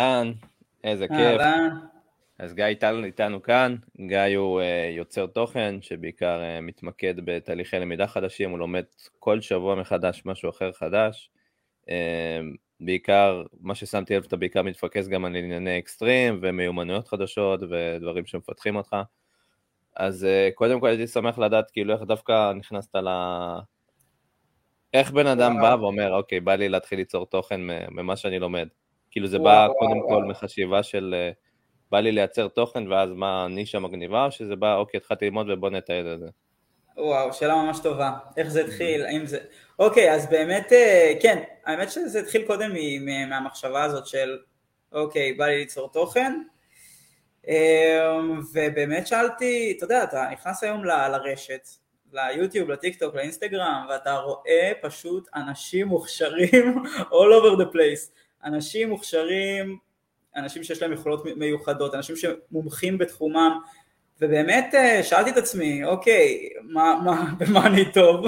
אהלן, 0.00 0.32
איזה 0.84 1.08
כיף. 1.08 1.42
אז 2.38 2.54
גיא 2.54 2.64
איתנו, 2.64 3.04
איתנו 3.04 3.42
כאן, 3.42 3.76
גיא 4.06 4.36
הוא 4.36 4.60
uh, 4.60 4.64
יוצר 4.96 5.26
תוכן 5.26 5.82
שבעיקר 5.82 6.40
uh, 6.40 6.60
מתמקד 6.60 7.14
בתהליכי 7.24 7.78
למידה 7.78 8.06
חדשים, 8.06 8.50
הוא 8.50 8.58
לומד 8.58 8.84
כל 9.18 9.40
שבוע 9.40 9.74
מחדש 9.74 10.22
משהו 10.24 10.50
אחר 10.50 10.72
חדש. 10.72 11.30
Uh, 11.82 11.90
בעיקר, 12.80 13.42
מה 13.60 13.74
ששמתי 13.74 14.16
לב, 14.16 14.24
אתה 14.26 14.36
בעיקר 14.36 14.62
מתפקס 14.62 15.08
גם 15.08 15.24
על 15.24 15.36
ענייני 15.36 15.78
אקסטרים 15.78 16.38
ומיומנויות 16.42 17.08
חדשות 17.08 17.60
ודברים 17.70 18.26
שמפתחים 18.26 18.76
אותך. 18.76 18.96
אז 19.96 20.26
uh, 20.26 20.54
קודם 20.54 20.80
כל 20.80 20.86
הייתי 20.86 21.06
שמח 21.06 21.38
לדעת 21.38 21.70
כאילו 21.70 21.94
איך 21.94 22.02
דווקא 22.02 22.52
נכנסת 22.52 22.96
ל... 22.96 23.08
איך 24.94 25.10
בן 25.10 25.26
אדם 25.26 25.60
בא 25.62 25.76
ואומר, 25.80 26.14
אוקיי, 26.14 26.40
בא 26.40 26.54
לי 26.54 26.68
להתחיל 26.68 26.98
ליצור 26.98 27.26
תוכן 27.26 27.60
ממה 27.90 28.16
שאני 28.16 28.38
לומד. 28.38 28.68
כאילו 29.10 29.26
זה 29.26 29.38
בא 29.38 29.68
קודם 29.78 30.00
כל 30.08 30.24
מחשיבה 30.24 30.82
של 30.82 31.14
בא 31.90 32.00
לי 32.00 32.12
לייצר 32.12 32.48
תוכן 32.48 32.92
ואז 32.92 33.10
מה 33.12 33.44
הנישה 33.44 33.78
מגניבה, 33.78 34.24
או 34.24 34.30
שזה 34.30 34.56
בא, 34.56 34.76
אוקיי, 34.76 34.98
התחלתי 34.98 35.24
ללמוד 35.24 35.50
ובוא 35.50 35.70
נתעד 35.70 36.06
את 36.06 36.20
זה. 36.20 36.26
וואו, 36.96 37.32
שאלה 37.32 37.54
ממש 37.54 37.78
טובה. 37.82 38.12
איך 38.36 38.48
זה 38.48 38.64
התחיל, 38.64 39.06
האם 39.06 39.26
זה... 39.26 39.38
אוקיי, 39.78 40.14
אז 40.14 40.26
באמת, 40.30 40.72
אה, 40.72 41.12
כן, 41.22 41.42
האמת 41.66 41.90
שזה 41.90 42.20
התחיל 42.20 42.46
קודם 42.46 42.70
מהמחשבה 43.28 43.82
הזאת 43.82 44.06
של, 44.06 44.38
אוקיי, 44.92 45.32
בא 45.32 45.46
לי 45.46 45.58
ליצור 45.58 45.92
תוכן, 45.92 46.42
אה, 47.48 48.18
ובאמת 48.54 49.06
שאלתי, 49.06 49.74
אתה 49.76 49.84
יודע, 49.84 50.04
אתה 50.04 50.28
נכנס 50.32 50.64
היום 50.64 50.84
לרשת, 50.84 51.68
ליוטיוב, 52.12 52.70
לטיק 52.70 52.98
טוק, 52.98 53.14
לאינסטגרם, 53.14 53.86
ואתה 53.90 54.16
רואה 54.16 54.72
פשוט 54.82 55.28
אנשים 55.34 55.86
מוכשרים 55.86 56.82
all 57.12 57.32
over 57.40 57.60
the 57.60 57.74
place. 57.74 58.20
אנשים 58.44 58.88
מוכשרים 58.88 59.78
אנשים 60.36 60.64
שיש 60.64 60.82
להם 60.82 60.92
יכולות 60.92 61.24
מיוחדות, 61.36 61.94
אנשים 61.94 62.16
שמומחים 62.16 62.98
בתחומם, 62.98 63.60
ובאמת 64.20 64.74
אה, 64.74 65.02
שאלתי 65.02 65.30
את 65.30 65.36
עצמי, 65.36 65.84
אוקיי, 65.84 66.48
מה, 66.62 67.00
מה, 67.04 67.24
במה 67.38 67.66
אני 67.66 67.92
טוב? 67.92 68.26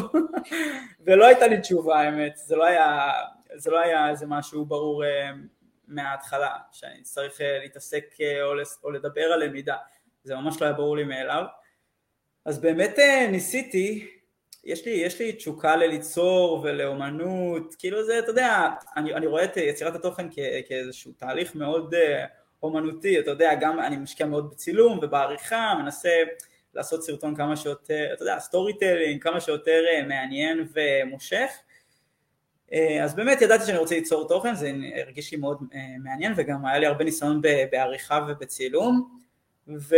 ולא 1.06 1.26
הייתה 1.26 1.46
לי 1.46 1.60
תשובה 1.60 2.00
האמת, 2.00 2.36
זה 2.36 2.56
לא 2.56 2.64
היה, 2.64 3.12
זה 3.54 3.70
לא 3.70 3.80
היה 3.80 4.10
איזה 4.10 4.26
משהו 4.26 4.64
ברור 4.64 5.04
אה, 5.04 5.30
מההתחלה, 5.88 6.56
שאני 6.72 7.02
צריך 7.02 7.40
אה, 7.40 7.58
להתעסק 7.58 8.04
או, 8.42 8.52
או 8.84 8.90
לדבר 8.90 9.22
על 9.22 9.44
למידה, 9.44 9.76
זה 10.24 10.34
ממש 10.34 10.60
לא 10.60 10.66
היה 10.66 10.74
ברור 10.74 10.96
לי 10.96 11.04
מאליו. 11.04 11.44
אז 12.44 12.58
באמת 12.58 12.98
ניסיתי 13.30 14.08
יש 14.64 14.86
לי, 14.86 14.90
יש 14.90 15.20
לי 15.20 15.32
תשוקה 15.32 15.76
לליצור 15.76 16.60
ולאומנות, 16.64 17.74
כאילו 17.78 18.04
זה, 18.04 18.18
אתה 18.18 18.30
יודע, 18.30 18.68
אני, 18.96 19.14
אני 19.14 19.26
רואה 19.26 19.44
את 19.44 19.56
יצירת 19.56 19.94
התוכן 19.94 20.30
כ, 20.30 20.34
כאיזשהו 20.68 21.12
תהליך 21.12 21.54
מאוד 21.54 21.94
אה, 21.94 21.98
אומנותי, 22.62 23.20
אתה 23.20 23.30
יודע, 23.30 23.54
גם 23.60 23.80
אני 23.80 23.96
משקיע 23.96 24.26
מאוד 24.26 24.50
בצילום 24.50 24.98
ובעריכה, 25.02 25.74
מנסה 25.82 26.10
לעשות 26.74 27.04
סרטון 27.04 27.36
כמה 27.36 27.56
שיותר, 27.56 28.10
אתה 28.12 28.22
יודע, 28.22 28.38
storytelling, 28.38 29.22
כמה 29.22 29.40
שיותר 29.40 29.82
uh, 30.00 30.06
מעניין 30.06 30.68
ומושך. 30.74 31.50
אה, 32.70 32.74
אז 33.02 33.14
באמת 33.14 33.42
ידעתי 33.42 33.64
שאני 33.66 33.78
רוצה 33.78 33.94
ליצור 33.94 34.28
תוכן, 34.28 34.54
זה 34.54 34.72
הרגיש 35.00 35.32
לי 35.32 35.38
מאוד 35.38 35.58
אה, 35.60 35.76
מעניין 36.04 36.32
וגם 36.36 36.66
היה 36.66 36.78
לי 36.78 36.86
הרבה 36.86 37.04
ניסיון 37.04 37.40
בעריכה 37.70 38.26
ובצילום. 38.28 39.18
ו... 39.68 39.96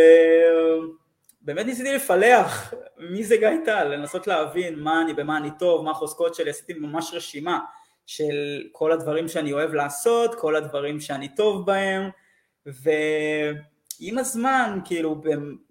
באמת 1.45 1.67
ניסיתי 1.67 1.95
לפלח 1.95 2.75
מי 2.99 3.25
זה 3.25 3.37
גיא 3.37 3.49
טל, 3.65 3.85
לנסות 3.85 4.27
להבין 4.27 4.79
מה 4.79 5.03
אני, 5.03 5.15
במה 5.15 5.37
אני 5.37 5.51
טוב, 5.59 5.85
מה 5.85 5.91
החוזקות 5.91 6.35
שלי, 6.35 6.51
עשיתי 6.51 6.73
ממש 6.73 7.11
רשימה 7.15 7.61
של 8.07 8.63
כל 8.73 8.93
הדברים 8.93 9.29
שאני 9.29 9.53
אוהב 9.53 9.75
לעשות, 9.75 10.35
כל 10.35 10.57
הדברים 10.57 11.01
שאני 11.01 11.29
טוב 11.29 11.67
בהם, 11.67 12.11
ועם 12.67 14.19
הזמן, 14.19 14.79
כאילו, 14.85 15.23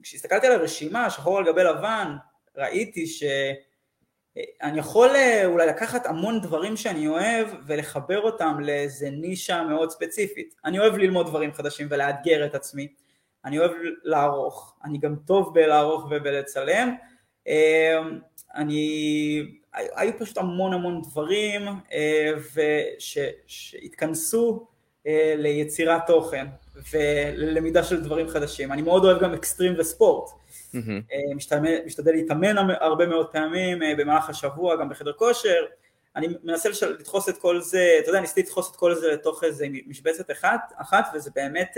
כשהסתכלתי 0.03 0.48
על 0.48 0.53
הרשימה, 0.53 1.09
שחור 1.09 1.38
על 1.38 1.46
גבי 1.46 1.64
לבן, 1.64 2.16
ראיתי 2.58 3.08
שאני 3.08 4.80
יכול 4.80 5.09
אה, 5.09 5.46
אולי 5.46 5.68
לקחת 5.68 6.06
המון 6.06 6.42
דברים 6.42 6.78
שאני 6.78 7.08
אוהב 7.08 7.48
ולחבר 7.68 8.22
אותם 8.22 8.59
לאיזה 8.59 9.09
נישה 9.09 9.64
מאוד 9.64 9.90
ספציפית. 9.92 10.56
אני 10.66 10.80
אוהב 10.80 10.98
ללמוד 10.98 11.28
דברים 11.28 11.53
חדשים 11.53 11.88
ולאתגר 11.90 12.46
את 12.46 12.56
עצמי. 12.56 12.88
אני 13.46 13.59
אוהב 13.59 13.72
לערוך, 14.04 14.76
אני 14.84 14.98
גם 14.98 15.16
טוב 15.26 15.54
בלערוך 15.54 16.06
ובלצלם, 16.12 16.96
אמ, 17.48 18.20
אני, 18.56 19.46
היו 19.74 20.12
פשוט 20.20 20.38
המון 20.38 20.74
המון 20.74 21.02
דברים 21.02 21.62
אה, 21.94 22.31
שהתכנסו 23.48 24.68
אה, 25.08 25.34
ליצירת 25.38 26.02
תוכן 26.08 26.48
וללמידה 26.94 27.84
של 27.84 28.04
דברים 28.04 28.28
חדשים. 28.28 28.72
אני 28.72 28.81
מאוד 28.81 29.06
אוהב 29.06 29.24
גם 29.24 29.34
אקסטרים 29.34 29.74
וספורט. 29.78 30.30
Mm-hmm. 30.30 31.56
משתדל 31.86 32.12
להתאמן 32.12 32.58
הרבה 32.81 33.06
מאוד 33.06 33.28
פעמים 33.31 33.80
במהלך 33.98 34.30
השבוע, 34.30 34.75
גם 34.75 34.90
בחדר 34.90 35.14
כושר. 35.14 35.66
אני 36.16 36.28
מנסה 36.44 36.70
לדחוס 37.00 37.30
את 37.30 37.38
כל 37.38 37.62
זה, 37.62 37.98
אתה 38.00 38.10
יודע, 38.10 38.22
ניסיתי 38.22 38.42
לדחוס 38.42 38.72
את 38.72 38.75
כל 38.75 38.96
זה 38.96 39.12
לתוך 39.12 39.44
איזה 39.44 39.68
משבצת 39.88 40.31
אחת, 40.31 40.74
אחת 40.75 41.06
וזה 41.14 41.31
באמת 41.36 41.78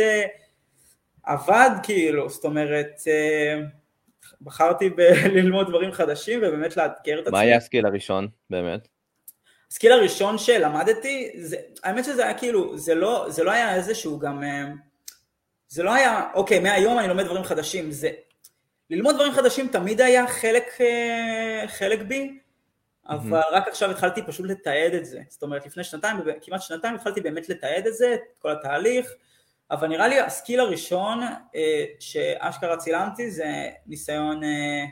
עבד 1.26 1.70
כאילו, 1.84 2.30
זאת 2.30 2.46
אומרת, 2.46 3.02
אה, 3.08 3.62
בחרתי 4.42 4.90
ללמוד 5.36 5.68
דברים 5.68 5.92
חדשים 5.92 6.40
ובאמת 6.40 6.78
לאתגר 6.78 7.20
את 7.20 7.28
עצמי. 7.28 7.32
מה 7.32 7.40
היה 7.40 7.58
הסקיל 7.58 7.86
הראשון 7.86 8.28
באמת? 8.50 8.88
הסקיל 9.72 9.92
הראשון 9.92 10.38
שלמדתי, 10.38 11.32
זה, 11.42 11.58
האמת 11.84 12.06
שזה 12.06 12.24
היה 12.24 12.38
כאילו, 12.38 12.78
זה 12.78 12.96
לא, 12.96 13.26
זה 13.30 13.44
לא 13.44 13.52
היה 13.52 13.76
איזשהו 13.76 14.20
גם, 14.20 14.44
אה, 14.44 14.66
זה 15.68 15.84
לא 15.84 15.94
היה, 15.94 16.24
אוקיי, 16.34 16.60
מהיום 16.60 17.00
אני 17.00 17.08
לומד 17.08 17.26
דברים 17.26 17.44
חדשים, 17.44 17.92
זה, 17.92 18.10
ללמוד 18.90 19.16
דברים 19.16 19.34
חדשים 19.34 19.68
תמיד 19.68 20.02
היה 20.02 20.28
חלק, 20.28 20.64
אה, 20.82 21.64
חלק 21.68 22.02
בי, 22.02 22.40
אבל 23.08 23.42
mm-hmm. 23.42 23.54
רק 23.56 23.68
עכשיו 23.68 23.92
התחלתי 23.92 24.22
פשוט 24.22 24.46
לתעד 24.46 24.94
את 24.94 25.06
זה, 25.06 25.20
זאת 25.30 25.44
אומרת 25.44 25.66
לפני 25.66 25.84
שנתיים, 25.84 26.18
כמעט 26.42 26.62
שנתיים 26.62 26.96
התחלתי 26.96 27.22
באמת 27.22 27.50
לתעד 27.50 27.88
את 27.88 27.94
זה, 27.94 28.14
את 28.14 28.40
כל 28.40 28.52
התהליך, 28.52 29.12
אבל 29.72 29.88
נראה 29.88 30.08
לי 30.08 30.20
הסקיל 30.20 30.60
הראשון 30.60 31.24
אה, 31.56 31.86
שאשכרה 32.00 32.78
צילמתי 32.78 33.32
זה 33.32 33.70
ניסיון 33.88 34.44
אה, 34.44 34.86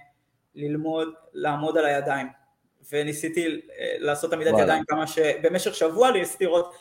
ללמוד, 0.55 1.07
לעמוד 1.33 1.77
על 1.77 1.85
הידיים. 1.85 2.27
וניסיתי 2.91 3.45
אה, 3.79 3.95
לעשות 3.99 4.33
עמידת 4.33 4.53
ידיים 4.59 4.83
כמה 4.87 5.07
ש... 5.07 5.19
במשך 5.19 5.75
שבוע 5.75 6.11
ניסיתי 6.11 6.45
לראות 6.45 6.75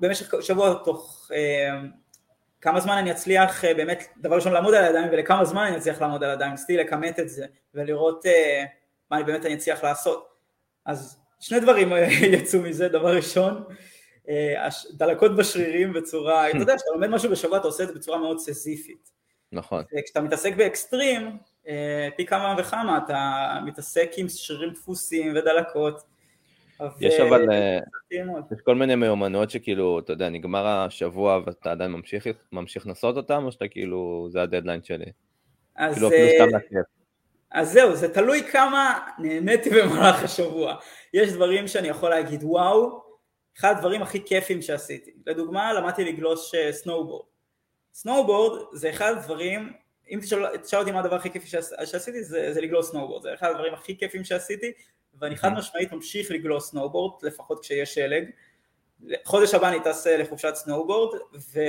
במשך 0.00 0.34
שבוע 0.40 0.74
תוך 0.84 1.30
כמה 2.60 2.80
זמן 2.80 2.96
אני 2.96 3.10
אצליח 3.10 3.64
באמת 3.64 4.04
דבר 4.16 4.34
ראשון 4.36 4.52
לעמוד 4.52 4.74
על 4.74 4.84
הידיים 4.84 5.08
ולכמה 5.12 5.44
זמן 5.44 5.66
אני 5.66 5.76
אצליח 5.76 6.00
לעמוד 6.00 6.24
על 6.24 6.30
הידיים, 6.30 6.50
ניסיתי 6.50 6.76
לכמת 6.76 7.20
את 7.20 7.28
זה 7.28 7.46
ולראות 7.74 8.24
מה 9.10 9.16
אני 9.16 9.24
באמת 9.24 9.46
אני 9.46 9.54
אצליח 9.54 9.84
לעשות. 9.84 10.28
אז 10.86 11.18
שני 11.40 11.60
דברים 11.60 11.92
יצאו 12.38 12.60
מזה, 12.60 12.88
דבר 12.88 13.16
ראשון. 13.16 13.64
אה, 13.70 13.74
דלקות 14.92 15.36
בשרירים 15.36 15.92
בצורה, 15.92 16.46
אתה 16.50 16.58
יודע, 16.58 16.76
כשאתה 16.76 16.90
לומד 16.94 17.08
משהו 17.08 17.30
בשבוע 17.30 17.58
אתה 17.58 17.66
עושה 17.66 17.82
את 17.82 17.88
זה 17.88 17.94
בצורה 17.94 18.18
מאוד 18.18 18.38
סזיפית. 18.38 19.10
נכון. 19.52 19.82
כשאתה 20.04 20.20
מתעסק 20.20 20.56
באקסטרים, 20.56 21.38
אה, 21.68 22.08
פי 22.16 22.26
כמה 22.26 22.54
וכמה 22.58 22.98
אתה 23.04 23.48
מתעסק 23.64 24.10
עם 24.16 24.28
שרירים 24.28 24.70
דפוסים 24.72 25.32
ודלקות. 25.36 26.02
יש 27.00 27.20
אבל, 27.20 27.50
אה, 27.52 27.78
יש 28.52 28.60
כל 28.64 28.74
מיני 28.74 28.94
מיומנויות 28.94 29.50
שכאילו, 29.50 29.98
אתה 29.98 30.12
יודע, 30.12 30.28
נגמר 30.28 30.66
השבוע 30.66 31.40
ואתה 31.46 31.70
עדיין 31.70 31.90
ממשיך, 31.90 32.26
ממשיך 32.52 32.86
לנסות 32.86 33.16
אותם, 33.16 33.44
או 33.44 33.52
שאתה 33.52 33.68
כאילו, 33.68 34.28
זה 34.30 34.42
הדדליין 34.42 34.82
שלי? 34.82 35.04
אז, 35.76 35.94
כאילו 35.94 36.08
אפילו 36.08 36.28
סתם 36.34 36.48
להכיר. 36.48 36.82
אז 37.50 37.72
זהו, 37.72 37.96
זה 37.96 38.14
תלוי 38.14 38.42
כמה 38.42 38.98
נהניתי 39.18 39.70
במהלך 39.70 40.24
השבוע. 40.24 40.74
יש 41.14 41.32
דברים 41.32 41.68
שאני 41.68 41.88
יכול 41.88 42.10
להגיד 42.10 42.40
וואו, 42.44 43.02
אחד 43.58 43.74
הדברים 43.76 44.02
הכי 44.02 44.24
כיפים 44.24 44.62
שעשיתי. 44.62 45.10
לדוגמה, 45.26 45.72
למדתי 45.72 46.04
לגלוש 46.04 46.54
סנואובורד. 46.70 47.26
סנואובורד 47.94 48.60
זה 48.72 48.90
אחד 48.90 49.12
הדברים, 49.16 49.72
אם 50.10 50.18
תשאל, 50.22 50.56
תשאל 50.56 50.78
אותי 50.78 50.90
מה 50.90 51.00
הדבר 51.00 51.16
הכי 51.16 51.30
כיפי 51.30 51.48
שעשיתי, 51.84 52.24
זה, 52.24 52.52
זה 52.52 52.60
לגלוש 52.60 52.86
סנואובורד. 52.86 53.22
זה 53.22 53.34
אחד 53.34 53.50
הדברים 53.50 53.74
הכי 53.74 53.98
כיפים 53.98 54.24
שעשיתי, 54.24 54.72
ואני 55.18 55.36
חד 55.36 55.52
משמעית 55.52 55.92
ממשיך 55.92 56.30
לגלוש 56.30 56.64
סנואובורד, 56.64 57.12
לפחות 57.22 57.60
כשיש 57.60 57.94
שלג. 57.94 58.24
חודש 59.24 59.54
הבא 59.54 59.68
אני 59.68 59.78
טס 59.84 60.06
אה, 60.06 60.16
לחופשת 60.16 60.54
סנואובורד, 60.54 61.18
ו... 61.34 61.60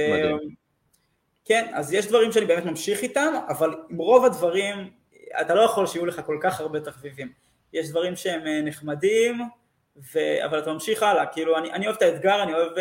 כן, 1.45 1.71
אז 1.74 1.94
יש 1.94 2.07
דברים 2.07 2.31
שאני 2.31 2.45
באמת 2.45 2.65
ממשיך 2.65 3.01
איתם, 3.01 3.33
אבל 3.50 3.75
עם 3.89 3.97
רוב 3.97 4.25
הדברים, 4.25 4.89
אתה 5.41 5.56
לא 5.56 5.62
יכול 5.62 5.88
שיהיו 5.88 6.06
לך 6.06 6.21
כל 6.25 6.38
כך 6.41 6.59
הרבה 6.59 6.79
תחביבים. 6.79 7.31
יש 7.74 7.89
דברים 7.89 8.15
שהם 8.15 8.47
אה, 8.47 8.62
נחמדים, 8.62 9.41
ו... 9.98 10.19
אבל 10.45 10.60
אתה 10.60 10.74
ממשיך 10.74 11.04
הלאה, 11.04 11.25
כאילו 11.25 11.57
אני, 11.57 11.72
אני 11.72 11.86
אוהב 11.86 11.95
את 11.95 12.01
האתגר, 12.01 12.44
אני 12.44 12.54
אוהב 12.54 12.78
uh, 12.78 12.80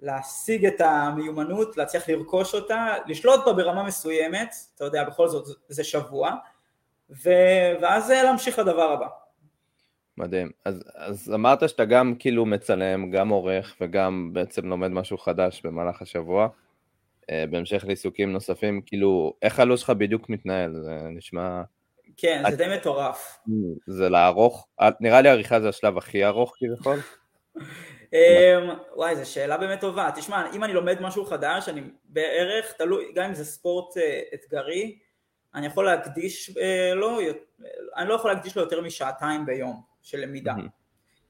להשיג 0.00 0.66
את 0.66 0.80
המיומנות, 0.80 1.76
להצליח 1.76 2.08
לרכוש 2.08 2.54
אותה, 2.54 2.94
לשלוט 3.06 3.44
בה 3.46 3.52
ברמה 3.52 3.82
מסוימת, 3.82 4.54
אתה 4.74 4.84
יודע, 4.84 5.04
בכל 5.04 5.28
זאת 5.28 5.58
זה 5.68 5.84
שבוע, 5.84 6.30
ו... 7.10 7.30
ואז 7.80 8.10
אה, 8.10 8.22
להמשיך 8.22 8.58
לדבר 8.58 8.92
הבא. 8.92 9.06
מדהים. 10.18 10.50
אז, 10.64 10.84
אז 10.94 11.32
אמרת 11.34 11.68
שאתה 11.68 11.84
גם 11.84 12.14
כאילו 12.18 12.46
מצלם, 12.46 13.10
גם 13.10 13.28
עורך 13.28 13.76
וגם 13.80 14.30
בעצם 14.32 14.66
לומד 14.66 14.88
משהו 14.88 15.18
חדש 15.18 15.62
במהלך 15.64 16.02
השבוע. 16.02 16.48
אה, 17.30 17.44
בהמשך 17.50 17.84
לעיסוקים 17.86 18.32
נוספים, 18.32 18.80
כאילו, 18.86 19.34
איך 19.42 19.60
הלו"ז 19.60 19.80
שלך 19.80 19.90
בדיוק 19.90 20.28
מתנהל? 20.28 20.72
זה 20.82 21.08
נשמע... 21.10 21.62
כן. 22.16 22.42
זה 22.50 22.56
די 22.56 22.76
מטורף. 22.76 23.38
זה 23.86 24.08
לארוך, 24.08 24.68
נראה 25.00 25.20
לי 25.20 25.28
עריכה 25.28 25.60
זה 25.60 25.68
השלב 25.68 25.98
הכי 25.98 26.24
ארוך 26.24 26.54
כביכול. 26.58 26.98
אמ, 28.12 28.70
וואי, 28.94 29.16
זו 29.16 29.30
שאלה 29.30 29.56
באמת 29.56 29.80
טובה. 29.80 30.10
תשמע, 30.14 30.50
אם 30.52 30.64
אני 30.64 30.72
לומד 30.72 31.00
משהו 31.00 31.24
חדש, 31.24 31.68
אני 31.68 31.80
בערך, 32.04 32.72
תלוי, 32.72 33.12
גם 33.14 33.24
אם 33.24 33.34
זה 33.34 33.44
ספורט 33.44 33.96
אה, 33.96 34.20
אתגרי, 34.34 34.98
אני 35.54 35.66
יכול 35.66 35.84
להקדיש 35.84 36.56
אה, 36.56 36.94
לו, 36.94 37.18
אני 37.96 38.08
לא 38.08 38.14
יכול 38.14 38.30
להקדיש 38.30 38.56
לו 38.56 38.62
יותר 38.62 38.80
משעתיים 38.80 39.46
ביום 39.46 39.82
של 40.02 40.18
למידה. 40.18 40.54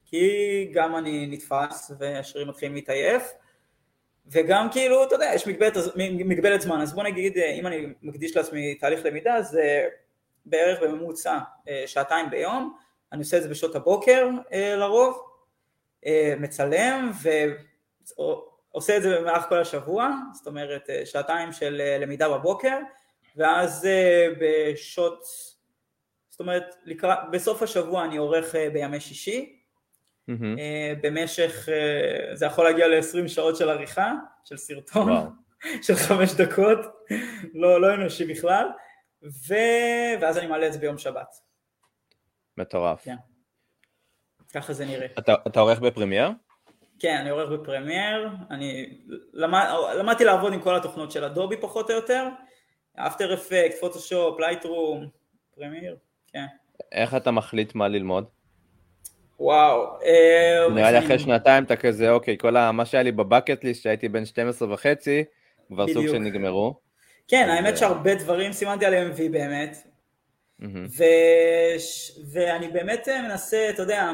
כי 0.05 0.69
גם 0.73 0.95
אני 0.95 1.27
נתפס 1.27 1.91
והשרירים 1.99 2.49
מתחילים 2.49 2.75
להתעייף, 2.75 3.33
וגם 4.27 4.67
כאילו, 4.71 5.03
אתה 5.03 5.15
יודע, 5.15 5.31
יש 5.33 5.47
מגבלת, 5.47 5.77
מגבלת 6.25 6.61
זמן, 6.61 6.81
אז 6.81 6.93
בוא 6.93 7.03
נגיד, 7.03 7.37
אה, 7.37 7.51
אם 7.51 7.67
אני 7.67 7.87
מקדיש 8.01 8.37
לעצמי 8.37 8.75
תהליך 8.75 9.05
למידה, 9.05 9.41
זה 9.41 9.87
בערך 10.49 10.79
בממוצע 10.81 11.37
שעתיים 11.85 12.29
ביום, 12.29 12.77
אני 13.11 13.19
עושה 13.19 13.37
את 13.37 13.43
זה 13.43 13.49
בשעות 13.49 13.75
הבוקר 13.75 14.29
לרוב, 14.77 15.27
אה, 16.05 16.33
מצלם 16.39 17.11
ועושה 18.73 18.97
את 18.97 19.01
זה 19.01 19.19
במהלך 19.19 19.45
כל 19.49 19.59
השבוע, 19.59 20.11
זאת 20.33 20.47
אומרת 20.47 20.89
אה, 20.89 21.05
שעתיים 21.05 21.51
של 21.51 21.81
אה, 21.81 21.97
למידה 21.97 22.29
בבוקר 22.29 22.77
ואז 23.35 23.87
בשעות, 24.39 25.23
זאת 26.29 26.39
אומרת 26.39 26.75
לקרא, 26.85 27.15
בסוף 27.31 27.63
השבוע 27.63 28.05
אני 28.05 28.17
עורך 28.17 28.55
בימי 28.73 28.99
שישי. 28.99 29.59
mm-hmm. 30.29 30.33
במשך, 31.01 31.69
זה 32.33 32.45
יכול 32.45 32.65
להגיע 32.65 32.87
ל-20 32.87 33.27
שעות 33.27 33.55
של 33.55 33.69
עריכה, 33.69 34.13
של 34.43 34.57
סרטון, 34.57 35.11
של 35.85 35.95
חמש 35.95 36.33
דקות, 36.33 36.79
לא, 37.53 37.81
לא 37.81 37.93
אנושי 37.93 38.25
בכלל, 38.25 38.67
ו... 39.23 39.53
ואז 40.21 40.37
אני 40.37 40.47
מעלה 40.47 40.67
את 40.67 40.73
זה 40.73 40.79
ביום 40.79 40.97
שבת. 40.97 41.35
מטורף. 42.57 43.03
כן. 43.03 43.15
ככה 44.53 44.73
זה 44.73 44.85
נראה. 44.85 45.07
אתה, 45.19 45.35
אתה 45.47 45.59
עורך 45.59 45.79
בפרמייר? 45.79 46.29
כן, 46.99 47.17
אני 47.17 47.29
עורך 47.29 47.49
בפרמייר, 47.49 48.29
אני 48.51 48.99
למד, 49.33 49.65
למדתי 49.99 50.23
לעבוד 50.23 50.53
עם 50.53 50.61
כל 50.61 50.75
התוכנות 50.75 51.11
של 51.11 51.23
אדובי 51.23 51.57
פחות 51.57 51.89
או 51.89 51.95
יותר, 51.95 52.27
אפטר 52.95 53.33
אפקט, 53.33 53.79
פוטושופ, 53.79 54.39
לייטרום, 54.39 55.07
פרמייר, 55.55 55.97
כן. 56.33 56.45
איך 56.91 57.15
אתה 57.15 57.31
מחליט 57.31 57.75
מה 57.75 57.87
ללמוד? 57.87 58.25
וואו. 59.39 59.99
אה, 60.03 60.73
נראה 60.75 60.91
לי 60.91 60.99
אחרי 60.99 61.19
שנתיים 61.19 61.63
אתה 61.63 61.75
כזה, 61.75 62.11
אוקיי, 62.11 62.37
כל 62.37 62.51
מה 62.71 62.85
שהיה 62.85 63.03
לי 63.03 63.11
בבקט 63.11 63.63
ליסט 63.63 63.83
שהייתי 63.83 64.09
בן 64.09 64.25
12 64.25 64.73
וחצי, 64.73 65.23
כבר 65.67 65.87
סוג 65.87 66.07
שנגמרו. 66.07 66.86
כן, 67.27 67.49
האמת 67.49 67.73
אה, 67.73 67.77
שהרבה 67.77 68.15
דברים 68.15 68.53
סימנתי 68.53 68.85
עליהם 68.85 69.11
וי 69.15 69.29
באמת, 69.29 69.77
ו... 70.61 71.03
ואני 72.31 72.67
באמת 72.67 73.07
מנסה, 73.07 73.69
אתה 73.69 73.81
יודע, 73.81 74.11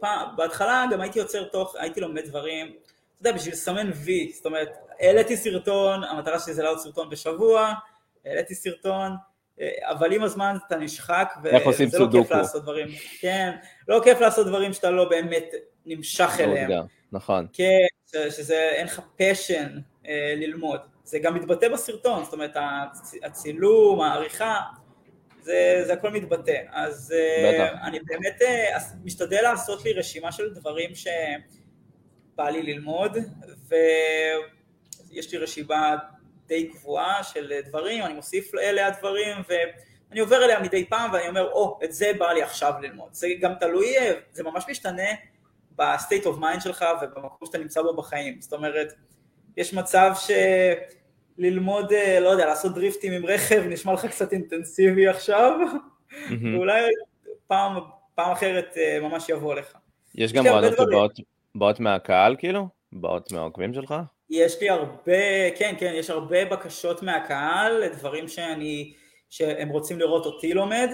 פעם, 0.00 0.36
בהתחלה 0.36 0.84
גם 0.92 1.00
הייתי 1.00 1.18
יוצר 1.18 1.44
תוך, 1.44 1.76
הייתי 1.76 2.00
לומד 2.00 2.24
דברים, 2.26 2.66
אתה 2.66 3.28
יודע, 3.28 3.32
בשביל 3.32 3.52
לסמן 3.52 3.90
וי, 3.94 4.32
זאת 4.34 4.46
אומרת, 4.46 4.76
העליתי 5.00 5.36
סרטון, 5.36 6.04
המטרה 6.04 6.38
שלי 6.38 6.54
זה 6.54 6.62
לעוד 6.62 6.78
סרטון 6.78 7.10
בשבוע, 7.10 7.72
העליתי 8.24 8.54
סרטון, 8.54 9.12
אבל 9.82 10.12
עם 10.12 10.22
הזמן 10.22 10.56
אתה 10.66 10.76
נשחק, 10.76 11.34
וזה 11.42 11.98
לא 11.98 12.08
כיף 12.12 12.30
לעשות 12.30 12.62
דברים, 12.62 12.88
כן, 13.20 13.52
לא 13.88 14.00
כיף 14.04 14.20
לעשות 14.20 14.46
דברים 14.46 14.72
שאתה 14.72 14.90
לא 14.90 15.08
באמת 15.08 15.54
נמשך 15.86 16.30
אליהם. 16.40 16.70
נכון. 17.12 17.46
כן, 17.52 17.86
שזה, 18.30 18.70
אין 18.72 18.86
לך 18.86 19.00
פשן 19.16 19.78
אה, 20.06 20.34
ללמוד. 20.36 20.80
זה 21.04 21.18
גם 21.18 21.34
מתבטא 21.34 21.68
בסרטון, 21.68 22.24
זאת 22.24 22.32
אומרת, 22.32 22.56
הצילום, 23.22 24.00
העריכה, 24.00 24.60
זה, 25.42 25.82
זה 25.86 25.92
הכל 25.92 26.10
מתבטא. 26.10 26.60
אז 26.70 27.14
אה, 27.16 27.52
בטח. 27.52 27.78
אני 27.82 28.00
באמת 28.00 28.42
אה, 28.42 28.78
משתדל 29.04 29.42
לעשות 29.42 29.84
לי 29.84 29.92
רשימה 29.92 30.32
של 30.32 30.54
דברים 30.54 30.90
שבא 30.94 32.48
לי 32.50 32.62
ללמוד, 32.62 33.16
ויש 33.68 35.32
לי 35.32 35.38
רשימה 35.38 35.96
די 36.46 36.68
קבועה 36.68 37.24
של 37.24 37.52
דברים, 37.64 38.04
אני 38.04 38.14
מוסיף 38.14 38.54
אליה 38.54 38.90
דברים, 38.90 39.36
ואני 39.48 40.20
עובר 40.20 40.44
אליה 40.44 40.60
מדי 40.60 40.88
פעם 40.88 41.12
ואני 41.12 41.28
אומר, 41.28 41.50
או, 41.50 41.78
או, 41.80 41.84
את 41.84 41.92
זה 41.92 42.12
בא 42.18 42.32
לי 42.32 42.42
עכשיו 42.42 42.72
ללמוד. 42.82 43.08
זה 43.12 43.28
גם 43.40 43.52
תלוי, 43.60 43.94
זה 44.32 44.42
ממש 44.42 44.64
משתנה 44.68 45.08
ב 45.76 45.84
state 45.84 46.26
of 46.26 46.38
mind 46.38 46.62
שלך 46.62 46.84
ובמקום 47.02 47.46
שאתה 47.46 47.58
נמצא 47.58 47.82
בו 47.82 47.96
בחיים. 47.96 48.40
זאת 48.40 48.52
אומרת, 48.52 48.92
יש 49.56 49.74
מצב 49.74 50.12
ש... 50.16 50.30
ללמוד, 51.38 51.92
אה, 51.92 52.20
לא 52.20 52.28
יודע, 52.28 52.46
לעשות 52.46 52.74
דריפטים 52.74 53.12
עם 53.12 53.26
רכב 53.26 53.62
נשמע 53.68 53.92
לך 53.92 54.06
קצת 54.06 54.32
אינטנסיבי 54.32 55.08
עכשיו, 55.08 55.60
ואולי 56.52 56.82
פעם, 57.46 57.76
פעם 58.14 58.32
אחרת 58.32 58.74
אה, 58.76 58.98
ממש 59.00 59.28
יבוא 59.28 59.54
לך. 59.54 59.76
יש 60.14 60.32
גם 60.32 60.46
רעיונות 60.46 61.12
שבאות 61.54 61.80
מהקהל 61.80 62.36
כאילו? 62.38 62.68
באות 62.92 63.32
מהעוקבים 63.32 63.74
שלך? 63.74 63.94
יש 64.30 64.60
לי 64.60 64.70
הרבה, 64.70 65.50
כן, 65.56 65.74
כן, 65.78 65.92
יש 65.96 66.10
הרבה 66.10 66.44
בקשות 66.44 67.02
מהקהל 67.02 67.78
לדברים 67.78 68.28
שאני, 68.28 68.92
שהם 69.30 69.68
רוצים 69.68 69.98
לראות 69.98 70.26
אותי 70.26 70.54
לומד. 70.54 70.90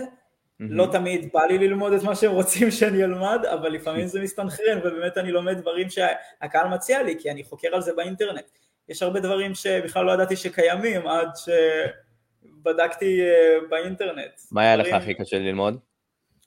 Mm-hmm. 0.62 0.64
לא 0.70 0.88
תמיד 0.92 1.32
בא 1.32 1.44
לי 1.44 1.58
ללמוד 1.58 1.92
את 1.92 2.02
מה 2.02 2.14
שהם 2.14 2.32
רוצים 2.32 2.70
שאני 2.70 3.04
אלמד, 3.04 3.44
אבל 3.52 3.68
לפעמים 3.68 4.06
זה 4.06 4.20
מסתנכרן 4.22 4.78
ובאמת 4.78 5.18
אני 5.18 5.32
לומד 5.32 5.58
דברים 5.58 5.90
שהקהל 5.90 6.68
מציע 6.68 7.02
לי, 7.02 7.16
כי 7.18 7.30
אני 7.30 7.44
חוקר 7.44 7.68
על 7.74 7.80
זה 7.80 7.92
באינטרנט. 7.94 8.44
יש 8.88 9.02
הרבה 9.02 9.20
דברים 9.20 9.54
שבכלל 9.54 10.04
לא 10.04 10.12
ידעתי 10.12 10.36
שקיימים 10.36 11.06
עד 11.06 11.28
שבדקתי 11.36 13.20
אה, 13.20 13.68
באינטרנט. 13.70 14.40
מה 14.52 14.62
היה 14.62 14.76
לך 14.76 14.92
הכי 14.92 15.14
קשה 15.14 15.38
ללמוד? 15.38 15.78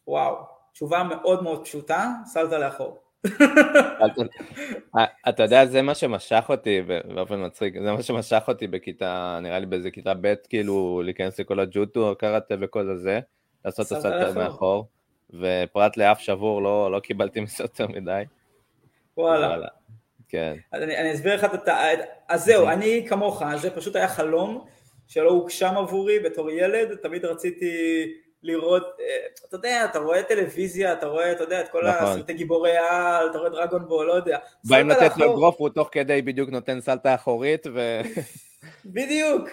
וואו, 0.08 0.36
תשובה 0.74 1.04
מאוד 1.04 1.44
מאוד 1.44 1.66
פשוטה, 1.66 2.10
סלת 2.26 2.52
לאחור. 2.52 3.04
אתה 5.30 5.44
יודע, 5.44 5.66
זה 5.66 5.82
מה 5.82 5.96
שמשך 5.96 6.46
אותי 6.50 6.82
באופן 7.16 7.46
מצחיק, 7.46 7.74
זה 7.84 7.92
מה 7.92 8.04
שמשך 8.04 8.44
אותי 8.48 8.68
בכיתה, 8.68 9.40
נראה 9.42 9.60
לי 9.60 9.66
באיזה 9.66 9.92
כיתה 9.92 10.14
ב', 10.22 10.34
כאילו 10.50 11.02
להיכנס 11.06 11.40
לכל 11.40 11.60
הג'וטו, 11.60 12.16
קראטה 12.20 12.56
וכל 12.62 12.90
הזה, 12.90 13.20
לעשות 13.66 13.88
את 13.88 13.92
הסלט 13.92 14.36
מאחור, 14.36 14.86
ופרט 15.30 15.98
לאף 15.98 16.20
שבור 16.20 16.62
לא, 16.62 16.92
לא 16.92 17.00
קיבלתי 17.00 17.40
מזה 17.40 17.64
יותר 17.64 17.88
מדי. 17.88 18.24
וואלה. 19.18 19.68
כן. 20.30 20.56
אז 20.72 20.84
אני, 20.84 20.98
אני 20.98 21.14
אסביר 21.14 21.36
לך 21.36 21.54
את 21.54 21.68
ה... 21.68 21.88
אז 22.30 22.46
זהו, 22.46 22.68
אני 22.68 23.06
כמוך, 23.10 23.44
זה 23.56 23.70
פשוט 23.70 23.96
היה 23.96 24.08
חלום 24.08 24.66
שלא 25.08 25.30
הוגשם 25.30 25.78
עבורי 25.78 26.20
בתור 26.20 26.52
ילד, 26.52 26.96
תמיד 26.96 27.26
רציתי 27.26 27.74
לראות, 28.44 28.84
אה, 29.00 29.06
אתה 29.48 29.56
יודע, 29.56 29.86
אתה 29.86 30.00
רואה 30.00 30.24
טלוויזיה, 30.24 30.94
אתה 30.94 31.08
רואה, 31.08 31.32
אתה 31.32 31.44
יודע, 31.44 31.62
את 31.62 31.70
כל 31.70 31.88
נכון. 31.88 32.08
הסרטי 32.08 32.34
גיבורי 32.34 32.78
העל, 32.78 33.30
אתה 33.30 33.38
רואה 33.38 33.50
דרגון 33.50 33.88
בול, 33.88 34.08
לא 34.08 34.14
יודע. 34.14 34.38
באים 34.64 34.90
לתת 34.90 35.18
לו 35.18 35.34
אגרוף, 35.34 35.56
הוא 35.58 35.70
תוך 35.70 35.90
כדי 35.92 36.22
בדיוק 36.22 36.50
נותן 36.50 36.82
סלטה 36.82 37.16
אחורית 37.16 37.68
ו... 37.74 38.02
בדיוק. 38.96 39.50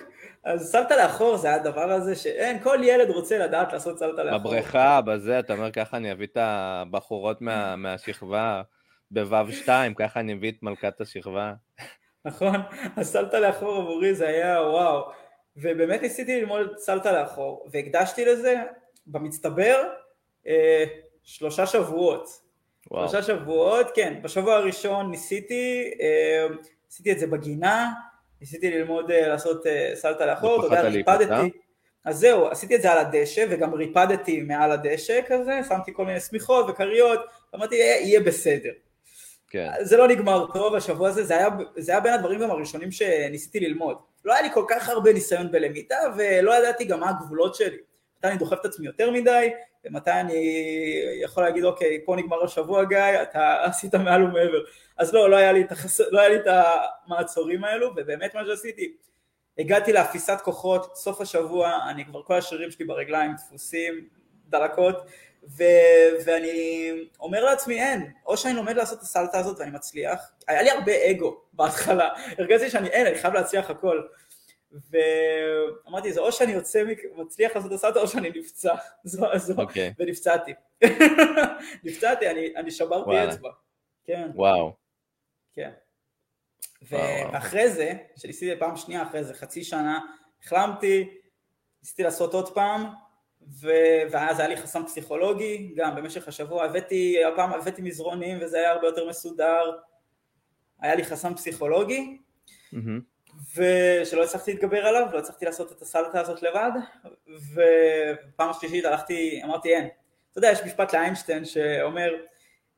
אז 0.48 0.72
סלטה 0.72 0.96
לאחור 0.96 1.36
זה 1.36 1.54
הדבר 1.54 1.92
הזה 1.92 2.16
שאין, 2.16 2.62
כל 2.62 2.78
ילד 2.82 3.10
רוצה 3.10 3.38
לדעת 3.38 3.72
לעשות 3.72 3.98
סלטה 3.98 4.24
לאחור. 4.24 4.38
בבריכה, 4.38 5.00
בזה, 5.00 5.38
אתה 5.38 5.52
אומר 5.52 5.70
ככה 5.70 5.96
אני 5.96 6.12
אביא 6.12 6.26
את 6.26 6.36
הבחורות 6.40 7.40
מה, 7.40 7.76
מהשכבה. 7.76 8.62
בוו 9.10 9.52
2 9.52 9.94
ככה 9.94 10.20
אני 10.20 10.34
מביא 10.34 10.50
את 10.50 10.62
מלכת 10.62 11.00
השכבה. 11.00 11.52
נכון, 12.24 12.56
הסלטה 12.96 13.40
לאחור 13.40 13.76
עבורי 13.76 14.14
זה 14.14 14.28
היה 14.28 14.62
וואו, 14.62 15.10
ובאמת 15.56 16.02
ניסיתי 16.02 16.40
ללמוד 16.40 16.78
סלטה 16.78 17.12
לאחור, 17.12 17.68
והקדשתי 17.72 18.24
לזה 18.24 18.62
במצטבר 19.06 19.88
אה, 20.46 20.84
שלושה 21.22 21.66
שבועות. 21.66 22.28
וואו. 22.90 23.08
שלושה 23.08 23.26
שבועות, 23.26 23.86
כן, 23.94 24.18
בשבוע 24.22 24.54
הראשון 24.54 25.10
ניסיתי, 25.10 25.90
אה, 26.00 26.46
ניסיתי 26.86 27.12
את 27.12 27.18
זה 27.18 27.26
בגינה, 27.26 27.92
ניסיתי 28.40 28.70
ללמוד 28.70 29.10
אה, 29.10 29.28
לעשות 29.28 29.66
אה, 29.66 29.90
סלטה 29.94 30.26
לאחור, 30.26 30.66
אתה 30.66 30.76
יודע, 30.76 30.88
ריפדתי. 30.88 31.58
אז 32.04 32.18
זהו, 32.18 32.46
עשיתי 32.46 32.76
את 32.76 32.82
זה 32.82 32.92
על 32.92 32.98
הדשא, 32.98 33.46
וגם 33.50 33.74
ריפדתי 33.74 34.42
מעל 34.42 34.72
הדשא 34.72 35.20
כזה, 35.26 35.60
שמתי 35.68 35.92
כל 35.94 36.04
מיני 36.04 36.20
שמיכות 36.20 36.66
וכריות, 36.68 37.20
אמרתי, 37.54 37.74
יהיה 37.76 38.20
בסדר. 38.20 38.70
כן. 39.50 39.70
זה 39.80 39.96
לא 39.96 40.08
נגמר 40.08 40.46
טוב, 40.52 40.74
השבוע 40.74 41.08
הזה, 41.08 41.24
זה 41.24 41.36
היה, 41.36 41.48
זה 41.76 41.92
היה 41.92 42.00
בין 42.00 42.12
הדברים 42.12 42.40
גם 42.40 42.50
הראשונים 42.50 42.90
שניסיתי 42.90 43.60
ללמוד. 43.60 43.96
לא 44.24 44.32
היה 44.32 44.42
לי 44.42 44.48
כל 44.54 44.64
כך 44.68 44.88
הרבה 44.88 45.12
ניסיון 45.12 45.52
בלמידה, 45.52 45.98
ולא 46.16 46.58
ידעתי 46.58 46.84
גם 46.84 47.00
מה 47.00 47.10
הגבולות 47.10 47.54
שלי. 47.54 47.76
מתי 48.18 48.28
אני 48.28 48.38
דוחף 48.38 48.60
את 48.60 48.64
עצמי 48.64 48.86
יותר 48.86 49.10
מדי, 49.10 49.50
ומתי 49.84 50.10
אני 50.10 50.44
יכול 51.22 51.42
להגיד, 51.42 51.64
אוקיי, 51.64 52.00
פה 52.04 52.16
נגמר 52.16 52.44
השבוע 52.44 52.84
גיא, 52.84 53.22
אתה 53.22 53.64
עשית 53.64 53.94
מעל 53.94 54.22
ומעבר. 54.22 54.58
אז 54.96 55.14
לא, 55.14 55.30
לא 55.30 55.36
היה 55.36 55.52
לי 55.52 55.62
את, 55.62 55.72
החס... 55.72 56.00
לא 56.00 56.20
היה 56.20 56.28
לי 56.28 56.36
את 56.36 56.46
המעצורים 56.46 57.64
האלו, 57.64 57.90
ובאמת 57.96 58.34
מה 58.34 58.44
שעשיתי, 58.46 58.92
הגעתי 59.58 59.92
לאפיסת 59.92 60.38
כוחות, 60.42 60.96
סוף 60.96 61.20
השבוע, 61.20 61.78
אני 61.90 62.04
כבר 62.04 62.22
כל 62.22 62.34
השרירים 62.34 62.70
שלי 62.70 62.84
ברגליים 62.84 63.34
דפוסים, 63.34 64.08
דלקות, 64.48 64.96
ו- 65.48 66.24
ואני 66.24 66.90
אומר 67.20 67.44
לעצמי 67.44 67.82
אין, 67.82 68.12
או 68.26 68.36
שאני 68.36 68.54
לומד 68.54 68.76
לעשות 68.76 68.98
את 68.98 69.02
הסלטה 69.02 69.38
הזאת 69.38 69.58
ואני 69.58 69.70
מצליח, 69.70 70.30
היה 70.48 70.62
לי 70.62 70.70
הרבה 70.70 70.92
אגו 71.10 71.40
בהתחלה, 71.52 72.08
הרגשתי 72.38 72.70
שאני 72.70 72.88
אין, 72.88 73.06
אני 73.06 73.18
חייב 73.18 73.34
להצליח 73.34 73.70
הכל. 73.70 74.02
ואמרתי 74.72 76.12
זה 76.12 76.20
או 76.20 76.32
שאני 76.32 76.52
יוצא, 76.52 76.84
מצליח 77.16 77.56
לעשות 77.56 77.72
את 77.72 77.76
הסלטה 77.76 78.00
או 78.00 78.08
שאני 78.08 78.30
נפצע, 78.30 78.74
זו, 79.04 79.26
זו, 79.36 79.54
okay. 79.54 79.58
אוקיי. 79.58 79.94
ונפצעתי. 79.98 80.54
נפצעתי, 81.84 82.30
אני, 82.30 82.56
אני 82.56 82.70
שברתי 82.70 83.10
וואלה. 83.10 83.32
אצבע. 83.32 83.50
כן. 84.04 84.30
וואו. 84.34 84.76
כן. 85.52 85.70
ואחרי 86.82 87.70
זה, 87.70 87.92
שניסיתי 88.16 88.60
פעם 88.60 88.76
שנייה 88.76 89.02
אחרי 89.02 89.24
זה, 89.24 89.34
חצי 89.34 89.64
שנה, 89.64 90.00
החלמתי, 90.42 91.18
ניסיתי 91.82 92.02
לעשות 92.02 92.34
עוד 92.34 92.54
פעם, 92.54 92.84
ו... 93.60 93.68
ואז 94.10 94.38
היה 94.38 94.48
לי 94.48 94.56
חסם 94.56 94.86
פסיכולוגי, 94.86 95.72
גם 95.76 95.96
במשך 95.96 96.28
השבוע 96.28 96.64
הבאתי, 96.64 97.24
הפעם 97.24 97.52
הבאתי 97.52 97.82
מזרונים 97.82 98.38
וזה 98.40 98.58
היה 98.58 98.70
הרבה 98.70 98.86
יותר 98.86 99.08
מסודר, 99.08 99.70
היה 100.80 100.94
לי 100.94 101.04
חסם 101.04 101.34
פסיכולוגי, 101.34 102.18
mm-hmm. 102.74 103.00
ושלא 103.56 104.24
הצלחתי 104.24 104.52
להתגבר 104.52 104.86
עליו, 104.86 105.06
לא 105.12 105.18
הצלחתי 105.18 105.44
לעשות 105.44 105.72
את 105.72 105.82
הסלטה 105.82 106.20
הזאת 106.20 106.42
לבד, 106.42 106.70
ופעם 107.54 108.50
שלישית 108.60 108.84
הלכתי, 108.84 109.40
אמרתי 109.44 109.74
אין. 109.74 109.88
אתה 110.30 110.38
יודע, 110.38 110.50
יש 110.50 110.62
משפט 110.66 110.94
לאיינשטיין 110.94 111.44
שאומר, 111.44 112.14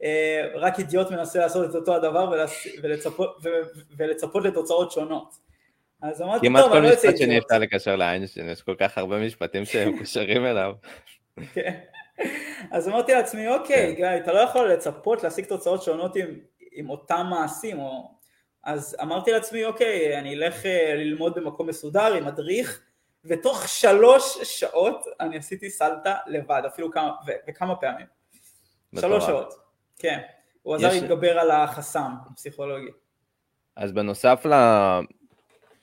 אה, 0.02 0.46
רק 0.54 0.78
אידיוט 0.78 1.10
מנסה 1.10 1.38
לעשות 1.38 1.70
את 1.70 1.74
אותו 1.74 1.94
הדבר 1.94 2.32
ולצפות, 2.82 3.36
ולצפות 3.96 4.44
לתוצאות 4.44 4.92
שונות. 4.92 5.34
אז 6.02 6.22
אמרתי, 6.22 6.46
טוב, 6.56 6.72
אני 6.72 6.82
לא 6.82 6.88
יוצא 6.88 7.08
אידיוט. 7.08 7.08
כמעט 7.08 7.08
כל 7.08 7.08
משפט 7.08 7.18
שאני 7.18 7.38
אפשר 7.38 7.58
לקשר 7.58 7.96
לאיינשטיין, 7.96 8.48
יש 8.48 8.62
כל 8.62 8.74
כך 8.78 8.98
הרבה 8.98 9.26
משפטים 9.26 9.64
שהם 9.64 9.98
קשרים 9.98 10.46
אליו. 10.46 10.72
כן. 11.54 11.80
אז 12.70 12.88
אמרתי 12.88 13.12
לעצמי, 13.12 13.48
אוקיי, 13.48 13.86
כן. 13.86 13.94
גיא, 13.94 14.24
אתה 14.24 14.32
לא 14.32 14.38
יכול 14.38 14.72
לצפות 14.72 15.22
להשיג 15.22 15.44
תוצאות 15.44 15.82
שונות 15.82 16.16
עם 16.72 16.90
אותם 16.90 17.26
מעשים, 17.30 17.78
או... 17.78 18.19
אז 18.64 18.96
אמרתי 19.02 19.30
לעצמי, 19.32 19.64
אוקיי, 19.64 20.18
אני 20.18 20.34
אלך 20.34 20.66
אה, 20.66 20.94
ללמוד 20.96 21.34
במקום 21.34 21.68
מסודר 21.68 22.14
עם 22.14 22.24
מדריך, 22.24 22.82
ותוך 23.24 23.68
שלוש 23.68 24.38
שעות 24.42 25.04
אני 25.20 25.36
עשיתי 25.36 25.70
סלטה 25.70 26.16
לבד, 26.26 26.62
אפילו 26.66 26.90
כמה, 26.92 27.12
ו, 27.26 27.30
וכמה 27.48 27.76
פעמים. 27.76 28.06
שלוש 29.00 29.24
שעות, 29.24 29.54
כן. 29.98 30.20
הוא 30.62 30.74
עזר 30.74 30.86
יש... 30.86 31.02
להתגבר 31.02 31.38
על 31.38 31.50
החסם 31.50 32.12
הפסיכולוגי. 32.30 32.90
אז 33.76 33.92
בנוסף 33.92 34.46
ל... 34.46 34.54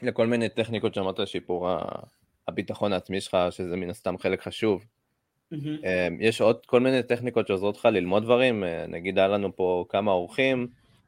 לכל 0.02 0.28
מיני 0.28 0.50
טכניקות 0.50 0.94
שאמרת 0.94 1.20
לשיפור 1.20 1.70
הביטחון 2.48 2.94
העצמי 2.94 3.22
שלך, 3.22 3.38
שזה 3.50 3.76
מן 3.76 3.90
הסתם 3.90 4.18
חלק 4.18 4.42
חשוב. 4.42 4.86
Mm-hmm. 5.54 5.58
יש 6.20 6.42
עוד 6.42 6.66
כל 6.66 6.80
מיני 6.80 7.04
טכניקות 7.04 7.48
שעוזרות 7.48 7.78
לך 7.78 7.86
ללמוד 7.86 8.24
דברים, 8.24 8.64
אה, 8.64 8.86
נגיד 8.88 9.18
היה 9.18 9.28
לנו 9.28 9.56
פה 9.56 9.86
כמה 9.90 10.12
אורחים 10.12 10.68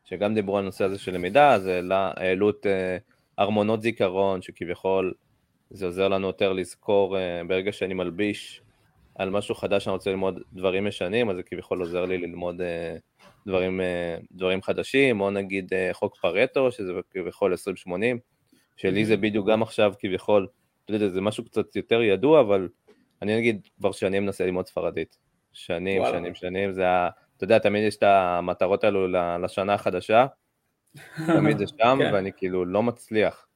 שגם 0.10 0.34
דיברו 0.34 0.58
על 0.58 0.64
הנושא 0.64 0.84
הזה 0.84 1.00
של 1.00 1.14
למידה, 1.14 1.54
אז 1.54 1.70
העלו 1.92 2.50
את 2.50 2.66
אה, 2.66 2.98
ארמונות 3.40 3.82
זיכרון, 3.82 4.42
שכביכול 4.42 5.14
זה 5.70 5.86
עוזר 5.86 6.08
לנו 6.08 6.28
יותר 6.28 6.54
לזכור 6.54 7.18
אה, 7.18 7.42
ברגע 7.48 7.72
שאני 7.72 7.94
מלביש 7.94 8.62
על 9.16 9.30
משהו 9.30 9.56
חדש 9.56 9.84
שאני 9.84 9.94
רוצה 9.94 10.10
ללמוד 10.10 10.40
דברים 10.54 10.88
ישנים, 10.88 11.30
אז 11.30 11.36
זה 11.36 11.44
כביכול 11.44 11.80
עוזר 11.80 12.06
לי 12.06 12.18
ללמוד 12.18 12.62
דברים, 13.48 13.82
דברים 14.32 14.62
חדשים, 14.62 15.22
או 15.22 15.32
נגיד 15.32 15.72
חוק 15.94 16.18
פרטו, 16.22 16.72
שזה 16.72 16.94
כביכול 17.12 17.54
20-80, 17.88 17.88
שלי 18.78 19.06
זה 19.06 19.18
בדיוק 19.18 19.50
גם 19.50 19.62
עכשיו 19.62 19.94
כביכול, 20.00 20.48
אתה 20.86 20.94
יודע, 20.94 21.08
זה 21.08 21.22
משהו 21.22 21.46
קצת 21.46 21.76
יותר 21.76 22.02
ידוע, 22.02 22.42
אבל 22.42 22.70
אני 23.22 23.38
נגיד 23.38 23.68
כבר 23.78 23.92
שנים 23.92 24.26
מנסה 24.26 24.46
ללמוד 24.46 24.68
ספרדית. 24.68 25.18
שנים, 25.54 26.02
וואלה. 26.02 26.18
שנים, 26.18 26.36
שנים, 26.36 26.74
זה 26.74 26.90
ה... 26.90 27.10
אתה 27.40 27.46
יודע, 27.46 27.60
תמיד 27.60 27.84
יש 27.84 27.98
את 27.98 28.04
המטרות 28.04 28.84
האלו 28.84 29.08
לשנה 29.44 29.74
החדשה, 29.74 30.26
תמיד 31.36 31.58
זה 31.58 31.68
שם, 31.68 31.98
כן. 32.00 32.14
ואני 32.14 32.32
כאילו 32.38 32.66
לא 32.66 32.84
מצליח. 32.84 33.48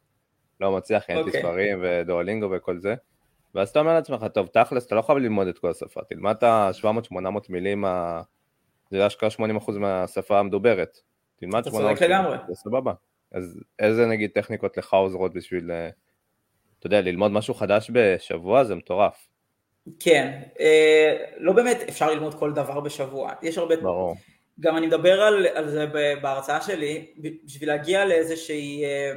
לא 0.59 0.71
מצליח, 0.71 1.03
אין 1.09 1.17
לי 1.17 1.23
אוקיי. 1.23 1.41
ספרים 1.41 1.79
ודואלינגו 1.81 2.49
וכל 2.51 2.77
זה. 2.79 2.95
ואז 3.55 3.69
אתה 3.69 3.79
אומר 3.79 3.93
לעצמך, 3.93 4.25
טוב, 4.33 4.47
תכלס, 4.47 4.85
אתה 4.85 4.95
לא 4.95 5.01
חייב 5.01 5.17
ללמוד 5.17 5.47
את 5.47 5.59
כל 5.59 5.69
השפה, 5.69 6.01
תלמד 6.09 6.35
את 6.35 6.43
ה-700-800 6.43 7.15
מילים, 7.49 7.85
ה... 7.85 8.21
זה 8.91 9.07
אשכרה 9.07 9.29
80% 9.29 9.71
מהשפה 9.71 10.39
המדוברת. 10.39 10.97
תלמד 11.35 11.63
800 11.65 12.01
מילים, 12.01 12.17
זה 12.47 12.55
סבבה. 12.55 12.93
אז 13.31 13.59
איזה 13.79 14.05
נגיד 14.05 14.31
טכניקות 14.33 14.77
לך 14.77 14.93
עוזרות 14.93 15.33
בשביל, 15.33 15.71
אה, 15.71 15.89
אתה 16.79 16.87
יודע, 16.87 17.01
ללמוד 17.01 17.31
משהו 17.31 17.53
חדש 17.53 17.91
בשבוע 17.93 18.63
זה 18.63 18.75
מטורף. 18.75 19.27
כן, 19.99 20.41
אה, 20.59 21.25
לא 21.37 21.53
באמת 21.53 21.77
אפשר 21.89 22.11
ללמוד 22.11 22.33
כל 22.33 22.53
דבר 22.53 22.79
בשבוע, 22.79 23.31
יש 23.41 23.57
הרבה... 23.57 23.75
ברור. 23.75 24.15
גם 24.59 24.77
אני 24.77 24.87
מדבר 24.87 25.21
על, 25.21 25.47
על 25.47 25.69
זה 25.69 25.85
בהרצאה 26.21 26.61
שלי, 26.61 27.13
בשביל 27.45 27.69
להגיע 27.69 28.05
לאיזושהי... 28.05 28.85
אה, 28.85 29.11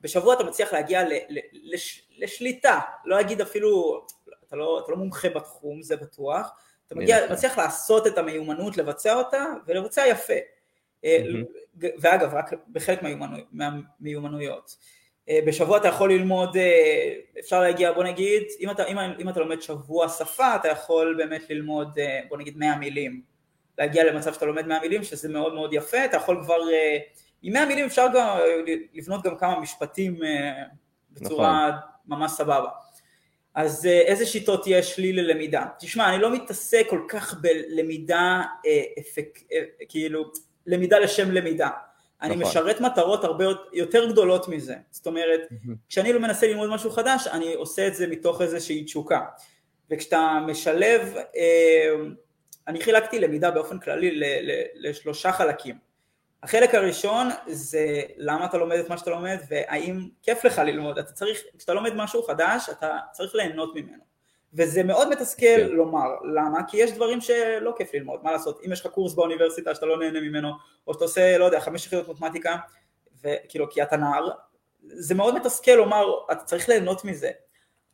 בשבוע 0.00 0.34
אתה 0.34 0.44
מצליח 0.44 0.72
להגיע 0.72 1.08
ל, 1.08 1.12
ל, 1.28 1.38
לש, 1.52 2.08
לשליטה, 2.18 2.80
לא 3.04 3.20
אגיד 3.20 3.40
אפילו, 3.40 4.00
אתה 4.46 4.56
לא, 4.56 4.80
אתה 4.84 4.92
לא 4.92 4.98
מומחה 4.98 5.28
בתחום, 5.28 5.82
זה 5.82 5.96
בטוח, 5.96 6.50
אתה 6.86 6.94
מגיע, 6.94 7.32
מצליח 7.32 7.58
לעשות 7.58 8.06
את 8.06 8.18
המיומנות, 8.18 8.76
לבצע 8.76 9.14
אותה, 9.14 9.44
ולבצע 9.66 10.06
יפה. 10.06 10.32
Mm-hmm. 11.02 11.86
ואגב, 12.00 12.34
רק 12.34 12.50
בחלק 12.72 13.00
מהמיומנויות. 13.52 14.76
אה, 15.28 15.38
בשבוע 15.46 15.76
אתה 15.76 15.88
יכול 15.88 16.12
ללמוד, 16.12 16.56
אה, 16.56 17.14
אפשר 17.40 17.60
להגיע, 17.60 17.92
בוא 17.92 18.04
נגיד, 18.04 18.42
אם 18.60 18.70
אתה, 18.70 18.84
אם, 18.84 18.98
אם 18.98 19.28
אתה 19.28 19.40
לומד 19.40 19.62
שבוע 19.62 20.08
שפה, 20.08 20.56
אתה 20.56 20.68
יכול 20.68 21.14
באמת 21.18 21.50
ללמוד, 21.50 21.98
בוא 22.28 22.38
נגיד 22.38 22.56
100 22.56 22.76
מילים. 22.76 23.22
להגיע 23.78 24.04
למצב 24.04 24.34
שאתה 24.34 24.46
לומד 24.46 24.66
100 24.66 24.80
מילים, 24.80 25.04
שזה 25.04 25.28
מאוד 25.28 25.54
מאוד 25.54 25.72
יפה, 25.72 26.04
אתה 26.04 26.16
יכול 26.16 26.40
כבר, 26.42 26.56
עם 27.42 27.52
100 27.52 27.66
מילים 27.66 27.86
אפשר 27.86 28.06
גם 28.14 28.38
לבנות 28.94 29.22
גם 29.22 29.36
כמה 29.36 29.60
משפטים 29.60 30.20
בצורה 31.10 31.68
נכון. 31.68 32.18
ממש 32.18 32.30
סבבה. 32.30 32.68
אז 33.54 33.86
איזה 33.86 34.26
שיטות 34.26 34.64
יש 34.66 34.98
לי 34.98 35.12
ללמידה? 35.12 35.66
תשמע, 35.78 36.08
אני 36.08 36.22
לא 36.22 36.32
מתעסק 36.34 36.86
כל 36.90 37.00
כך 37.08 37.34
בלמידה 37.40 38.42
אפק, 39.00 39.38
כאילו 39.88 40.24
למידה 40.66 40.98
לשם 40.98 41.30
למידה. 41.30 41.70
אני 42.22 42.36
נכון. 42.36 42.48
משרת 42.48 42.80
מטרות 42.80 43.24
הרבה 43.24 43.44
יותר 43.72 44.10
גדולות 44.10 44.48
מזה. 44.48 44.74
זאת 44.90 45.06
אומרת, 45.06 45.40
mm-hmm. 45.50 45.70
כשאני 45.88 46.12
לא 46.12 46.20
מנסה 46.20 46.46
ללמוד 46.46 46.70
משהו 46.70 46.90
חדש, 46.90 47.26
אני 47.26 47.54
עושה 47.54 47.86
את 47.86 47.94
זה 47.94 48.06
מתוך 48.06 48.42
איזושהי 48.42 48.84
תשוקה. 48.84 49.20
וכשאתה 49.90 50.38
משלב, 50.46 51.14
אה, 51.36 51.94
אני 52.68 52.80
חילקתי 52.80 53.18
למידה 53.18 53.50
באופן 53.50 53.78
כללי 53.78 54.20
לשלושה 54.74 55.32
חלקים. 55.32 55.78
החלק 56.42 56.74
הראשון 56.74 57.28
זה 57.46 58.02
למה 58.16 58.46
אתה 58.46 58.58
לומד 58.58 58.76
את 58.76 58.88
מה 58.88 58.98
שאתה 58.98 59.10
לומד 59.10 59.38
והאם 59.48 60.08
כיף 60.22 60.44
לך 60.44 60.58
ללמוד. 60.58 60.98
אתה 60.98 61.12
צריך, 61.12 61.42
כשאתה 61.58 61.74
לומד 61.74 61.94
משהו 61.94 62.22
חדש, 62.22 62.68
אתה 62.70 62.98
צריך 63.12 63.34
ליהנות 63.34 63.74
ממנו. 63.74 64.07
וזה 64.54 64.82
מאוד 64.82 65.08
מתסכל 65.08 65.46
כן. 65.56 65.68
לומר, 65.68 66.08
למה? 66.34 66.58
כי 66.68 66.76
יש 66.76 66.92
דברים 66.92 67.20
שלא 67.20 67.74
כיף 67.76 67.94
ללמוד, 67.94 68.20
מה 68.22 68.32
לעשות, 68.32 68.60
אם 68.66 68.72
יש 68.72 68.80
לך 68.80 68.92
קורס 68.92 69.14
באוניברסיטה 69.14 69.74
שאתה 69.74 69.86
לא 69.86 69.98
נהנה 69.98 70.20
ממנו, 70.20 70.52
או 70.86 70.94
שאתה 70.94 71.04
עושה, 71.04 71.38
לא 71.38 71.44
יודע, 71.44 71.60
חמש 71.60 71.86
יחידות 71.86 72.08
מתמטיקה, 72.08 72.56
וכאילו, 73.24 73.70
כי 73.70 73.82
אתה 73.82 73.96
נער, 73.96 74.28
זה 74.86 75.14
מאוד 75.14 75.34
מתסכל 75.34 75.72
לומר, 75.72 76.04
אתה 76.32 76.44
צריך 76.44 76.68
ליהנות 76.68 77.04
מזה, 77.04 77.30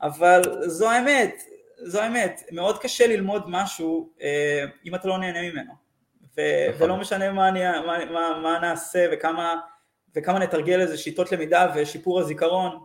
אבל 0.03 0.43
זו 0.67 0.91
האמת, 0.91 1.43
זו 1.77 2.01
האמת, 2.01 2.43
מאוד 2.51 2.79
קשה 2.79 3.07
ללמוד 3.07 3.45
משהו 3.47 4.13
אה, 4.21 4.65
אם 4.87 4.95
אתה 4.95 5.09
לא 5.09 5.19
נהנה 5.19 5.43
ממנו, 5.43 5.73
ו- 6.37 6.69
נכון. 6.69 6.83
ולא 6.83 6.97
משנה 6.97 7.33
מה, 7.33 7.49
אני, 7.49 7.61
מה, 7.87 8.05
מה, 8.05 8.39
מה 8.43 8.59
נעשה 8.59 9.07
וכמה, 9.13 9.61
וכמה 10.15 10.39
נתרגל 10.39 10.81
איזה 10.81 10.97
שיטות 10.97 11.33
למידה 11.33 11.73
ושיפור 11.75 12.21
הזיכרון, 12.21 12.85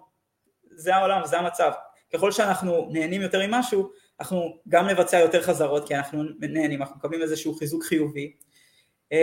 זה 0.71 0.95
העולם, 0.95 1.25
זה 1.25 1.39
המצב. 1.39 1.71
ככל 2.13 2.31
שאנחנו 2.31 2.89
נהנים 2.91 3.21
יותר 3.21 3.47
ממשהו, 3.47 3.89
אנחנו 4.19 4.57
גם 4.67 4.87
נבצע 4.87 5.19
יותר 5.19 5.41
חזרות 5.41 5.87
כי 5.87 5.95
אנחנו 5.95 6.23
נהנים, 6.39 6.81
אנחנו 6.81 6.95
מקבלים 6.95 7.21
איזשהו 7.21 7.53
חיזוק 7.53 7.83
חיובי 7.83 8.33
אמ, 9.11 9.17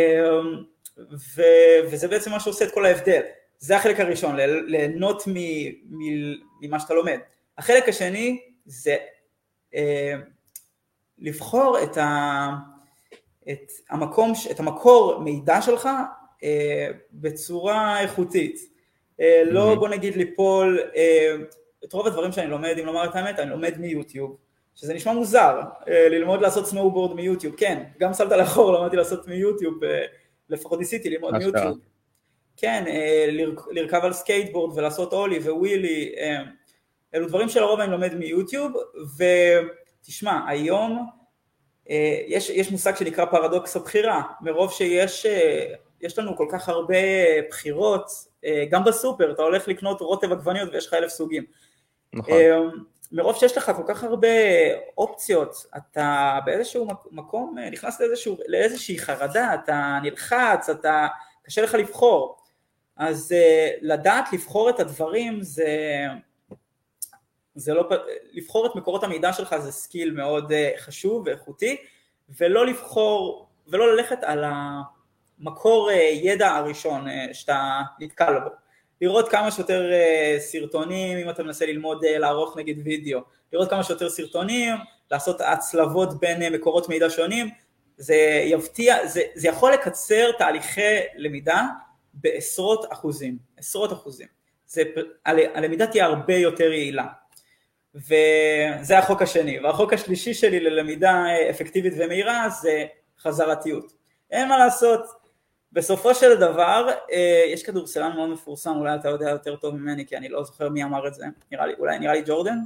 ו, 1.36 1.42
וזה 1.90 2.08
בעצם 2.08 2.30
מה 2.30 2.40
שעושה 2.40 2.64
את 2.64 2.74
כל 2.74 2.86
ההבדל. 2.86 3.20
זה 3.58 3.76
החלק 3.76 4.00
הראשון, 4.00 4.36
ליהנות 4.66 5.22
ממה 6.60 6.80
שאתה 6.80 6.94
לומד. 6.94 7.18
החלק 7.58 7.88
השני 7.88 8.40
זה 8.66 8.96
אה, 9.74 10.14
לבחור 11.18 11.78
את, 11.82 11.96
ה, 11.96 12.50
את, 13.50 13.72
המקום, 13.90 14.32
את 14.50 14.60
המקור 14.60 15.20
מידע 15.20 15.62
שלך 15.62 15.88
אה, 16.44 16.88
בצורה 17.12 18.00
איכותית. 18.00 18.60
אה, 19.20 19.42
לא 19.46 19.74
בוא 19.74 19.88
נגיד 19.88 20.16
ליפול 20.16 20.80
את 21.86 21.92
רוב 21.92 22.06
הדברים 22.06 22.32
שאני 22.32 22.46
לומד, 22.46 22.74
אם 22.80 22.86
לומר 22.86 23.04
את 23.04 23.14
האמת, 23.14 23.38
אני 23.38 23.50
לומד 23.50 23.78
מיוטיוב, 23.78 24.36
שזה 24.74 24.94
נשמע 24.94 25.12
מוזר, 25.12 25.60
אה, 25.88 26.08
ללמוד 26.08 26.40
לעשות 26.40 26.66
סנואובורד 26.66 27.16
מיוטיוב, 27.16 27.54
כן, 27.56 27.82
גם 27.98 28.12
סלטה 28.12 28.32
לאחור 28.32 28.72
למדתי 28.72 28.96
לעשות 28.96 29.28
מיוטיוב, 29.28 29.84
אה, 29.84 30.02
לפחות 30.48 30.78
ניסיתי 30.78 31.10
ללמוד 31.10 31.38
מיוטיוב. 31.38 31.78
כן, 32.56 32.84
אה, 32.86 33.26
לרכב 33.70 34.00
על 34.02 34.12
סקייטבורד 34.12 34.78
ולעשות 34.78 35.12
אולי 35.12 35.38
wheelie, 35.38 36.14
אלו 37.14 37.28
דברים 37.28 37.48
שלרוב 37.48 37.80
אני 37.80 37.92
לומד 37.92 38.14
מיוטיוב, 38.14 38.72
ותשמע, 40.02 40.40
היום 40.48 41.06
יש, 42.26 42.50
יש 42.50 42.70
מושג 42.70 42.96
שנקרא 42.96 43.24
פרדוקס 43.24 43.76
הבחירה, 43.76 44.22
מרוב 44.40 44.72
שיש 44.72 45.26
יש 46.00 46.18
לנו 46.18 46.36
כל 46.36 46.46
כך 46.50 46.68
הרבה 46.68 46.96
בחירות, 47.48 48.10
גם 48.70 48.84
בסופר, 48.84 49.32
אתה 49.32 49.42
הולך 49.42 49.68
לקנות 49.68 50.00
רוטב 50.00 50.32
עגבניות 50.32 50.68
ויש 50.72 50.86
לך 50.86 50.94
אלף 50.94 51.10
סוגים. 51.10 51.44
נכון. 52.16 52.34
מרוב 53.12 53.36
שיש 53.36 53.56
לך 53.56 53.72
כל 53.76 53.82
כך 53.86 54.04
הרבה 54.04 54.28
אופציות, 54.98 55.66
אתה 55.76 56.38
באיזשהו 56.44 56.88
מקום 57.10 57.56
נכנס 57.72 58.00
לאיזשהו, 58.00 58.36
לאיזושהי 58.48 58.98
חרדה, 58.98 59.54
אתה 59.54 59.98
נלחץ, 60.02 60.68
אתה, 60.70 61.06
קשה 61.46 61.62
לך 61.62 61.74
לבחור. 61.74 62.36
אז 62.96 63.32
אה, 63.32 63.78
לדעת 63.82 64.32
לבחור 64.32 64.70
את 64.70 64.80
הדברים 64.80 65.42
זה, 65.42 66.06
זה 67.54 67.74
לא, 67.74 67.88
לבחור 68.32 68.66
את 68.66 68.74
מקורות 68.74 69.04
המידע 69.04 69.32
שלך 69.32 69.56
זה 69.56 69.72
skill 69.72 70.10
מאוד 70.10 70.52
אה, 70.52 70.80
חשוב 70.80 71.22
ואיכותי, 71.26 71.76
ולא 72.40 72.66
לבחור, 72.66 73.46
ולא 73.68 73.96
ללכת 73.96 74.18
על 74.22 74.44
המקור 74.46 75.90
ידע 76.12 76.48
הראשון 76.48 77.06
שאתה 77.32 77.80
נתקל 78.00 78.38
בו. 78.38 78.50
לראות 79.00 79.28
כמה 79.28 79.50
שיותר 79.50 79.90
uh, 79.90 80.40
סרטונים, 80.40 81.18
אם 81.18 81.30
אתה 81.30 81.42
מנסה 81.42 81.66
ללמוד 81.66 82.04
אה, 82.04 82.18
לערוך 82.18 82.56
נגיד 82.56 82.80
וידאו, 82.84 83.20
לראות 83.52 83.70
כמה 83.70 83.82
שיותר 83.84 84.10
סרטונים, 84.10 84.74
לעשות 85.10 85.40
הצלבות 85.40 86.20
בין 86.20 86.42
אה, 86.42 86.50
מקורות 86.50 86.88
מידע 86.88 87.10
שונים, 87.10 87.50
זה 87.96 88.42
יבטיח, 88.44 88.96
זה, 89.04 89.22
זה 89.34 89.48
יכול 89.48 89.72
לקצר 89.72 90.32
תהליכי 90.38 90.96
למידה 91.16 91.62
בעשרות 92.14 92.92
אחוזים, 92.92 93.38
עשרות 93.56 93.92
אחוזים. 93.92 94.26
זה, 94.66 94.82
הלמידה 95.24 95.86
תהיה 95.86 96.04
הרבה 96.04 96.34
יותר 96.34 96.72
יעילה. 96.72 97.06
וזה 97.96 98.98
החוק 98.98 99.22
השני. 99.22 99.60
והחוק 99.60 99.92
השלישי 99.92 100.34
שלי 100.34 100.60
ללמידה 100.60 101.24
אפקטיבית 101.50 101.92
ומהירה 101.96 102.48
זה 102.48 102.86
חזרתיות. 103.20 103.92
אין 104.30 104.48
מה 104.48 104.58
לעשות, 104.58 105.00
בסופו 105.76 106.14
של 106.14 106.34
דבר, 106.34 106.88
אה, 107.12 107.44
יש 107.52 107.62
כדורסלן 107.62 108.12
מאוד 108.16 108.28
מפורסם, 108.28 108.76
אולי 108.76 108.94
אתה 108.94 109.08
יודע 109.08 109.30
יותר 109.30 109.56
טוב 109.56 109.74
ממני, 109.74 110.06
כי 110.06 110.16
אני 110.16 110.28
לא 110.28 110.44
זוכר 110.44 110.68
מי 110.68 110.84
אמר 110.84 111.08
את 111.08 111.14
זה, 111.14 111.26
נראה 111.52 111.66
לי, 111.66 111.72
אולי 111.78 111.98
נראה 111.98 112.12
לי 112.12 112.22
ג'ורדן? 112.26 112.58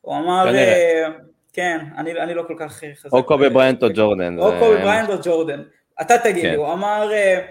הוא 0.00 0.16
אמר, 0.16 0.54
אה, 0.54 1.08
כן, 1.52 1.78
אני, 1.96 2.12
אני 2.12 2.34
לא 2.34 2.42
כל 2.46 2.54
כך 2.58 2.82
חזק. 2.94 3.12
או 3.12 3.26
קובי 3.26 3.48
בריינט 3.48 3.82
או 3.82 3.88
ג'ורדן. 3.94 4.38
או 4.38 4.50
קובי 4.58 4.76
בריינט 4.76 5.10
או 5.10 5.14
ג'ורדן. 5.22 5.62
אתה 6.00 6.18
תגיד 6.18 6.44
לי, 6.44 6.50
כן. 6.50 6.56
הוא 6.56 6.72
אמר, 6.72 7.12
אה, 7.12 7.46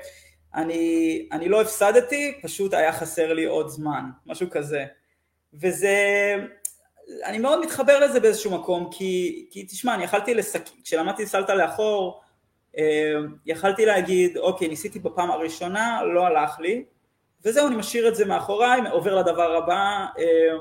אני, 0.55 1.27
אני 1.31 1.49
לא 1.49 1.61
הפסדתי, 1.61 2.39
פשוט 2.43 2.73
היה 2.73 2.93
חסר 2.93 3.33
לי 3.33 3.45
עוד 3.45 3.67
זמן, 3.67 4.03
משהו 4.25 4.49
כזה. 4.49 4.85
וזה, 5.53 5.95
אני 7.25 7.37
מאוד 7.37 7.59
מתחבר 7.61 7.99
לזה 7.99 8.19
באיזשהו 8.19 8.51
מקום, 8.51 8.89
כי, 8.91 9.45
כי 9.51 9.63
תשמע, 9.63 9.95
אני 9.95 10.03
יכלתי 10.03 10.33
לסק... 10.33 10.61
כשלמדתי 10.83 11.25
סלטה 11.25 11.55
לאחור, 11.55 12.21
יכלתי 13.45 13.85
להגיד, 13.85 14.37
אוקיי, 14.37 14.67
ניסיתי 14.67 14.99
בפעם 14.99 15.31
הראשונה, 15.31 16.03
לא 16.03 16.25
הלך 16.25 16.59
לי, 16.59 16.83
וזהו, 17.45 17.67
אני 17.67 17.75
משאיר 17.75 18.07
את 18.07 18.15
זה 18.15 18.25
מאחוריי, 18.25 18.81
עובר 18.91 19.15
לדבר 19.15 19.55
הבא, 19.55 20.05
אה, 20.19 20.57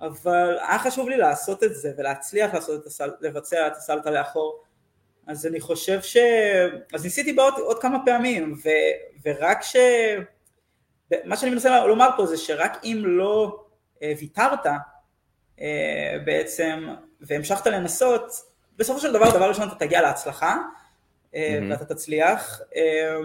אבל 0.00 0.58
היה 0.68 0.78
חשוב 0.78 1.08
לי 1.08 1.16
לעשות 1.16 1.64
את 1.64 1.74
זה 1.74 1.92
ולהצליח 1.98 2.54
לעשות 2.54 2.80
את 2.80 2.86
הסל... 2.86 3.10
לבצע 3.20 3.66
את 3.66 3.76
הסלטה 3.76 4.10
לאחור, 4.10 4.62
אז 5.26 5.46
אני 5.46 5.60
חושב 5.60 6.02
ש... 6.02 6.16
אז 6.94 7.04
ניסיתי 7.04 7.32
בעוד 7.32 7.54
עוד 7.58 7.78
כמה 7.82 7.98
פעמים, 8.04 8.54
ו... 8.64 8.68
ורק 9.24 9.62
ש... 9.62 9.76
מה 11.24 11.36
שאני 11.36 11.50
מנסה 11.50 11.86
לומר 11.86 12.08
פה 12.16 12.26
זה 12.26 12.36
שרק 12.36 12.84
אם 12.84 13.02
לא 13.06 13.64
אה, 14.02 14.12
ויתרת 14.18 14.66
אה, 15.60 16.16
בעצם 16.24 16.88
והמשכת 17.20 17.66
לנסות, 17.66 18.32
בסופו 18.76 19.00
של 19.00 19.12
דבר, 19.12 19.30
דבר 19.30 19.48
ראשון 19.48 19.68
אתה 19.68 19.74
תגיע 19.74 20.02
להצלחה. 20.02 20.56
ואתה 21.70 21.84
תצליח, 21.84 22.60
אה, 22.76 23.16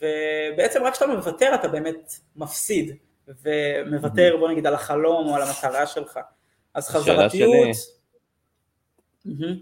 ובעצם 0.00 0.82
רק 0.84 0.92
כשאתה 0.92 1.06
מוותר 1.06 1.54
אתה 1.54 1.68
באמת 1.68 2.12
מפסיד, 2.36 2.96
ומוותר 3.28 4.34
mm-hmm. 4.34 4.38
בוא 4.38 4.48
נגיד 4.50 4.66
על 4.66 4.74
החלום 4.74 5.26
או 5.26 5.34
על 5.34 5.42
המטרה 5.42 5.86
שלך. 5.86 6.18
אז 6.74 6.88
חזרתיות... 6.88 7.76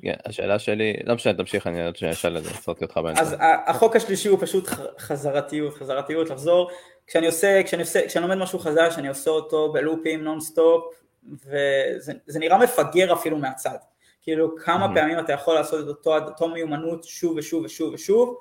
כן, 0.02 0.14
השאלה 0.24 0.58
שלי, 0.58 0.96
לא 1.04 1.14
משנה, 1.14 1.34
תמשיך, 1.34 1.66
אני 1.66 1.86
עוד 1.86 1.96
שניה 1.96 2.12
אשאל 2.12 2.38
את 2.38 2.44
זה, 2.44 2.50
עצרתי 2.50 2.84
אותך 2.84 2.96
באמצע. 2.96 3.20
אז 3.20 3.36
החוק 3.66 3.96
השלישי 3.96 4.28
הוא 4.28 4.38
פשוט 4.40 4.68
חזרתיות, 4.98 5.74
חזרתיות, 5.74 6.30
לחזור. 6.30 6.70
כשאני 7.06 7.26
עושה, 7.26 7.62
כשאני 7.64 7.82
עושה, 7.82 8.08
כשאני 8.08 8.22
לומד 8.22 8.36
משהו 8.36 8.58
חדש, 8.58 8.98
אני 8.98 9.08
עושה 9.08 9.30
אותו 9.30 9.72
בלופים 9.72 10.24
נונסטופ, 10.24 10.84
וזה 11.32 12.38
נראה 12.38 12.58
מפגר 12.58 13.12
אפילו 13.12 13.38
מהצד. 13.38 13.76
כאילו 14.22 14.56
כמה 14.56 14.86
mm-hmm. 14.86 14.94
פעמים 14.94 15.18
אתה 15.18 15.32
יכול 15.32 15.54
לעשות 15.54 15.84
את 15.84 15.88
אותו, 15.88 16.18
אותו 16.18 16.48
מיומנות 16.48 17.04
שוב 17.04 17.36
ושוב 17.36 17.64
ושוב 17.64 17.94
ושוב, 17.94 18.38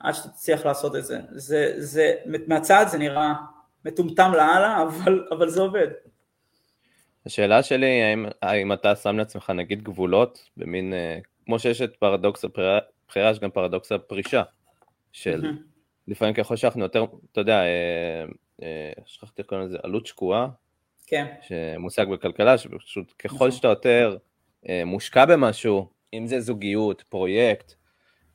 עד 0.00 0.14
שאתה 0.14 0.28
תצליח 0.28 0.66
לעשות 0.66 0.96
את 0.96 1.04
זה. 1.04 1.20
זה, 1.30 1.74
זה 1.76 2.14
מהצד 2.46 2.84
זה 2.88 2.98
נראה 2.98 3.32
מטומטם 3.84 4.32
לאללה, 4.32 4.82
אבל, 4.82 5.26
אבל 5.30 5.48
זה 5.48 5.60
עובד. 5.60 5.88
השאלה 7.26 7.62
שלי, 7.62 8.02
האם, 8.02 8.26
האם 8.42 8.72
אתה 8.72 8.96
שם 8.96 9.18
לעצמך 9.18 9.50
נגיד 9.50 9.82
גבולות, 9.82 10.48
במין, 10.56 10.92
אה, 10.92 11.18
כמו 11.46 11.58
שיש 11.58 11.82
את 11.82 11.96
פרדוקס 11.96 12.44
הבחירה, 12.44 13.30
יש 13.30 13.38
גם 13.38 13.50
פרדוקס 13.50 13.92
הפרישה, 13.92 14.42
של 15.12 15.44
mm-hmm. 15.44 15.62
לפעמים 16.08 16.34
ככל 16.34 16.56
שאנחנו 16.56 16.82
יותר, 16.82 17.04
אתה 17.32 17.40
יודע, 17.40 17.62
אה, 17.62 18.24
אה, 18.62 18.92
שכחתי 19.06 19.42
קוראים 19.42 19.66
לזה, 19.66 19.78
עלות 19.82 20.06
שקועה, 20.06 20.48
כן. 21.06 21.26
שמושג 21.42 22.06
בכלכלה, 22.12 22.58
שפשוט 22.58 23.12
ככל 23.18 23.34
נכון. 23.34 23.50
שאתה 23.50 23.68
יותר 23.68 24.16
מושקע 24.86 25.24
במשהו, 25.24 25.88
אם 26.14 26.26
זה 26.26 26.40
זוגיות, 26.40 27.02
פרויקט, 27.02 27.74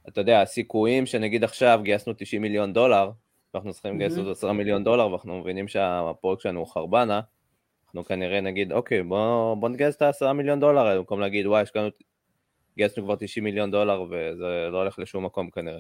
אתה 0.08 0.22
יודע, 0.22 0.42
הסיכויים 0.42 1.06
שנגיד 1.06 1.44
עכשיו 1.44 1.80
גייסנו 1.84 2.14
90 2.18 2.42
מיליון 2.42 2.74
דולר, 2.74 3.12
ואנחנו 3.54 3.74
צריכים 3.74 3.96
לגייס 3.96 4.18
עוד 4.18 4.28
10 4.28 4.52
מיליון 4.52 4.84
דולר, 4.84 5.10
ואנחנו 5.10 5.40
מבינים 5.40 5.68
שהפרויקט 5.68 6.42
שלנו 6.42 6.60
הוא 6.60 6.68
חרבנה, 6.68 7.22
אנחנו 7.86 8.06
כנראה 8.06 8.42
נגיד, 8.42 8.72
אוקיי, 8.72 9.04
בוא, 9.04 9.56
בוא 9.56 9.70
נגייס 9.70 9.96
את 9.96 10.02
ה-10 10.02 10.34
מיליון 10.34 10.60
דולר 10.60 10.86
האלה, 10.86 10.98
במקום 10.98 11.20
להגיד, 11.20 11.46
וואי, 11.46 11.64
יש 11.64 11.76
לנו, 11.76 11.90
גייסנו 12.78 13.04
כבר 13.04 13.16
90 13.16 13.44
מיליון 13.44 13.72
דולר, 13.72 14.02
וזה 14.02 14.68
לא 14.72 14.78
הולך 14.78 15.00
לשום 15.00 15.26
מקום 15.26 15.50
כנראה. 15.50 15.80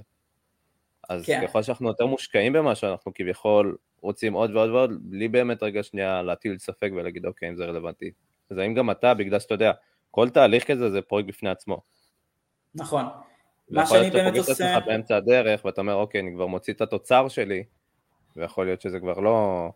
אז 1.09 1.25
כן. 1.25 1.47
ככל 1.47 1.63
שאנחנו 1.63 1.87
יותר 1.87 2.05
מושקעים 2.05 2.53
במשהו, 2.53 2.89
אנחנו 2.89 3.13
כביכול 3.13 3.77
רוצים 4.01 4.33
עוד 4.33 4.55
ועוד 4.55 4.69
ועוד, 4.69 4.91
בלי 5.01 5.27
באמת 5.27 5.63
רגע 5.63 5.83
שנייה 5.83 6.21
להטיל 6.21 6.57
ספק 6.57 6.89
ולהגיד, 6.95 7.25
אוקיי, 7.25 7.49
אם 7.49 7.55
זה 7.55 7.65
רלוונטי. 7.65 8.11
אז 8.49 8.57
האם 8.57 8.73
גם 8.73 8.91
אתה, 8.91 9.13
בגלל 9.13 9.39
שאתה 9.39 9.53
יודע, 9.53 9.71
כל 10.11 10.29
תהליך 10.29 10.71
כזה 10.71 10.89
זה 10.89 11.01
פרויקט 11.01 11.29
בפני 11.29 11.49
עצמו. 11.49 11.81
נכון. 12.75 13.05
מה 13.69 13.85
שאני 13.85 14.09
באמת 14.09 14.13
עושה... 14.13 14.13
יכול 14.13 14.31
להיות 14.31 14.45
שאתה 14.45 14.53
פוגש 14.53 14.61
את 14.61 14.75
עצמך 14.75 14.87
באמצע 14.87 15.17
הדרך, 15.17 15.65
ואתה 15.65 15.81
אומר, 15.81 15.93
אוקיי, 15.93 16.21
אני 16.21 16.31
כבר 16.33 16.47
מוציא 16.47 16.73
את 16.73 16.81
התוצר 16.81 17.27
שלי, 17.27 17.63
ויכול 18.35 18.65
להיות 18.65 18.81
שזה 18.81 18.99
כבר 18.99 19.19
לא... 19.19 19.69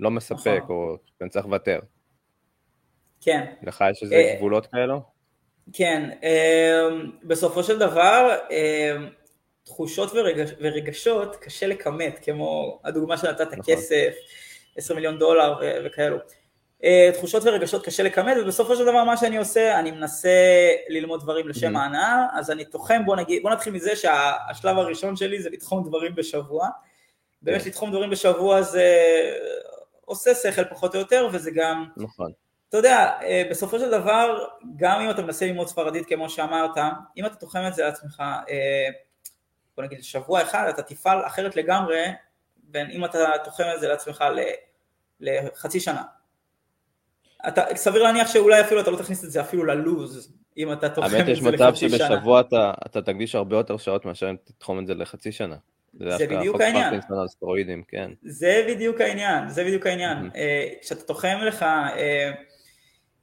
לא 0.00 0.10
מספק, 0.10 0.60
נכון. 0.62 0.76
או 0.76 0.96
שאני 1.18 1.30
צריך 1.30 1.46
לוותר. 1.46 1.80
כן. 3.20 3.52
לך 3.62 3.84
יש 3.90 4.02
איזה 4.02 4.14
אה, 4.14 4.34
גבולות 4.36 4.66
כאלו? 4.66 5.02
כן, 5.72 6.10
אה, 6.24 6.88
בסופו 7.24 7.62
של 7.62 7.78
דבר, 7.78 8.36
אה, 8.50 8.96
תחושות 9.64 10.12
ורגש, 10.12 10.50
ורגשות 10.60 11.36
קשה 11.36 11.66
לכמת, 11.66 12.18
כמו 12.22 12.80
הדוגמה 12.84 13.16
שנתת, 13.16 13.52
נכון. 13.52 13.74
כסף, 13.74 14.14
10 14.76 14.94
מיליון 14.94 15.18
דולר 15.18 15.54
וכאלו. 15.84 16.16
תחושות 17.14 17.44
ורגשות 17.44 17.84
קשה 17.84 18.02
לכמת, 18.02 18.36
ובסופו 18.40 18.76
של 18.76 18.82
דבר 18.84 19.04
מה 19.04 19.16
שאני 19.16 19.36
עושה, 19.36 19.78
אני 19.78 19.90
מנסה 19.90 20.28
ללמוד 20.88 21.20
דברים 21.20 21.48
לשם 21.48 21.76
ההנאה, 21.76 22.26
אז 22.34 22.50
אני 22.50 22.64
תוחם, 22.64 23.04
בוא 23.04 23.16
נגיד, 23.16 23.42
בוא 23.42 23.50
נתחיל 23.50 23.72
מזה 23.72 23.96
שהשלב 23.96 24.78
הראשון 24.78 25.16
שלי 25.16 25.42
זה 25.42 25.50
לתחום 25.50 25.88
דברים 25.88 26.14
בשבוע. 26.14 26.68
באמת 27.42 27.62
כן. 27.62 27.68
לתחום 27.68 27.90
דברים 27.90 28.10
בשבוע 28.10 28.62
זה 28.62 28.84
עושה 30.04 30.34
שכל 30.34 30.64
פחות 30.64 30.94
או 30.94 31.00
יותר, 31.00 31.28
וזה 31.32 31.50
גם... 31.54 31.86
נכון. 31.96 32.32
אתה 32.68 32.76
יודע, 32.76 33.10
אה, 33.22 33.42
בסופו 33.50 33.78
של 33.78 33.90
דבר, 33.90 34.46
גם 34.76 35.00
אם 35.00 35.10
אתה 35.10 35.22
מנסה 35.22 35.46
ללמוד 35.46 35.68
ספרדית 35.68 36.08
כמו 36.08 36.30
שאמרת, 36.30 36.76
אם 37.16 37.26
אתה 37.26 37.34
תוחם 37.34 37.60
את 37.68 37.74
זה 37.74 37.84
לעצמך, 37.84 38.22
אה, 38.48 38.88
בוא 39.76 39.84
נגיד 39.84 40.04
שבוע 40.04 40.42
אחד, 40.42 40.66
אתה 40.68 40.82
תפעל 40.82 41.26
אחרת 41.26 41.56
לגמרי, 41.56 42.04
בין 42.56 42.90
אם 42.90 43.04
אתה 43.04 43.18
תוחם 43.44 43.64
את 43.74 43.80
זה 43.80 43.88
לעצמך 43.88 44.24
לחצי 45.20 45.80
שנה. 45.80 46.02
אתה, 47.48 47.62
סביר 47.74 48.02
להניח 48.02 48.32
שאולי 48.32 48.60
אפילו 48.60 48.80
אתה 48.80 48.90
לא 48.90 48.96
תכניס 48.96 49.24
את 49.24 49.30
זה 49.30 49.40
אפילו 49.40 49.64
ללוז, 49.64 50.32
אם 50.58 50.72
אתה 50.72 50.88
תוחם 50.88 51.06
את 51.06 51.10
זה 51.10 51.16
לחצי 51.16 51.34
שנה. 51.34 51.48
האמת 51.48 51.58
יש 51.58 51.60
מצב 51.60 51.74
שבשבוע 51.74 52.40
אתה, 52.40 52.72
אתה 52.86 53.02
תקדיש 53.02 53.34
הרבה 53.34 53.56
יותר 53.56 53.76
שעות 53.76 54.04
מאשר 54.04 54.30
אם 54.30 54.36
תתחום 54.44 54.78
את 54.78 54.86
זה 54.86 54.94
לחצי 54.94 55.32
שנה. 55.32 55.56
זה 55.94 56.26
בדיוק 56.30 56.60
העניין. 56.60 57.00
כן. 57.88 58.10
זה 58.22 58.64
בדיוק 58.68 59.00
העניין, 59.00 59.48
זה 59.48 59.64
בדיוק 59.64 59.86
העניין. 59.86 60.30
אה, 60.36 60.68
כשאתה 60.80 61.02
תוחם 61.02 61.38
לך 61.42 61.62
אה, 61.62 62.30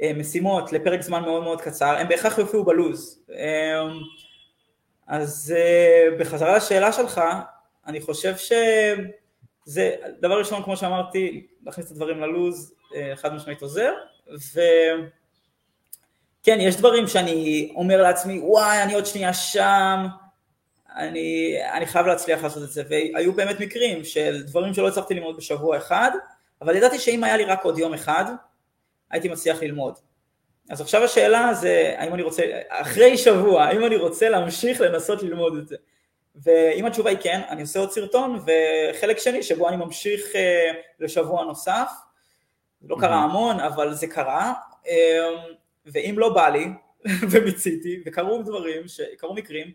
אה, 0.02 0.12
משימות 0.16 0.74
לפרק 0.74 1.02
זמן 1.02 1.22
מאוד 1.22 1.44
מאוד 1.44 1.62
קצר, 1.62 1.98
הם 1.98 2.08
בהכרח 2.08 2.38
יופיעו 2.38 2.64
בלוז. 2.64 3.26
אז 5.08 5.56
בחזרה 6.20 6.58
לשאלה 6.58 6.92
שלך, 6.92 7.22
אני 7.88 8.02
חושב 8.02 8.34
שזה, 8.38 9.96
דבר 10.20 10.40
ראשון, 10.40 10.64
כמו 10.64 10.78
שאמרתי, 10.78 11.48
להכניס 11.66 11.88
את 11.88 11.92
הדברים 11.92 12.20
ללוז, 12.20 12.74
חד 13.16 13.34
משמעית 13.34 13.62
עוזר, 13.62 13.94
כן, 16.44 16.58
יש 16.62 16.76
דברים 16.76 17.08
שאני 17.08 17.72
אומר 17.76 18.02
לעצמי, 18.02 18.40
וואי, 18.40 18.84
אני 18.84 18.94
עוד 18.94 19.06
שנייה 19.06 19.34
שם, 19.34 20.06
אני, 20.96 21.58
אני 21.74 21.86
חייב 21.86 22.06
להצליח 22.06 22.44
לעשות 22.44 22.64
את 22.64 22.70
זה, 22.70 22.84
והיו 22.90 23.34
באמת 23.34 23.60
מקרים 23.60 24.04
של 24.04 24.44
דברים 24.44 24.74
שלא 24.74 24.88
הצלחתי 24.88 25.14
ללמוד 25.14 25.38
בשבוע 25.38 25.78
אחד, 25.78 26.12
אבל 26.62 26.76
ידעתי 26.76 27.00
שאם 27.00 27.24
היה 27.24 27.38
לי 27.38 27.46
רק 27.46 27.64
עוד 27.64 27.78
יום 27.80 27.94
אחד, 27.94 28.26
הייתי 29.12 29.30
מצליח 29.30 29.62
ללמוד. 29.62 29.94
אז 30.70 30.82
עכשיו 30.82 31.04
השאלה 31.04 31.54
זה, 31.54 31.96
האם 31.98 32.14
אני 32.14 32.24
רוצה, 32.24 32.44
אחרי 32.70 33.18
שבוע, 33.18 33.64
האם 33.64 33.86
אני 33.86 33.96
רוצה 33.96 34.30
להמשיך 34.30 34.82
לנסות 34.82 35.24
ללמוד 35.24 35.58
את 35.58 35.68
זה? 35.68 35.76
ואם 36.36 36.86
התשובה 36.86 37.10
היא 37.10 37.18
כן, 37.22 37.42
אני 37.50 37.62
עושה 37.62 37.80
עוד 37.80 37.92
סרטון, 37.92 38.40
וחלק 38.46 39.18
שני 39.18 39.44
שבו 39.44 39.70
אני 39.70 39.78
ממשיך 39.78 40.26
uh, 40.32 40.76
לשבוע 41.00 41.44
נוסף, 41.44 41.92
לא 42.82 42.98
קרה 43.00 43.24
המון, 43.24 43.60
אבל 43.60 43.94
זה 43.94 44.08
קרה, 44.08 44.54
uh, 44.84 44.88
ואם 45.86 46.16
לא 46.18 46.34
בא 46.34 46.50
לי, 46.50 46.68
ומיציתי, 47.32 48.04
וקרו 48.06 48.44
דברים, 48.44 48.88
ש... 48.88 49.02
קרו 49.18 49.34
מקרים, 49.34 49.72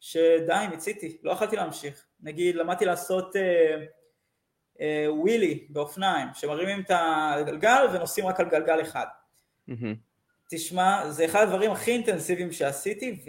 שדי, 0.00 0.66
מיציתי, 0.70 1.18
לא 1.22 1.32
יכולתי 1.32 1.56
להמשיך. 1.56 2.06
נגיד, 2.20 2.54
למדתי 2.54 2.84
לעשות 2.84 3.36
uh, 3.36 3.38
uh, 4.76 4.80
ווילי 5.08 5.66
באופניים, 5.68 6.28
שמרימים 6.34 6.80
את 6.80 6.90
הגלגל 6.94 7.86
ונוסעים 7.92 8.26
רק 8.26 8.40
על 8.40 8.48
גלגל 8.48 8.80
אחד. 8.80 9.06
תשמע, 10.50 11.10
זה 11.10 11.24
אחד 11.24 11.42
הדברים 11.42 11.70
הכי 11.70 11.90
אינטנסיביים 11.90 12.52
שעשיתי, 12.52 13.24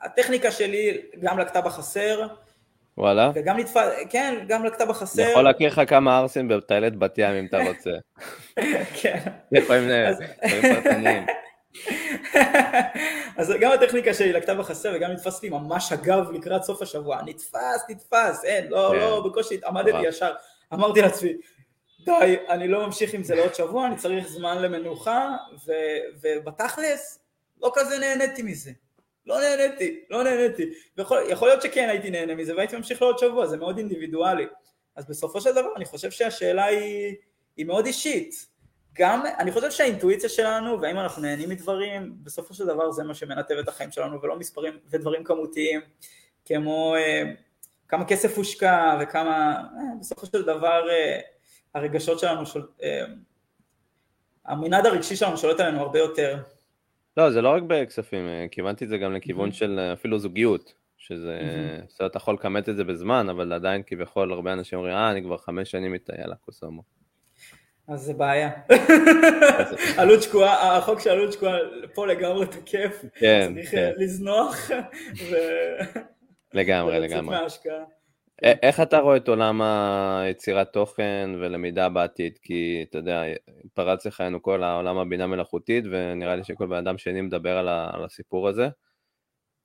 והטכניקה 0.00 0.50
שלי 0.50 1.02
גם 1.20 1.38
לקטה 1.38 1.60
בחסר. 1.60 2.26
וואלה? 2.98 3.30
וגם 3.34 3.56
נתפס, 3.56 3.88
כן, 4.10 4.44
גם 4.48 4.64
לקטה 4.64 4.86
בחסר. 4.86 5.22
אני 5.22 5.30
יכול 5.30 5.44
להכיר 5.44 5.68
לך 5.68 5.80
כמה 5.86 6.18
ערסים 6.18 6.48
בטיילת 6.48 6.96
בת 6.96 7.18
ים 7.18 7.30
אם 7.30 7.46
אתה 7.46 7.58
רוצה. 7.68 7.90
כן. 9.00 9.18
יכולים 9.52 9.88
פרטניים. 10.62 11.26
אז 13.38 13.52
גם 13.60 13.72
הטכניקה 13.72 14.14
שלי 14.14 14.32
לקטה 14.32 14.54
בחסר 14.54 14.92
וגם 14.96 15.10
נתפס 15.10 15.42
לי 15.42 15.48
ממש 15.48 15.92
הגב 15.92 16.30
לקראת 16.30 16.62
סוף 16.62 16.82
השבוע. 16.82 17.20
נתפס, 17.26 17.84
נתפס, 17.88 18.44
אין, 18.44 18.68
לא, 18.68 18.90
כן. 18.92 18.98
לא, 18.98 19.22
בקושי 19.26 19.60
עמדתי 19.66 20.08
ישר. 20.08 20.32
אמרתי 20.74 21.02
לעצמי, 21.02 21.32
די, 22.04 22.36
אני 22.48 22.68
לא 22.68 22.86
ממשיך 22.86 23.14
עם 23.14 23.22
זה 23.22 23.34
לעוד 23.34 23.54
שבוע, 23.54 23.86
אני 23.86 23.96
צריך 23.96 24.28
זמן 24.28 24.62
למנוחה, 24.62 25.36
ובתכלס, 26.22 27.20
לא 27.62 27.72
כזה 27.74 27.98
נהניתי 27.98 28.42
מזה. 28.42 28.70
לא 29.28 29.40
נהניתי, 29.40 30.00
לא 30.10 30.24
נהניתי. 30.24 30.70
ויכול 30.96 31.48
להיות 31.48 31.62
שכן 31.62 31.88
הייתי 31.88 32.10
נהנה 32.10 32.34
מזה 32.34 32.56
והייתי 32.56 32.76
ממשיך 32.76 33.02
לעוד 33.02 33.18
שבוע, 33.18 33.46
זה 33.46 33.56
מאוד 33.56 33.78
אינדיבידואלי. 33.78 34.46
אז 34.96 35.06
בסופו 35.06 35.40
של 35.40 35.52
דבר 35.52 35.68
אני 35.76 35.84
חושב 35.84 36.10
שהשאלה 36.10 36.64
היא, 36.64 37.14
היא 37.56 37.66
מאוד 37.66 37.86
אישית. 37.86 38.46
גם, 38.92 39.22
אני 39.38 39.52
חושב 39.52 39.70
שהאינטואיציה 39.70 40.28
שלנו, 40.28 40.80
והאם 40.80 40.98
אנחנו 40.98 41.22
נהנים 41.22 41.48
מדברים, 41.48 42.14
בסופו 42.22 42.54
של 42.54 42.66
דבר 42.66 42.90
זה 42.90 43.04
מה 43.04 43.14
שמנתב 43.14 43.54
את 43.54 43.68
החיים 43.68 43.90
שלנו, 43.90 44.22
ולא 44.22 44.38
מספרים 44.38 44.78
ודברים 44.90 45.24
כמותיים, 45.24 45.80
כמו 46.44 46.94
אה, 46.96 47.22
כמה 47.88 48.04
כסף 48.04 48.36
הושקע 48.36 48.98
וכמה, 49.00 49.56
אה, 49.56 49.82
בסופו 50.00 50.26
של 50.26 50.42
דבר 50.42 50.90
אה, 50.90 51.20
הרגשות 51.74 52.18
שלנו, 52.18 52.46
שול, 52.46 52.68
אה, 52.82 53.04
המנעד 54.44 54.86
הרגשי 54.86 55.16
שלנו 55.16 55.36
שולט 55.36 55.60
עלינו 55.60 55.80
הרבה 55.80 55.98
יותר. 55.98 56.42
לא, 57.18 57.30
זה 57.30 57.42
לא 57.42 57.48
רק 57.48 57.62
בכספים, 57.66 58.28
אה, 58.28 58.46
כיוונתי 58.50 58.84
את 58.84 58.88
זה 58.88 58.98
גם 58.98 59.14
לכיוון 59.14 59.48
mm-hmm. 59.48 59.52
של 59.52 59.78
אה, 59.78 59.92
אפילו 59.92 60.18
זוגיות, 60.18 60.74
שזה, 60.96 61.40
mm-hmm. 61.40 62.06
אתה 62.06 62.16
יכול 62.16 62.34
לכמת 62.34 62.68
את 62.68 62.76
זה 62.76 62.84
בזמן, 62.84 63.28
אבל 63.28 63.52
עדיין 63.52 63.82
כביכול 63.86 64.32
הרבה 64.32 64.52
אנשים 64.52 64.78
אומרים, 64.78 64.94
אה, 64.94 65.10
אני 65.10 65.22
כבר 65.22 65.36
חמש 65.36 65.70
שנים 65.70 65.92
מטייל 65.92 66.32
הקוסומו. 66.32 66.82
אז 67.88 68.00
זה 68.00 68.14
בעיה. 68.14 68.50
עלות 69.98 70.22
שקועה, 70.22 70.76
החוק 70.76 71.00
של 71.00 71.10
עלות 71.10 71.32
שקועה 71.32 71.56
פה 71.94 72.06
לגמרי 72.06 72.46
תקף, 72.46 73.04
כן, 73.14 73.50
צריך 73.54 73.70
כן. 73.70 73.92
לזנוח. 73.96 74.70
לגמרי, 76.54 77.00
לגמרי. 77.00 77.36
איך 78.42 78.80
אתה 78.80 78.98
רואה 78.98 79.16
את 79.16 79.28
עולם 79.28 79.62
היצירת 79.62 80.72
תוכן 80.72 81.30
ולמידה 81.40 81.88
בעתיד? 81.88 82.38
כי 82.42 82.84
אתה 82.90 82.98
יודע, 82.98 83.22
פרץ 83.74 84.06
לחיינו 84.06 84.42
כל 84.42 84.62
העולם 84.62 84.98
הבינה 84.98 85.26
מלאכותית, 85.26 85.84
ונראה 85.90 86.36
לי 86.36 86.44
שכל 86.44 86.66
בן 86.66 86.76
אדם 86.76 86.98
שני 86.98 87.20
מדבר 87.20 87.58
על 87.58 88.04
הסיפור 88.04 88.48
הזה. 88.48 88.68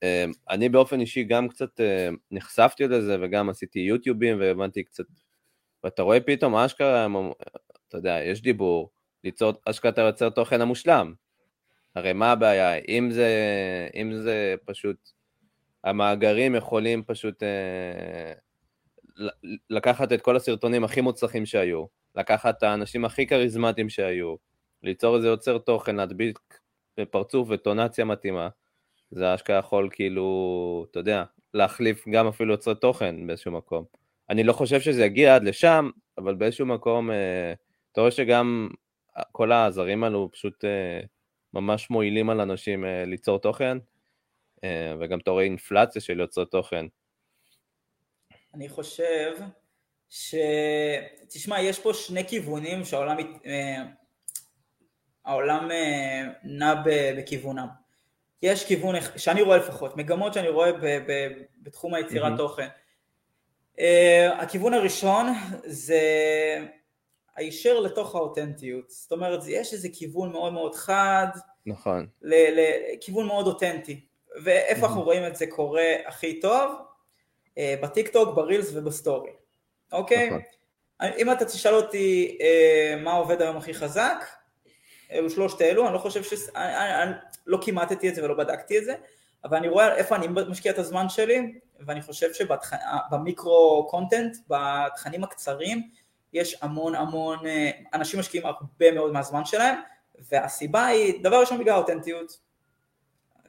אמ, 0.03 0.31
אני 0.49 0.69
באופן 0.69 0.99
אישי 0.99 1.23
גם 1.23 1.47
קצת 1.47 1.79
אה, 1.81 2.09
נחשפתי 2.31 2.88
לזה, 2.88 3.17
וגם 3.21 3.49
עשיתי 3.49 3.79
יוטיובים, 3.79 4.39
והבנתי 4.39 4.83
קצת, 4.83 5.03
ואתה 5.83 6.01
רואה 6.01 6.19
פתאום 6.19 6.55
אשכרה, 6.55 7.07
אתה 7.88 7.97
יודע, 7.97 8.19
יש 8.23 8.41
דיבור, 8.41 8.91
ליצור, 9.23 9.53
אשכרה 9.65 9.91
אתה 9.91 10.01
יוצר 10.01 10.29
תוכן 10.29 10.62
המושלם. 10.62 11.13
הרי 11.95 12.13
מה 12.13 12.31
הבעיה? 12.31 12.75
אם 12.75 13.12
זה, 13.12 13.29
אם 13.95 14.13
זה 14.15 14.55
פשוט, 14.65 15.09
המאגרים 15.83 16.55
יכולים 16.55 17.03
פשוט 17.03 17.43
אה, 17.43 18.33
לקחת 19.69 20.13
את 20.13 20.21
כל 20.21 20.36
הסרטונים 20.36 20.84
הכי 20.84 21.02
מוצלחים 21.02 21.45
שהיו, 21.45 21.86
לקחת 22.15 22.58
את 22.58 22.63
האנשים 22.63 23.06
הכי 23.06 23.28
כריזמטיים 23.28 23.89
שהיו, 23.89 24.36
ליצור 24.84 25.15
איזה 25.15 25.28
יוצר 25.28 25.58
תוכן, 25.58 25.95
להדביק 25.95 26.39
פרצוף 27.12 27.47
וטונציה 27.52 28.06
מתאימה, 28.06 28.49
זה 29.12 29.36
אשכרה 29.36 29.58
יכול 29.60 29.89
כאילו, 29.91 30.86
אתה 30.91 30.99
יודע, 30.99 31.23
להחליף 31.54 32.08
גם 32.08 32.28
אפילו 32.28 32.54
יוצרי 32.54 32.76
תוכן 32.76 33.28
באיזשהו 33.28 33.52
מקום. 33.52 33.86
אני 34.30 34.43
לא 34.43 34.54
חושב 34.54 34.80
שזה 34.80 35.06
יגיע 35.06 35.36
עד 35.36 35.43
לשם, 35.43 35.89
אבל 36.17 36.36
באיזשהו 36.36 36.65
מקום, 36.65 37.12
אה, 37.12 37.54
אתה 37.91 38.02
רואה 38.02 38.12
שגם 38.12 38.69
כל 39.32 39.52
העזרים 39.52 40.04
האלו 40.04 40.30
פשוט 40.32 40.65
אה, 40.65 40.99
ממש 41.54 41.89
מועילים 41.89 42.30
על 42.30 42.41
אנשים 42.41 42.86
אה, 42.86 43.06
ליצור 43.06 43.39
תוכן, 43.39 43.78
אה, 44.63 44.95
וגם 44.99 45.19
אתה 45.19 45.32
רואה 45.32 45.43
אינפלציה 45.43 46.02
של 46.02 46.19
יוצרי 46.19 46.45
תוכן. 46.45 46.86
אני 48.53 48.69
חושב 48.69 49.31
ש... 50.09 50.35
תשמע, 51.29 51.61
יש 51.61 51.79
פה 51.79 51.93
שני 51.93 52.27
כיוונים 52.27 52.85
שהעולם 52.85 53.17
אה, 53.45 53.83
העולם 55.25 55.71
אה, 55.71 56.23
נע 56.43 56.73
בכיוונם. 56.85 57.67
יש 58.41 58.65
כיוון, 58.65 58.95
שאני 59.17 59.41
רואה 59.41 59.57
לפחות, 59.57 59.97
מגמות 59.97 60.33
שאני 60.33 60.49
רואה 60.49 60.71
ב, 60.71 60.85
ב, 60.85 61.27
בתחום 61.61 61.93
היצירת 61.93 62.33
mm-hmm. 62.33 62.37
תוכן. 62.37 62.67
Uh, 63.77 63.81
הכיוון 64.37 64.73
הראשון 64.73 65.27
זה 65.65 66.01
הישר 67.35 67.79
לתוך 67.79 68.15
האותנטיות, 68.15 68.89
זאת 68.89 69.11
אומרת 69.11 69.39
יש 69.47 69.73
איזה 69.73 69.89
כיוון 69.93 70.31
מאוד 70.31 70.53
מאוד 70.53 70.75
חד, 70.75 71.27
נכון, 71.65 72.07
לכיוון 72.21 73.25
מאוד 73.27 73.47
אותנטי, 73.47 74.05
ואיפה 74.43 74.81
mm-hmm. 74.81 74.85
אנחנו 74.85 75.01
רואים 75.01 75.27
את 75.27 75.35
זה 75.35 75.45
קורה 75.47 75.93
הכי 76.05 76.39
טוב? 76.39 76.71
Uh, 77.57 77.83
בטיק 77.83 78.07
טוק, 78.07 78.35
ברילס 78.35 78.71
ובסטורי, 78.73 79.31
אוקיי? 79.91 80.27
נכון. 80.27 80.41
אם 81.17 81.31
אתה 81.31 81.45
תשאל 81.45 81.73
אותי 81.73 82.37
uh, 82.39 82.99
מה 82.99 83.13
עובד 83.13 83.41
היום 83.41 83.57
הכי 83.57 83.73
חזק, 83.73 84.25
אלו 85.11 85.29
שלושת 85.29 85.61
אלו, 85.61 85.85
אני 85.85 85.93
לא 85.93 85.99
חושב 85.99 86.23
ש... 86.23 86.33
אני, 86.55 86.77
אני, 86.77 87.03
אני 87.03 87.11
לא 87.47 87.57
כימטתי 87.61 88.09
את 88.09 88.15
זה 88.15 88.23
ולא 88.23 88.33
בדקתי 88.33 88.77
את 88.77 88.85
זה, 88.85 88.95
אבל 89.43 89.57
אני 89.57 89.67
רואה 89.67 89.95
איפה 89.95 90.15
אני 90.15 90.27
משקיע 90.27 90.71
את 90.71 90.77
הזמן 90.77 91.09
שלי, 91.09 91.59
ואני 91.79 92.01
חושב 92.01 92.29
שבמיקרו 92.33 93.87
קונטנט, 93.89 94.37
בתכנים 94.47 95.23
הקצרים, 95.23 95.89
יש 96.33 96.57
המון 96.61 96.95
המון, 96.95 97.47
אה, 97.47 97.71
אנשים 97.93 98.19
משקיעים 98.19 98.45
הרבה 98.45 98.91
מאוד 98.91 99.13
מהזמן 99.13 99.45
שלהם, 99.45 99.75
והסיבה 100.19 100.85
היא, 100.85 101.23
דבר 101.23 101.39
ראשון 101.39 101.59
בגלל 101.59 101.73
האותנטיות, 101.73 102.39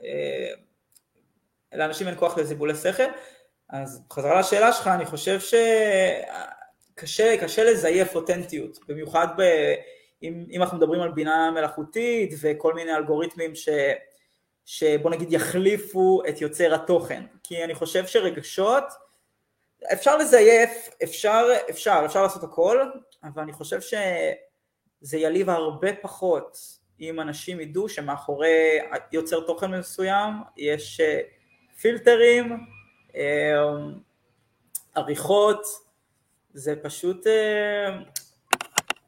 אה, 0.04 0.50
לאנשים 1.72 2.08
אין 2.08 2.16
כוח 2.18 2.38
לזיבולי 2.38 2.74
שכל, 2.74 3.02
אז 3.70 4.02
חזרה 4.12 4.40
לשאלה 4.40 4.72
שלך, 4.72 4.86
אני 4.86 5.06
חושב 5.06 5.38
שקשה 6.94 7.36
קשה 7.40 7.64
לזייף 7.64 8.14
אותנטיות, 8.14 8.78
במיוחד 8.88 9.26
ב... 9.36 9.42
אם, 10.22 10.46
אם 10.50 10.62
אנחנו 10.62 10.76
מדברים 10.76 11.00
על 11.00 11.12
בינה 11.12 11.50
מלאכותית 11.50 12.34
וכל 12.40 12.74
מיני 12.74 12.94
אלגוריתמים 12.94 13.54
ש, 13.54 13.68
שבוא 14.64 15.10
נגיד 15.10 15.32
יחליפו 15.32 16.22
את 16.28 16.40
יוצר 16.40 16.74
התוכן, 16.74 17.22
כי 17.42 17.64
אני 17.64 17.74
חושב 17.74 18.06
שרגשות, 18.06 18.84
אפשר 19.92 20.16
לזייף, 20.16 20.88
אפשר, 21.02 21.46
אפשר, 21.70 22.02
אפשר 22.04 22.22
לעשות 22.22 22.44
הכל, 22.44 22.90
אבל 23.24 23.42
אני 23.42 23.52
חושב 23.52 23.80
שזה 23.80 25.18
יליב 25.18 25.50
הרבה 25.50 25.88
פחות 26.02 26.58
אם 27.00 27.20
אנשים 27.20 27.60
ידעו 27.60 27.88
שמאחורי 27.88 28.78
יוצר 29.12 29.40
תוכן 29.46 29.70
מסוים 29.70 30.32
יש 30.56 31.00
אה, 31.00 31.20
פילטרים, 31.80 32.66
עריכות, 34.94 35.66
זה 36.54 36.74
פשוט 36.82 37.26
אה, 37.26 37.98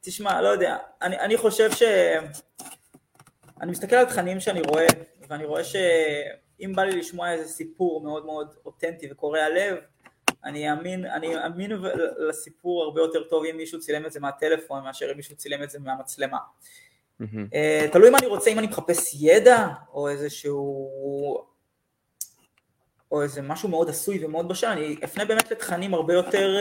תשמע, 0.01 0.42
לא 0.42 0.49
יודע, 0.49 0.77
אני, 1.03 1.19
אני 1.19 1.37
חושב 1.37 1.71
ש... 1.73 1.83
אני 3.61 3.71
מסתכל 3.71 3.97
על 3.97 4.07
תכנים 4.07 4.40
שאני 4.40 4.61
רואה, 4.61 4.87
ואני 5.29 5.45
רואה 5.45 5.64
שאם 5.64 6.73
בא 6.77 6.83
לי 6.83 6.99
לשמוע 6.99 7.33
איזה 7.33 7.49
סיפור 7.49 8.01
מאוד 8.01 8.27
מאוד 8.27 8.55
אותנטי 8.64 9.12
וקורע 9.12 9.49
לב, 9.49 9.77
אני 10.45 10.71
אאמין, 10.71 11.07
אני 11.07 11.45
אאמין 11.45 11.73
לסיפור 12.29 12.83
הרבה 12.83 13.01
יותר 13.01 13.25
טוב 13.25 13.45
אם 13.45 13.57
מישהו 13.57 13.81
צילם 13.81 14.07
את 14.07 14.12
זה 14.12 14.21
מהטלפון 14.21 14.85
מאשר 14.85 15.12
אם 15.12 15.16
מישהו 15.16 15.37
צילם 15.37 15.62
את 15.62 15.71
זה 15.71 15.79
מהמצלמה. 15.79 16.38
Mm-hmm. 17.23 17.92
תלוי 17.92 18.11
מה 18.11 18.19
אני 18.19 18.27
רוצה, 18.27 18.51
אם 18.51 18.59
אני 18.59 18.66
מחפש 18.66 19.14
ידע, 19.21 19.69
או 19.92 20.09
איזשהו... 20.09 21.56
או 23.12 23.23
איזה 23.23 23.42
משהו 23.42 23.69
מאוד 23.69 23.88
עשוי 23.88 24.25
ומאוד 24.25 24.49
בשל, 24.49 24.66
אני 24.66 24.97
אפנה 25.05 25.25
באמת 25.25 25.51
לתכנים 25.51 25.95
הרבה 25.95 26.14
יותר 26.14 26.57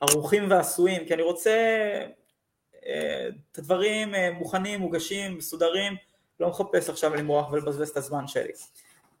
ערוכים 0.00 0.50
ועשויים, 0.50 1.06
כי 1.06 1.14
אני 1.14 1.22
רוצה 1.22 1.56
את 3.52 3.58
הדברים 3.58 4.14
מוכנים, 4.32 4.80
מוגשים, 4.80 5.38
מסודרים, 5.38 5.92
לא 6.40 6.48
מחפש 6.48 6.88
עכשיו 6.88 7.14
למרוח 7.14 7.52
ולבזבז 7.52 7.88
את 7.88 7.96
הזמן 7.96 8.26
שלי. 8.26 8.52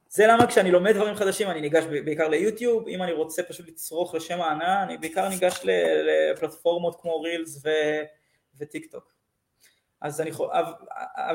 זה 0.08 0.26
למה 0.26 0.46
כשאני 0.46 0.70
לומד 0.70 0.92
דברים 0.94 1.14
חדשים 1.14 1.50
אני 1.50 1.60
ניגש 1.60 1.84
בעיקר 1.84 2.28
ליוטיוב, 2.28 2.88
אם 2.88 3.02
אני 3.02 3.12
רוצה 3.12 3.42
פשוט 3.42 3.68
לצרוך 3.68 4.14
לשם 4.14 4.40
ההנאה, 4.40 4.82
אני 4.82 4.98
בעיקר 4.98 5.28
ניגש 5.28 5.60
לפלטפורמות 5.64 7.00
כמו 7.00 7.20
רילס 7.20 7.62
וטיק 8.58 8.86
טוק. 8.90 9.12
אז 10.00 10.20
אני 10.20 10.30
יכול, 10.30 10.48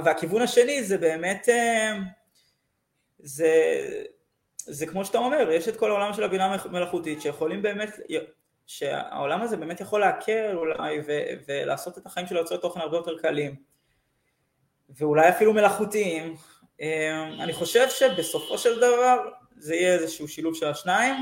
והכיוון 0.06 0.42
השני 0.42 0.84
זה 0.84 0.98
באמת, 0.98 1.50
אה, 1.50 1.98
זה, 3.20 3.52
זה 4.68 4.86
כמו 4.86 5.06
שאתה 5.06 5.18
אומר, 5.18 5.52
יש 5.52 5.68
את 5.68 5.76
כל 5.76 5.92
העולם 5.92 6.14
של 6.14 6.24
הבינה 6.24 6.58
מלאכותית 6.72 7.22
שיכולים 7.22 7.62
באמת, 7.62 8.00
שהעולם 8.68 9.42
הזה 9.42 9.58
באמת 9.58 9.82
יכול 9.82 10.00
להקל 10.00 10.56
אולי 10.56 11.00
ו, 11.08 11.20
ולעשות 11.48 11.98
את 11.98 12.06
החיים 12.06 12.28
של 12.28 12.38
היוצרי 12.38 12.58
תוכן 12.58 12.80
הרבה 12.80 12.98
יותר 12.98 13.18
קלים. 13.18 13.56
ואולי 14.90 15.30
אפילו 15.30 15.54
מלאכותיים. 15.54 16.36
אמ, 16.80 16.88
אני 17.40 17.54
חושב 17.54 17.90
שבסופו 17.90 18.58
של 18.58 18.78
דבר 18.78 19.30
זה 19.58 19.76
יהיה 19.76 19.94
איזשהו 19.94 20.28
שילוב 20.28 20.56
של 20.56 20.68
השניים. 20.68 21.16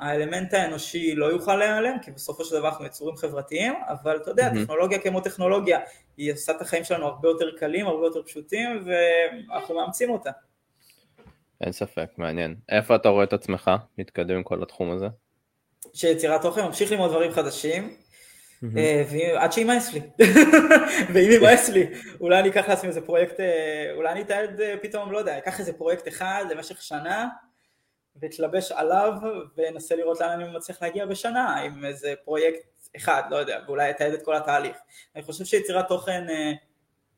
האלמנט 0.00 0.54
האנושי 0.54 1.14
לא 1.14 1.26
יוכל 1.26 1.56
להיעלם 1.56 1.98
כי 2.02 2.10
בסופו 2.10 2.44
של 2.44 2.56
דבר 2.56 2.68
אנחנו 2.68 2.84
יצורים 2.84 3.16
חברתיים 3.16 3.74
אבל 3.88 4.16
אתה 4.16 4.30
יודע, 4.30 4.50
mm-hmm. 4.50 4.62
טכנולוגיה 4.62 4.98
כמו 4.98 5.20
טכנולוגיה 5.20 5.80
היא 6.16 6.32
עושה 6.32 6.52
את 6.52 6.60
החיים 6.60 6.84
שלנו 6.84 7.06
הרבה 7.06 7.28
יותר 7.28 7.56
קלים, 7.56 7.86
הרבה 7.86 8.06
יותר 8.06 8.22
פשוטים 8.22 8.84
ואנחנו 8.86 9.74
מאמצים 9.74 10.10
אותה 10.10 10.30
אין 11.60 11.72
ספק, 11.72 12.10
מעניין. 12.16 12.54
איפה 12.68 12.96
אתה 12.96 13.08
רואה 13.08 13.24
את 13.24 13.32
עצמך 13.32 13.70
מתקדם 13.98 14.36
עם 14.36 14.42
כל 14.42 14.62
התחום 14.62 14.90
הזה? 14.90 15.06
שיצירת 15.94 16.42
תוכן 16.42 16.64
ממשיך 16.64 16.92
ללמוד 16.92 17.10
דברים 17.10 17.32
חדשים 17.32 17.96
אה, 18.76 19.04
עד 19.36 19.52
שימאס 19.52 19.92
לי, 19.92 20.00
ואם 21.12 21.30
ימאס 21.32 21.68
לי, 21.68 21.86
אולי 22.20 22.40
אני 22.40 22.48
אקח 22.48 22.68
לעצמי 22.68 22.88
איזה 22.88 23.00
פרויקט, 23.00 23.40
אה, 23.40 23.92
אולי 23.94 24.12
אני 24.12 24.20
אתעד 24.20 24.60
אה, 24.60 24.74
פתאום, 24.82 25.12
לא 25.12 25.18
יודע, 25.18 25.38
אקח 25.38 25.60
איזה 25.60 25.72
פרויקט 25.72 26.08
אחד 26.08 26.44
למשך 26.50 26.82
שנה, 26.82 27.28
ואתלבש 28.16 28.72
עליו, 28.72 29.12
ואנסה 29.56 29.96
לראות 29.96 30.20
לאן 30.20 30.40
אני 30.40 30.56
מצליח 30.56 30.82
להגיע 30.82 31.06
בשנה, 31.06 31.56
עם 31.56 31.84
איזה 31.84 32.14
פרויקט 32.24 32.60
אחד, 32.96 33.22
לא 33.30 33.36
יודע, 33.36 33.60
ואולי 33.66 33.90
אתעד 33.90 34.12
את 34.12 34.24
כל 34.24 34.36
התהליך. 34.36 34.76
אני 35.16 35.22
חושב 35.22 35.44
שיצירת 35.44 35.88
תוכן 35.88 36.26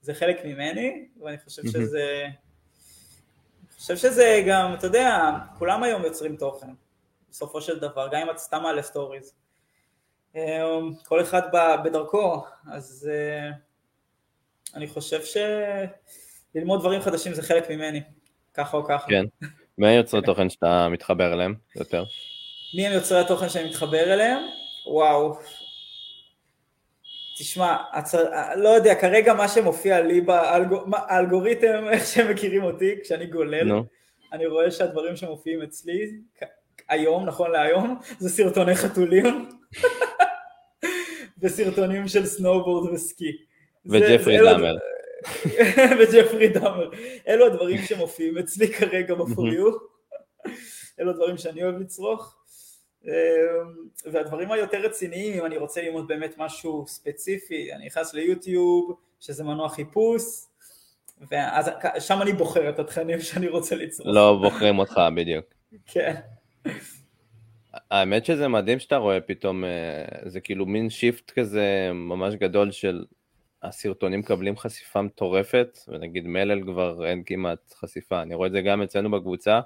זה 0.01 0.15
חלק 0.15 0.45
ממני, 0.45 1.07
ואני 1.21 1.39
חושב 1.39 1.63
שזה... 1.63 2.27
חושב 3.81 3.97
שזה 3.97 4.43
גם, 4.47 4.75
אתה 4.75 4.87
יודע, 4.87 5.31
כולם 5.59 5.83
היום 5.83 6.05
יוצרים 6.05 6.37
תוכן, 6.37 6.67
בסופו 7.31 7.61
של 7.61 7.79
דבר, 7.79 8.09
גם 8.13 8.21
אם 8.21 8.31
אתה 8.31 8.39
סתם 8.39 8.63
מעלה 8.63 8.83
סטוריז. 8.83 9.35
אמ, 10.35 10.41
כל 11.07 11.23
אחד 11.23 11.43
בדרכו, 11.85 12.45
אז 12.73 13.11
אה, 13.13 13.51
אני 14.75 14.87
חושב 14.89 15.21
שללמוד 16.55 16.81
דברים 16.81 17.01
חדשים 17.01 17.35
זה 17.35 17.43
חלק 17.43 17.71
ממני, 17.71 18.01
ככה 18.55 18.77
או 18.77 18.85
ככה. 18.85 19.07
כן, 19.09 19.25
מי 19.79 19.87
היוצרי 19.87 20.23
תוכן 20.23 20.51
שאתה 20.51 20.89
מתחבר 20.89 21.33
אליהם 21.33 21.55
יותר? 21.77 22.05
מי 22.77 22.87
הם 22.87 22.93
יוצרי 22.93 23.21
התוכן 23.21 23.49
שאני 23.49 23.69
מתחבר 23.69 24.13
אליהם? 24.13 24.39
וואו. 24.87 25.39
תשמע, 27.41 27.77
הצר... 27.93 28.31
לא 28.57 28.69
יודע, 28.69 28.95
כרגע 28.95 29.35
מה 29.35 29.49
שמופיע 29.49 30.01
לי 30.01 30.21
באלגוריתם, 30.21 31.85
איך 31.91 32.07
שהם 32.07 32.31
מכירים 32.31 32.63
אותי, 32.63 32.95
כשאני 33.03 33.27
גולל, 33.27 33.71
no. 33.71 33.85
אני 34.33 34.47
רואה 34.47 34.71
שהדברים 34.71 35.17
שמופיעים 35.17 35.63
אצלי, 35.63 36.13
היום, 36.89 37.27
נכון 37.27 37.51
להיום, 37.51 37.99
זה 38.19 38.29
סרטוני 38.29 38.75
חתולים. 38.75 39.49
בסרטונים 41.39 42.09
של 42.09 42.27
סנובורד 42.27 42.93
וסקי. 42.93 43.33
וג'פרי 43.87 44.39
דאמר. 44.39 44.75
וג'פרי 45.99 46.49
דאמר. 46.49 46.91
אלו 47.29 47.47
הדברים 47.47 47.79
שמופיעים 47.79 48.39
אצלי 48.39 48.73
כרגע 48.73 49.15
בפוריו. 49.15 49.67
אלו 51.01 51.11
הדברים 51.11 51.37
שאני 51.37 51.63
אוהב 51.63 51.79
לצרוך. 51.79 52.40
אמ, 53.05 53.13
והדברים 54.13 54.53
היותר 54.53 54.81
רציניים, 54.81 55.41
אם 55.41 55.47
אני 55.47 55.57
רוצה 55.57 55.83
ללמוד 55.83 56.09
באמת 56.09 56.35
משהו 56.39 56.85
ספציפי, 56.89 57.73
אני 57.73 57.87
נכנס 57.87 58.15
ליוטיוב, 58.15 58.97
שזה 59.21 59.45
מנוע 59.45 59.69
חיפוש, 59.69 60.23
ואז 61.31 61.71
שם 61.99 62.23
אני 62.23 62.33
בוחר 62.33 62.69
את 62.69 62.79
התכנים 62.79 63.21
שאני 63.21 63.49
רוצה 63.49 63.77
לצרוך. 63.77 64.09
לא 64.09 64.39
בוחרים 64.43 64.79
אותך 64.79 65.01
בדיוק. 65.17 65.45
כן. 65.87 66.15
האמת 67.91 68.25
שזה 68.25 68.49
מדהים 68.49 68.79
שאתה 68.79 68.97
רואה 68.97 69.21
פתאום, 69.21 69.65
אה, 69.65 70.05
זה 70.25 70.41
כאילו 70.41 70.67
מין 70.67 70.91
שיפט 70.91 71.31
כזה 71.31 71.91
ממש 71.95 72.35
גדול 72.35 72.71
של 72.71 73.05
הסרטונים 73.63 74.21
מקבלים 74.21 74.57
חשיפה 74.57 75.03
מטורפת, 75.03 75.79
ונגיד 75.89 76.27
מלל 76.27 76.63
כבר 76.63 77.07
אין 77.07 77.23
כמעט 77.27 77.75
חשיפה, 77.75 78.23
אני 78.23 78.35
רואה 78.35 78.47
את 78.47 78.53
זה 78.53 78.61
גם 78.61 78.83
אצלנו 78.83 79.11
בקבוצה, 79.11 79.61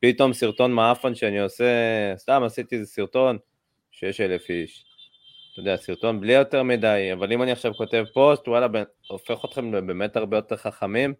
פתאום 0.00 0.32
סרטון 0.32 0.72
מעפן 0.72 1.14
שאני 1.14 1.40
עושה, 1.40 1.64
סתם 2.16 2.42
עשיתי 2.42 2.76
איזה 2.76 2.86
סרטון, 2.86 3.38
שש 3.90 4.20
אלף 4.20 4.50
איש, 4.50 4.84
אתה 5.52 5.60
יודע, 5.60 5.76
סרטון 5.76 6.20
בלי 6.20 6.32
יותר 6.32 6.62
מדי, 6.62 7.10
אבל 7.12 7.32
אם 7.32 7.42
אני 7.42 7.52
עכשיו 7.52 7.74
כותב 7.74 8.04
פוסט, 8.14 8.48
וואלה, 8.48 8.66
הופך 9.08 9.44
אתכם 9.44 9.86
באמת 9.86 10.16
הרבה 10.16 10.36
יותר 10.36 10.56
חכמים, 10.56 11.14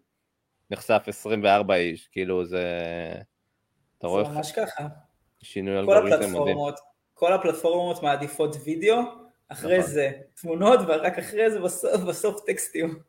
נחשף 0.71 1.03
24 1.07 1.75
איש, 1.75 2.07
כאילו 2.07 2.45
זה... 2.45 2.65
אתה 3.97 4.07
רואה... 4.07 4.23
זה 4.23 4.29
ממש 4.29 4.51
ככה. 4.51 4.87
שינוי 5.41 5.79
אלגוריתם 5.79 6.41
מדהים. 6.41 6.57
כל 7.13 7.33
הפלטפורמות 7.33 8.03
מעדיפות 8.03 8.55
וידאו, 8.65 8.97
אחרי 9.47 9.77
נכון. 9.77 9.91
זה 9.91 10.11
תמונות 10.41 10.79
ורק 10.87 11.17
אחרי 11.19 11.51
זה 11.51 11.59
בסוף, 11.59 12.01
בסוף 12.01 12.45
טקסטים. 12.45 12.99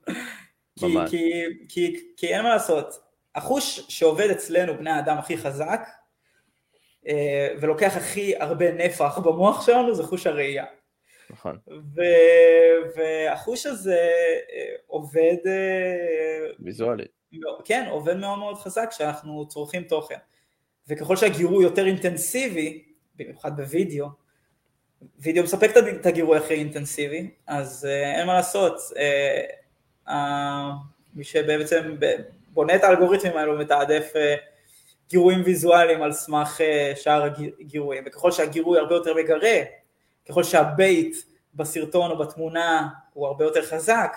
כי, 0.79 0.95
כי, 1.11 1.43
כי, 1.69 1.97
כי 2.17 2.35
אין 2.35 2.43
מה 2.43 2.49
לעשות, 2.49 3.12
החוש 3.35 3.81
שעובד 3.89 4.31
אצלנו 4.31 4.79
בני 4.79 4.91
האדם 4.91 5.19
הכי 5.19 5.37
חזק 5.37 5.89
אה, 7.09 7.49
ולוקח 7.61 7.97
הכי 7.97 8.37
הרבה 8.37 8.73
נפח 8.73 9.19
במוח 9.19 9.67
שלנו 9.67 9.95
זה 9.95 10.03
חוש 10.03 10.27
הראייה. 10.27 10.65
נכון. 11.31 11.59
ו, 11.69 12.01
והחוש 12.97 13.67
הזה 13.67 14.09
אה, 14.53 14.75
עובד... 14.87 15.37
אה, 15.47 16.51
ויזואלית. 16.61 17.09
כן, 17.65 17.87
עובד 17.91 18.17
מאוד 18.17 18.39
מאוד 18.39 18.57
חזק 18.57 18.89
כשאנחנו 18.91 19.49
צורכים 19.49 19.83
תוכן. 19.83 20.19
וככל 20.89 21.17
שהגירוי 21.17 21.65
יותר 21.65 21.87
אינטנסיבי, 21.87 22.85
במיוחד 23.17 23.57
בווידאו, 23.57 24.07
וידאו 25.19 25.45
מספק 25.45 25.71
את 26.01 26.07
הגירוי 26.07 26.39
הכי 26.39 26.55
אינטנסיבי, 26.55 27.31
אז 27.47 27.85
אין 27.85 28.27
מה 28.27 28.35
לעשות, 28.35 28.75
מי 31.15 31.25
שבעצם 31.25 31.97
בונה 32.53 32.75
את 32.75 32.85
האלגוריתמים 32.85 33.37
האלו 33.37 33.59
מתעדף 33.59 34.13
אה, 34.17 34.35
גירויים 35.09 35.43
ויזואליים 35.45 36.03
על 36.03 36.13
סמך 36.13 36.61
אה, 36.61 36.93
שאר 36.97 37.23
הגירויים, 37.61 38.05
וככל 38.07 38.31
שהגירוי 38.31 38.79
הרבה 38.79 38.95
יותר 38.95 39.15
מגרה, 39.15 39.59
ככל 40.29 40.43
שה 40.43 40.74
bait 40.74 41.17
בסרטון 41.55 42.11
או 42.11 42.19
בתמונה 42.19 42.89
הוא 43.13 43.27
הרבה 43.27 43.45
יותר 43.45 43.63
חזק, 43.63 44.17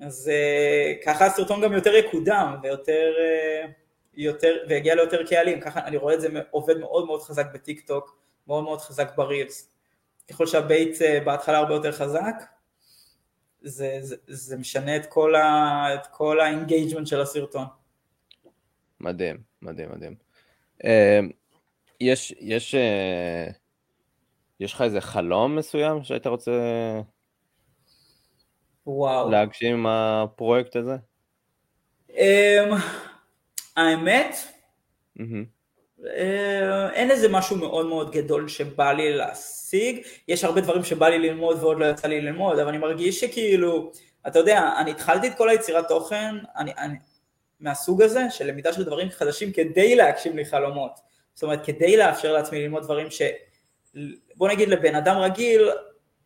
אז 0.00 0.30
אה, 0.32 0.92
ככה 1.04 1.26
הסרטון 1.26 1.60
גם 1.60 1.72
יותר 1.72 1.94
יקודם 1.94 2.56
ויותר... 2.62 3.12
יותר, 4.16 4.56
ויגיע 4.68 4.94
ליותר 4.94 5.26
קהלים, 5.26 5.60
ככה 5.60 5.80
אני 5.84 5.96
רואה 5.96 6.14
את 6.14 6.20
זה 6.20 6.28
עובד 6.50 6.78
מאוד 6.78 7.06
מאוד 7.06 7.22
חזק 7.22 7.46
בטיק 7.54 7.86
טוק, 7.86 8.16
מאוד 8.46 8.64
מאוד 8.64 8.80
חזק 8.80 9.16
ברילס. 9.16 9.68
ככל 10.30 10.46
שה 10.46 10.68
bait 10.68 10.98
בהתחלה 11.24 11.58
הרבה 11.58 11.74
יותר 11.74 11.92
חזק, 11.92 12.34
זה, 13.64 13.98
זה, 14.00 14.16
זה 14.26 14.56
משנה 14.56 14.96
את 14.96 15.06
כל, 15.06 15.34
ה, 15.34 15.86
את 15.94 16.06
כל 16.06 16.40
ה 16.40 16.46
engagement 16.46 17.06
של 17.06 17.20
הסרטון. 17.20 17.64
מדהים, 19.00 19.36
מדהים, 19.62 19.90
מדהים. 19.92 20.14
אה, 20.84 21.20
יש, 22.00 22.34
יש, 22.40 22.74
אה, 22.74 23.46
יש 24.60 24.72
לך 24.72 24.82
איזה 24.82 25.00
חלום 25.00 25.56
מסוים 25.56 26.04
שהיית 26.04 26.26
רוצה 26.26 26.52
וואו. 28.86 29.30
להגשים 29.30 29.74
עם 29.74 29.86
הפרויקט 29.86 30.76
הזה? 30.76 30.96
אמ, 32.10 32.74
האמת, 33.76 34.36
אה, 35.20 35.24
אין 36.92 37.10
איזה 37.10 37.28
משהו 37.28 37.56
מאוד 37.56 37.86
מאוד 37.86 38.10
גדול 38.10 38.48
שבא 38.48 38.92
לי 38.92 39.16
להשיג, 39.16 40.02
יש 40.28 40.44
הרבה 40.44 40.60
דברים 40.60 40.84
שבא 40.84 41.08
לי 41.08 41.18
ללמוד 41.18 41.62
ועוד 41.62 41.78
לא 41.78 41.84
יצא 41.84 42.08
לי 42.08 42.20
ללמוד, 42.20 42.58
אבל 42.58 42.68
אני 42.68 42.78
מרגיש 42.78 43.20
שכאילו, 43.20 43.92
אתה 44.26 44.38
יודע, 44.38 44.70
אני 44.78 44.90
התחלתי 44.90 45.28
את 45.28 45.34
כל 45.34 45.48
היצירת 45.48 45.88
תוכן 45.88 46.34
אני, 46.56 46.72
אני, 46.78 46.96
מהסוג 47.60 48.02
הזה, 48.02 48.22
של 48.30 48.46
למידה 48.46 48.72
של 48.72 48.84
דברים 48.84 49.10
חדשים 49.10 49.52
כדי 49.52 49.96
להגשים 49.96 50.36
לי 50.36 50.44
חלומות, 50.44 51.00
זאת 51.34 51.42
אומרת 51.42 51.66
כדי 51.66 51.96
לאפשר 51.96 52.32
לעצמי 52.32 52.62
ללמוד 52.62 52.82
דברים 52.82 53.10
ש... 53.10 53.22
בוא 54.36 54.48
נגיד 54.48 54.68
לבן 54.68 54.94
אדם 54.94 55.16
רגיל 55.16 55.70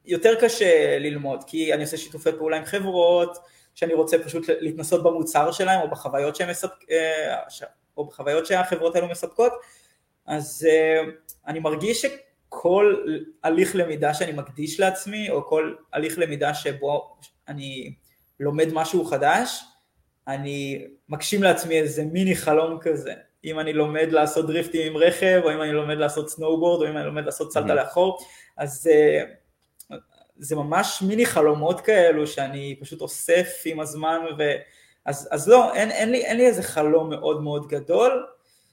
יותר 0.04 0.34
קשה 0.40 0.98
ללמוד, 0.98 1.44
כי 1.46 1.74
אני 1.74 1.82
עושה 1.82 1.96
שיתופי 1.96 2.30
פעולה 2.32 2.56
עם 2.56 2.64
חברות, 2.64 3.38
שאני 3.78 3.94
רוצה 3.94 4.18
פשוט 4.18 4.44
להתנסות 4.48 5.02
במוצר 5.02 5.52
שלהם 5.52 5.80
או 5.80 5.90
בחוויות, 5.90 6.40
מספק, 6.50 6.84
או 7.96 8.04
בחוויות 8.04 8.46
שהחברות 8.46 8.94
האלו 8.94 9.08
מספקות, 9.08 9.52
אז 10.26 10.68
אני 11.46 11.58
מרגיש 11.58 12.02
שכל 12.02 12.96
הליך 13.44 13.76
למידה 13.76 14.14
שאני 14.14 14.32
מקדיש 14.32 14.80
לעצמי, 14.80 15.30
או 15.30 15.46
כל 15.46 15.74
הליך 15.92 16.18
למידה 16.18 16.54
שבו 16.54 17.16
אני 17.48 17.94
לומד 18.40 18.68
משהו 18.72 19.04
חדש, 19.04 19.64
אני 20.28 20.86
מגשים 21.08 21.42
לעצמי 21.42 21.80
איזה 21.80 22.04
מיני 22.04 22.36
חלום 22.36 22.78
כזה. 22.80 23.14
אם 23.44 23.60
אני 23.60 23.72
לומד 23.72 24.08
לעשות 24.10 24.46
דריפטים 24.46 24.92
עם 24.92 24.96
רכב, 24.96 25.40
או 25.44 25.52
אם 25.52 25.62
אני 25.62 25.72
לומד 25.72 25.96
לעשות 25.96 26.30
סנואובורד, 26.30 26.82
או 26.82 26.90
אם 26.90 26.96
אני 26.96 27.06
לומד 27.06 27.24
לעשות 27.24 27.52
סלטה 27.52 27.74
לאחור, 27.74 28.18
אז 28.56 28.90
uh, 28.90 29.28
זה 30.38 30.56
ממש 30.56 31.02
מיני 31.06 31.26
חלומות 31.26 31.80
כאלו 31.80 32.26
שאני 32.26 32.76
פשוט 32.80 33.00
אוסף 33.00 33.62
עם 33.64 33.80
הזמן, 33.80 34.18
ו... 34.38 34.42
אז, 35.04 35.28
אז 35.30 35.48
לא, 35.48 35.74
אין, 35.74 35.90
אין, 35.90 36.10
לי, 36.10 36.24
אין 36.24 36.36
לי 36.36 36.46
איזה 36.46 36.62
חלום 36.62 37.10
מאוד 37.10 37.42
מאוד 37.42 37.68
גדול. 37.68 38.26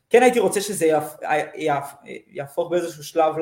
כן 0.10 0.23
הייתי 0.23 0.39
רוצה 0.39 0.62
שזה 0.62 0.86
יהפ, 0.86 1.15
יהפ, 1.56 1.93
יהפוך 2.28 2.71
באיזשהו 2.71 3.04
שלב 3.04 3.36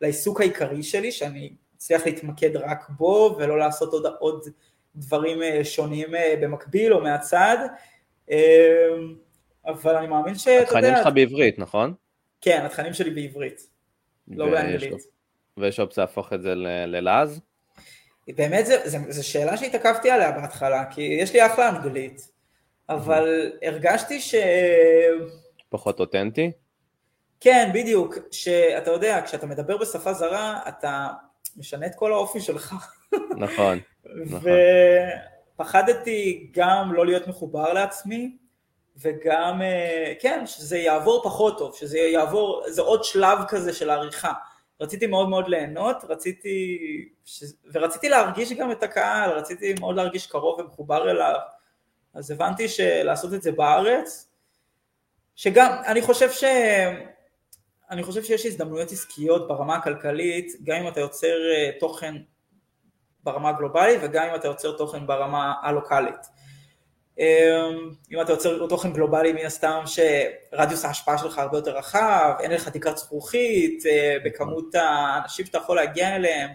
לעיסוק 0.00 0.40
העיקרי 0.40 0.82
שלי, 0.82 1.12
שאני 1.12 1.52
אצליח 1.76 2.06
להתמקד 2.06 2.56
רק 2.56 2.88
בו 2.90 3.36
ולא 3.38 3.58
לעשות 3.58 3.92
עוד, 3.92 4.06
עוד 4.18 4.48
דברים 4.96 5.42
אה, 5.42 5.64
שונים 5.64 6.14
אה, 6.14 6.34
במקביל 6.40 6.94
או 6.94 7.00
מהצד, 7.00 7.56
אה, 8.30 8.88
אבל 9.66 9.96
אני 9.96 10.06
מאמין 10.06 10.34
שאתה 10.34 10.50
יודע... 10.50 10.62
התכנים 10.62 10.96
שלך 10.96 11.14
בעברית, 11.14 11.58
נכון? 11.58 11.94
כן, 12.40 12.62
התכנים 12.64 12.92
שלי 12.92 13.10
בעברית, 13.10 13.70
לא 14.28 14.50
באנגלית. 14.50 14.94
ויש 15.56 15.80
אופציה 15.80 16.02
להפוך 16.02 16.32
את 16.32 16.42
זה 16.42 16.54
ללעז? 16.86 17.40
באמת 18.36 18.66
זו 19.08 19.28
שאלה 19.28 19.56
שהתעכבתי 19.56 20.10
עליה 20.10 20.32
בהתחלה, 20.32 20.84
כי 20.84 21.02
יש 21.02 21.32
לי 21.32 21.46
אחלה 21.46 21.68
אנגלית, 21.68 22.28
אבל 22.88 23.52
הרגשתי 23.62 24.20
ש... 24.20 24.34
פחות 25.68 26.00
אותנטי? 26.00 26.52
כן, 27.40 27.70
בדיוק, 27.74 28.14
שאתה 28.30 28.90
יודע, 28.90 29.20
כשאתה 29.24 29.46
מדבר 29.46 29.76
בשפה 29.76 30.12
זרה, 30.12 30.60
אתה 30.68 31.08
משנה 31.56 31.86
את 31.86 31.94
כל 31.94 32.12
האופי 32.12 32.40
שלך. 32.40 32.74
נכון. 33.38 33.78
נכון. 34.26 34.50
ופחדתי 35.54 36.50
גם 36.52 36.92
לא 36.92 37.06
להיות 37.06 37.26
מחובר 37.26 37.72
לעצמי, 37.72 38.36
וגם, 38.96 39.62
אה, 39.62 40.12
כן, 40.20 40.46
שזה 40.46 40.78
יעבור 40.78 41.22
פחות 41.24 41.58
טוב, 41.58 41.76
שזה 41.76 41.98
יעבור, 41.98 42.62
זה 42.68 42.82
עוד 42.82 43.04
שלב 43.04 43.38
כזה 43.48 43.72
של 43.72 43.90
העריכה. 43.90 44.32
רציתי 44.80 45.06
מאוד 45.06 45.28
מאוד 45.28 45.48
ליהנות, 45.48 45.96
רציתי, 46.08 46.78
ש... 47.24 47.44
ורציתי 47.72 48.08
להרגיש 48.08 48.52
גם 48.52 48.72
את 48.72 48.82
הקהל, 48.82 49.30
רציתי 49.30 49.74
מאוד 49.80 49.96
להרגיש 49.96 50.26
קרוב 50.26 50.60
ומחובר 50.60 51.10
אליו, 51.10 51.38
אז 52.14 52.30
הבנתי 52.30 52.68
שלעשות 52.68 53.34
את 53.34 53.42
זה 53.42 53.52
בארץ, 53.52 54.28
שגם, 55.36 55.72
אני 55.86 56.02
חושב 56.02 56.32
ש... 56.32 56.44
אני 57.90 58.02
חושב 58.02 58.22
שיש 58.24 58.46
הזדמנויות 58.46 58.92
עסקיות 58.92 59.48
ברמה 59.48 59.76
הכלכלית, 59.76 60.52
גם 60.64 60.76
אם 60.76 60.88
אתה 60.88 61.00
יוצר 61.00 61.36
אה, 61.54 61.70
תוכן 61.80 62.14
ברמה 63.24 63.48
הגלובלית 63.48 64.00
וגם 64.02 64.28
אם 64.28 64.34
אתה 64.34 64.48
יוצר 64.48 64.76
תוכן 64.76 65.06
ברמה 65.06 65.54
הלוקאלית. 65.62 66.26
אמ, 67.18 67.90
אם 68.12 68.20
אתה 68.20 68.32
יוצר 68.32 68.66
תוכן 68.66 68.92
גלובלי 68.92 69.32
מן 69.32 69.46
הסתם 69.46 69.82
שרדיוס 69.86 70.84
ההשפעה 70.84 71.18
שלך 71.18 71.38
הרבה 71.38 71.58
יותר 71.58 71.76
רחב, 71.76 72.34
אין 72.40 72.50
לך 72.50 72.68
תקרת 72.68 72.98
זכוכית 72.98 73.86
אה, 73.86 74.16
בכמות 74.24 74.74
האנשים 74.74 75.46
שאתה 75.46 75.58
יכול 75.58 75.76
להגיע 75.76 76.16
אליהם, 76.16 76.50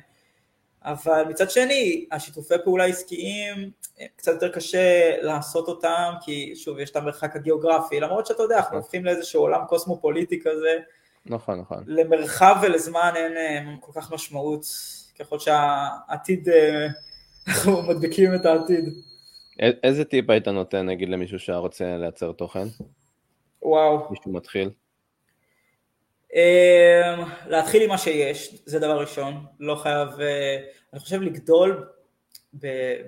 אבל 0.83 1.23
מצד 1.29 1.49
שני 1.49 2.05
השיתופי 2.11 2.55
פעולה 2.63 2.85
עסקיים 2.85 3.71
אה, 4.01 4.05
קצת 4.15 4.31
יותר 4.31 4.49
קשה 4.49 5.17
לעשות 5.21 5.67
אותם 5.67 6.13
כי 6.21 6.53
שוב 6.55 6.79
יש 6.79 6.91
את 6.91 6.95
המרחק 6.95 7.35
הגיאוגרפי. 7.35 7.99
למרות 7.99 8.25
שאתה 8.25 8.43
יודע 8.43 8.57
אנחנו 8.57 8.77
הופכים 8.77 9.05
לאיזשהו 9.05 9.41
עולם 9.41 9.61
קוסמופוליטי 9.67 10.41
כזה. 10.41 10.77
נכון 11.25 11.59
נכון. 11.59 11.83
למרחב 11.87 12.55
ולזמן 12.61 13.11
אין 13.15 13.37
אה, 13.37 13.75
כל 13.79 14.01
כך 14.01 14.11
משמעות 14.11 14.65
ככל 15.19 15.39
שהעתיד, 15.39 16.47
אנחנו 17.47 17.81
מדביקים 17.81 18.35
את 18.35 18.45
העתיד. 18.45 19.12
איזה 19.59 20.05
טיפ 20.05 20.29
היית 20.29 20.47
נותן 20.47 20.85
נגיד 20.85 21.09
למישהו 21.09 21.39
שרוצה 21.39 21.97
לייצר 21.97 22.31
תוכן? 22.31 22.65
וואו. 23.61 24.07
מישהו 24.09 24.33
מתחיל? 24.33 24.69
אמ, 26.33 27.23
להתחיל 27.47 27.81
עם 27.81 27.89
מה 27.89 27.97
שיש, 27.97 28.55
זה 28.65 28.79
דבר 28.79 28.99
ראשון, 28.99 29.45
לא 29.59 29.75
חייב, 29.75 30.07
אה, 30.21 30.57
אני 30.93 30.99
חושב 30.99 31.21
לגדול 31.21 31.87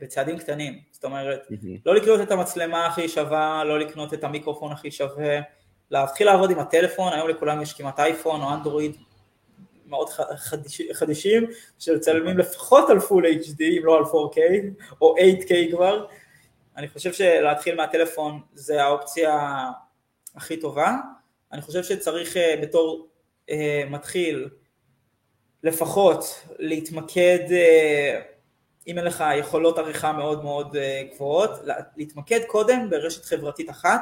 בצעדים 0.01 0.37
קטנים, 0.37 0.79
זאת 0.91 1.05
אומרת, 1.05 1.47
לא 1.85 1.95
לקנות 1.95 2.21
את 2.21 2.31
המצלמה 2.31 2.85
הכי 2.85 3.09
שווה, 3.09 3.63
לא 3.63 3.79
לקנות 3.79 4.13
את 4.13 4.23
המיקרופון 4.23 4.71
הכי 4.71 4.91
שווה, 4.91 5.39
להתחיל 5.91 6.27
לעבוד 6.27 6.51
עם 6.51 6.59
הטלפון, 6.59 7.13
היום 7.13 7.29
לכולם 7.29 7.61
יש 7.61 7.73
כמעט 7.73 7.99
אייפון 7.99 8.41
או 8.41 8.53
אנדרואיד 8.53 8.95
מאוד 9.87 10.09
חדיש, 10.35 10.81
חדישים, 10.93 11.47
שמצלמים 11.79 12.37
לפחות 12.37 12.89
על 12.89 12.99
פול 12.99 13.25
HD, 13.25 13.61
אם 13.61 13.85
לא 13.85 13.97
על 13.97 14.03
4K, 14.03 14.39
או 15.01 15.15
8K 15.17 15.71
כבר. 15.71 16.05
אני 16.77 16.87
חושב 16.87 17.13
שלהתחיל 17.13 17.75
מהטלפון 17.75 18.41
זה 18.53 18.83
האופציה 18.83 19.65
הכי 20.35 20.57
טובה. 20.57 20.95
אני 21.51 21.61
חושב 21.61 21.83
שצריך 21.83 22.37
אה, 22.37 22.59
בתור 22.61 23.07
אה, 23.49 23.83
מתחיל 23.89 24.49
לפחות 25.63 26.45
להתמקד, 26.59 27.39
אה, 27.51 28.21
אם 28.87 28.97
אין 28.97 29.05
לך 29.05 29.23
יכולות 29.39 29.77
עריכה 29.77 30.13
מאוד 30.13 30.43
מאוד 30.43 30.75
אה, 30.75 31.01
גבוהות, 31.13 31.49
להתמקד 31.97 32.39
קודם 32.47 32.89
ברשת 32.89 33.25
חברתית 33.25 33.69
אחת, 33.69 34.01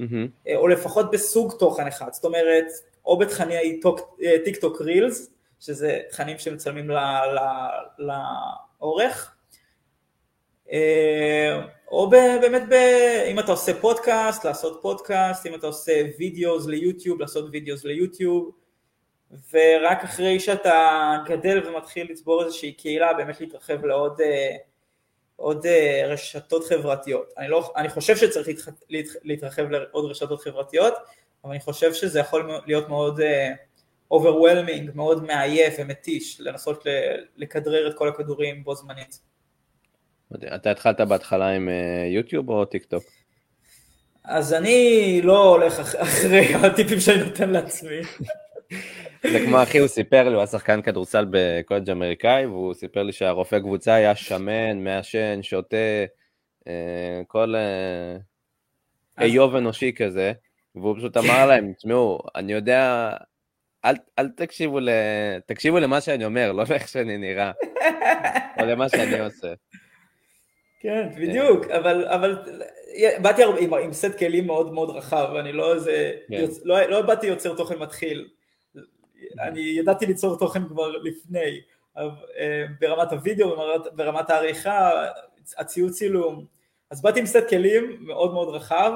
mm-hmm. 0.00 0.02
אה, 0.48 0.56
או 0.56 0.68
לפחות 0.68 1.10
בסוג 1.10 1.54
תוכן 1.58 1.86
אחד. 1.86 2.12
זאת 2.12 2.24
אומרת, 2.24 2.66
או 3.04 3.18
בתכני 3.18 3.80
טיק 4.44 4.56
טוק 4.56 4.80
רילס, 4.80 5.30
שזה 5.60 6.00
תכנים 6.10 6.38
שמצלמים 6.38 6.90
לאורך, 7.98 9.34
אה, 10.72 11.60
או 11.90 12.10
באמת 12.10 12.62
ב, 12.70 12.72
אם 13.30 13.38
אתה 13.38 13.52
עושה 13.52 13.80
פודקאסט, 13.80 14.44
לעשות 14.44 14.78
פודקאסט, 14.82 15.46
אם 15.46 15.54
אתה 15.54 15.66
עושה 15.66 16.02
videos 16.18 16.66
ליוטיוב, 16.66 17.20
לעשות 17.20 17.48
videos 17.52 17.84
ליוטיוב, 17.84 18.50
ורק 19.52 20.04
אחרי 20.04 20.40
שאתה 20.40 21.16
גדל 21.26 21.66
ומתחיל 21.66 22.10
לצבור 22.10 22.44
איזושהי 22.44 22.72
קהילה, 22.72 23.14
באמת 23.14 23.40
להתרחב 23.40 23.84
לעוד 23.84 24.20
אה, 24.20 24.56
עוד 25.36 25.66
אה, 25.66 26.02
רשתות 26.06 26.64
חברתיות. 26.64 27.32
אני, 27.38 27.48
לא, 27.48 27.72
אני 27.76 27.88
חושב 27.88 28.16
שצריך 28.16 28.68
להתרחב 29.24 29.70
לעוד 29.70 30.10
רשתות 30.10 30.42
חברתיות, 30.42 30.94
אבל 31.44 31.52
אני 31.52 31.60
חושב 31.60 31.94
שזה 31.94 32.20
יכול 32.20 32.50
להיות 32.66 32.88
מאוד 32.88 33.20
overwhelming, 34.10 34.90
uh, 34.90 34.92
מאוד 34.94 35.24
מעייף 35.24 35.74
ומתיש, 35.78 36.40
לנסות 36.40 36.86
לכדרר 37.36 37.88
את 37.90 37.94
כל 37.98 38.08
הכדורים 38.08 38.64
בו 38.64 38.74
זמנית. 38.74 39.20
אתה 40.54 40.70
התחלת 40.70 41.00
בהתחלה 41.00 41.48
עם 41.48 41.68
יוטיוב 42.14 42.50
uh, 42.50 42.52
או 42.52 42.64
טיק 42.64 42.84
טוק? 42.84 43.04
אז 44.24 44.54
אני 44.54 45.20
לא 45.22 45.48
הולך 45.48 45.80
אחרי 45.96 46.54
הטיפים 46.64 47.00
שאני 47.00 47.24
נותן 47.24 47.50
לעצמי. 47.50 48.00
זה 49.32 49.40
כמו 49.46 49.62
אחי, 49.62 49.78
הוא 49.78 49.88
סיפר 49.88 50.22
לי, 50.22 50.28
הוא 50.28 50.36
היה 50.36 50.46
שחקן 50.46 50.82
כדורסל 50.82 51.26
בקולג' 51.30 51.90
אמריקאי, 51.90 52.46
והוא 52.46 52.74
סיפר 52.74 53.02
לי 53.02 53.12
שהרופא 53.12 53.58
קבוצה 53.58 53.94
היה 53.94 54.16
שמן, 54.16 54.84
מעשן, 54.84 55.42
שותה, 55.42 55.76
אה, 56.68 57.20
כל 57.26 57.54
עיוות 59.20 59.56
אנושי 59.56 59.92
כזה, 59.92 60.32
והוא 60.74 60.96
פשוט 60.96 61.16
אמר 61.16 61.46
להם, 61.46 61.72
תשמעו, 61.78 62.18
אני 62.36 62.52
יודע, 62.52 63.10
אל, 63.84 63.94
אל 64.18 64.28
תקשיבו, 64.28 64.80
ל... 64.80 64.88
תקשיבו 65.46 65.78
למה 65.78 66.00
שאני 66.00 66.24
אומר, 66.24 66.52
לא 66.52 66.64
לאיך 66.70 66.88
שאני 66.88 67.18
נראה, 67.18 67.52
או 68.60 68.66
למה 68.66 68.88
שאני 68.88 69.20
עושה. 69.20 69.52
כן, 70.80 71.08
בדיוק, 71.16 71.66
אבל, 71.66 72.06
אבל 72.06 72.38
באתי 73.22 73.42
עם, 73.60 73.74
עם 73.74 73.92
סט 73.92 74.18
כלים 74.18 74.46
מאוד 74.46 74.72
מאוד 74.72 74.90
רחב, 74.90 75.34
אני 75.40 75.52
לא 75.52 75.74
איזה, 75.74 76.12
כן. 76.28 76.34
יוצ... 76.34 76.60
לא, 76.64 76.82
לא 76.82 77.02
באתי 77.02 77.26
יוצר 77.26 77.56
תוכן 77.56 77.78
מתחיל, 77.78 78.28
אני 79.40 79.60
ידעתי 79.60 80.06
ליצור 80.06 80.38
תוכן 80.38 80.68
כבר 80.68 80.88
לפני, 80.88 81.60
אה, 81.98 82.64
ברמת 82.80 83.12
הוידאו, 83.12 83.56
ברמת, 83.56 83.86
ברמת 83.92 84.30
העריכה, 84.30 85.06
הציוד 85.58 85.92
צילום, 85.92 86.44
אז 86.90 87.02
באתי 87.02 87.20
עם 87.20 87.26
סט 87.26 87.48
כלים 87.48 87.96
מאוד 88.00 88.32
מאוד 88.32 88.48
רחב, 88.48 88.92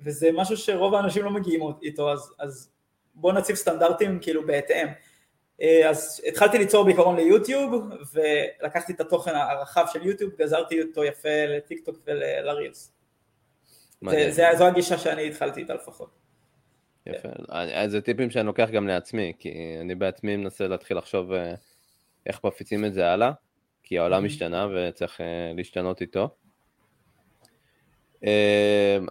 וזה 0.00 0.30
משהו 0.32 0.56
שרוב 0.56 0.94
האנשים 0.94 1.24
לא 1.24 1.30
מגיעים 1.30 1.60
איתו, 1.82 2.12
אז, 2.12 2.32
אז 2.38 2.70
בואו 3.14 3.34
נציב 3.34 3.56
סטנדרטים 3.56 4.18
כאילו 4.20 4.46
בהתאם. 4.46 4.86
אה, 5.62 5.90
אז 5.90 6.22
התחלתי 6.28 6.58
ליצור 6.58 6.84
בעיקרון 6.84 7.16
ליוטיוב, 7.16 7.90
ולקחתי 8.12 8.92
את 8.92 9.00
התוכן 9.00 9.34
הרחב 9.34 9.86
של 9.92 10.06
יוטיוב, 10.06 10.32
גזרתי 10.38 10.82
אותו 10.82 11.04
יפה 11.04 11.46
לטיק 11.48 11.84
טוק 11.84 11.96
ולרילס. 12.06 12.92
זה, 14.10 14.30
זה, 14.30 14.44
זו 14.58 14.66
הגישה 14.66 14.98
שאני 14.98 15.26
התחלתי 15.28 15.60
איתה 15.60 15.74
לפחות. 15.74 16.10
יפה, 17.06 17.28
yeah. 17.28 17.86
זה 17.86 18.00
טיפים 18.00 18.30
שאני 18.30 18.46
לוקח 18.46 18.68
גם 18.72 18.86
לעצמי, 18.86 19.32
כי 19.38 19.76
אני 19.80 19.94
בעצמי 19.94 20.36
מנסה 20.36 20.68
להתחיל 20.68 20.98
לחשוב 20.98 21.32
אה, 21.32 21.54
איך 22.26 22.44
מפיצים 22.44 22.84
את 22.84 22.94
זה 22.94 23.10
הלאה, 23.10 23.32
כי 23.82 23.98
העולם. 23.98 24.24
השתנה 24.24 24.66
וצריך 24.74 25.20
אה, 25.20 25.52
להשתנות 25.56 26.00
איתו. 26.00 26.28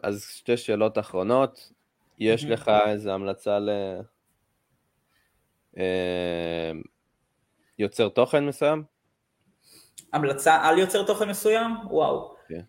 אז 0.03 0.27
שתי 0.29 0.57
שאלות 0.57 0.97
אחרונות. 0.97 1.71
יש 2.19 2.45
לך 2.45 2.71
איזו 2.87 3.11
המלצה 3.11 3.59
ל... 3.59 3.69
יוצר 7.79 8.09
תוכן 8.09 8.45
מסוים? 8.45 8.83
המלצה 10.13 10.55
על 10.55 10.79
יוצר 10.79 11.03
תוכן 11.03 11.29
מסוים? 11.29 11.71
וואו. 11.89 12.35
כן. 12.47 12.61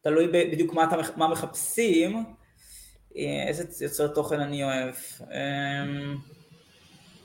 תלוי 0.00 0.28
בדיוק 0.28 0.74
מה, 0.74 0.84
אתה, 0.84 0.96
מה 1.16 1.28
מחפשים, 1.28 2.24
איזה 3.16 3.84
יוצר 3.84 4.08
תוכן 4.08 4.40
אני 4.40 4.64
אוהב. 4.64 4.94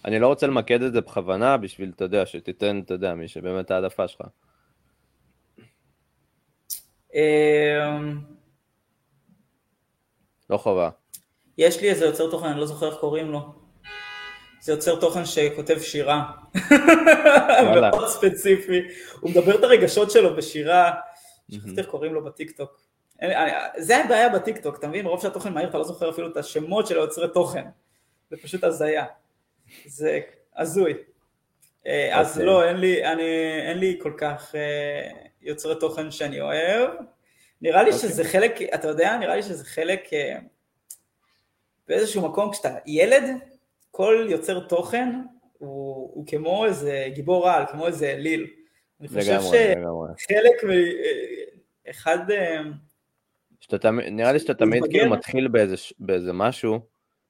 אני 0.06 0.20
לא 0.20 0.28
רוצה 0.28 0.48
למקד 0.48 0.82
את 0.82 0.94
זה 0.94 1.02
בכוונה 1.02 1.58
בשביל, 1.58 1.92
אתה 1.96 2.04
יודע, 2.04 2.26
שתיתן, 2.26 2.82
אתה 2.86 2.94
יודע, 2.94 3.14
מי 3.14 3.28
שבאמת 3.28 3.72
העדפה 3.72 4.08
שלך. 4.08 4.22
לא 10.50 10.58
חובה. 10.58 10.90
יש 11.60 11.82
לי 11.82 11.90
איזה 11.90 12.06
יוצר 12.06 12.30
תוכן, 12.32 12.46
אני 12.46 12.60
לא 12.60 12.66
זוכר 12.66 12.90
איך 12.90 12.96
קוראים 12.96 13.32
לו. 13.32 13.40
זה 14.62 14.72
יוצר 14.72 15.00
תוכן 15.00 15.26
שכותב 15.26 15.80
שירה. 15.80 16.24
מאוד 17.92 18.08
ספציפי. 18.08 18.82
הוא 19.20 19.32
מדבר 19.32 19.56
את 19.56 19.64
הרגשות 19.64 20.12
שלו 20.12 20.36
בשירה, 20.36 20.92
שכחתי 21.52 21.78
איך 21.78 21.88
קוראים 21.88 22.14
לו 22.14 22.24
בטיקטוק. 22.26 22.82
זה 23.78 23.98
הבעיה 23.98 24.30
בטיקטוק, 24.30 24.80
אתה 24.80 24.88
מבין? 24.88 25.06
מרוב 25.06 25.22
שהתוכן 25.22 25.54
מהיר 25.54 25.70
אתה 25.70 25.78
לא 25.78 25.84
זוכר 25.84 26.10
אפילו 26.10 26.28
את 26.28 26.38
השמות 26.38 26.88
של 26.88 26.98
היוצרי 26.98 27.28
תוכן. 27.34 27.66
זה 28.30 28.38
פשוט 28.38 28.64
הזיה. 28.64 29.06
זה 29.86 30.20
הזוי. 30.58 30.94
אה, 31.88 32.20
אז 32.20 32.32
אוקיי. 32.32 32.46
לא, 32.46 32.64
אין 32.68 32.78
לי, 32.78 33.06
אני, 33.06 33.62
אין 33.62 33.78
לי 33.78 34.00
כל 34.02 34.14
כך 34.18 34.56
אה, 34.56 35.10
יוצרי 35.42 35.76
תוכן 35.80 36.12
שאני 36.12 36.42
אוהב. 36.42 36.90
נראה 37.62 37.84
לי 37.84 37.94
שזה 37.94 38.22
אוקיי. 38.22 38.40
חלק, 38.40 38.62
אתה 38.74 38.88
יודע, 38.88 39.18
נראה 39.18 39.36
לי 39.36 39.44
שזה 39.44 39.66
חלק 39.66 40.14
אה, 40.14 40.38
באיזשהו 41.90 42.30
מקום, 42.30 42.52
כשאתה 42.52 42.76
ילד, 42.86 43.24
כל 43.92 44.28
יוצר 44.30 44.60
תוכן 44.60 45.10
הוא, 45.58 46.12
הוא 46.14 46.28
כמו 46.28 46.66
איזה 46.66 47.06
גיבור 47.14 47.50
על, 47.50 47.66
כמו 47.72 47.88
איזה 47.88 48.12
אליל. 48.12 48.48
אני 49.00 49.08
חושב 49.08 49.40
שחלק, 49.42 50.64
מ... 50.64 50.70
אחד... 51.90 52.18
שאתה, 53.62 53.92
נראה 53.92 54.32
לי 54.32 54.40
שאתה 54.40 54.54
תמיד 54.54 54.84
כאילו 54.90 55.10
מתחיל 55.10 55.48
באיזה, 55.48 55.76
באיזה 56.00 56.34
משהו, 56.34 56.80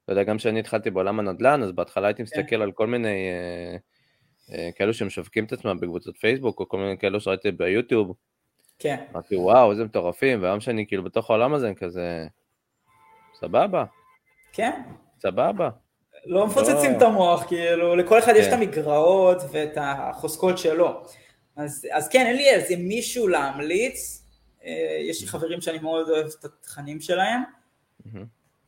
אתה 0.03 0.11
יודע, 0.11 0.23
גם 0.23 0.37
כשאני 0.37 0.59
התחלתי 0.59 0.89
בעולם 0.89 1.19
הנדל"ן, 1.19 1.63
אז 1.63 1.71
בהתחלה 1.71 2.07
הייתי 2.07 2.17
כן. 2.17 2.23
מסתכל 2.23 2.61
על 2.61 2.71
כל 2.71 2.87
מיני 2.87 3.29
אה, 3.29 3.77
אה, 4.55 4.69
כאלו 4.75 4.93
שמשווקים 4.93 5.45
את 5.45 5.53
עצמם 5.53 5.79
בקבוצות 5.79 6.17
פייסבוק, 6.17 6.59
או 6.59 6.69
כל 6.69 6.77
מיני 6.77 6.97
כאלו 6.97 7.19
שראיתי 7.21 7.51
ביוטיוב. 7.51 8.13
כן. 8.79 9.03
אמרתי, 9.11 9.35
וואו, 9.35 9.71
איזה 9.71 9.85
מטורפים, 9.85 10.41
והיום 10.41 10.59
שאני 10.59 10.87
כאילו 10.87 11.03
בתוך 11.03 11.29
העולם 11.29 11.53
הזה, 11.53 11.71
כזה, 11.77 12.27
סבבה. 13.39 13.85
כן. 14.53 14.81
סבבה. 15.19 15.69
לא 16.25 16.47
מפוצצים 16.47 16.91
לא... 16.91 16.97
את 16.97 17.01
המוח, 17.01 17.43
כאילו, 17.47 17.95
לכל 17.95 18.19
אחד 18.19 18.33
כן. 18.33 18.39
יש 18.39 18.47
את 18.47 18.53
המגרעות 18.53 19.37
ואת 19.51 19.77
החוזקות 19.81 20.57
שלו. 20.57 21.03
אז, 21.55 21.87
אז 21.91 22.09
כן, 22.09 22.25
אין 22.25 22.35
לי 22.35 22.49
איזה 22.49 22.75
מישהו 22.77 23.27
להמליץ, 23.27 24.25
אה, 24.65 24.97
יש 25.09 25.21
לי 25.21 25.27
חברים 25.27 25.61
שאני 25.61 25.79
מאוד 25.79 26.09
אוהב 26.09 26.27
את 26.39 26.45
התכנים 26.45 27.01
שלהם, 27.01 27.41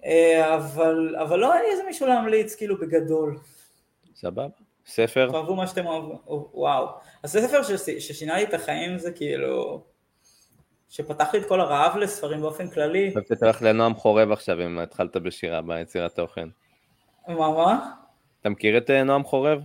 אה, 0.06 0.56
אבל, 0.56 1.16
אבל 1.22 1.40
לא 1.40 1.54
אין 1.54 1.64
לי 1.64 1.72
איזה 1.72 1.84
מישהו 1.84 2.08
להמליץ, 2.08 2.56
כאילו, 2.56 2.80
בגדול. 2.80 3.38
סבבה. 4.16 4.48
ספר? 4.86 5.32
תאהבו 5.32 5.56
מה 5.56 5.68
שאתם 5.68 5.86
אוהבים, 5.86 6.18
וואו. 6.54 6.88
הספר 7.24 7.62
ששינה 8.00 8.36
לי 8.36 8.44
את 8.44 8.54
החיים 8.54 8.98
זה 8.98 9.12
כאילו, 9.12 9.84
שפתח 10.92 11.34
לי 11.34 11.40
את 11.40 11.48
כל 11.48 11.62
הרעב 11.62 11.98
לספרים 11.98 12.42
באופן 12.42 12.70
כללי. 12.70 13.14
אתה 13.18 13.36
תלך 13.36 13.62
לנועם 13.62 13.96
חורב 13.96 14.32
עכשיו 14.32 14.62
אם 14.66 14.80
התחלת 14.80 15.18
בשירה 15.18 15.62
ביצירת 15.62 16.16
תוכן. 16.16 16.48
מה 17.28 17.36
מה? 17.36 17.92
אתה 18.42 18.50
מכיר 18.50 18.78
את 18.78 18.90
אה, 18.90 19.04
נועם 19.04 19.24
חורב? 19.24 19.60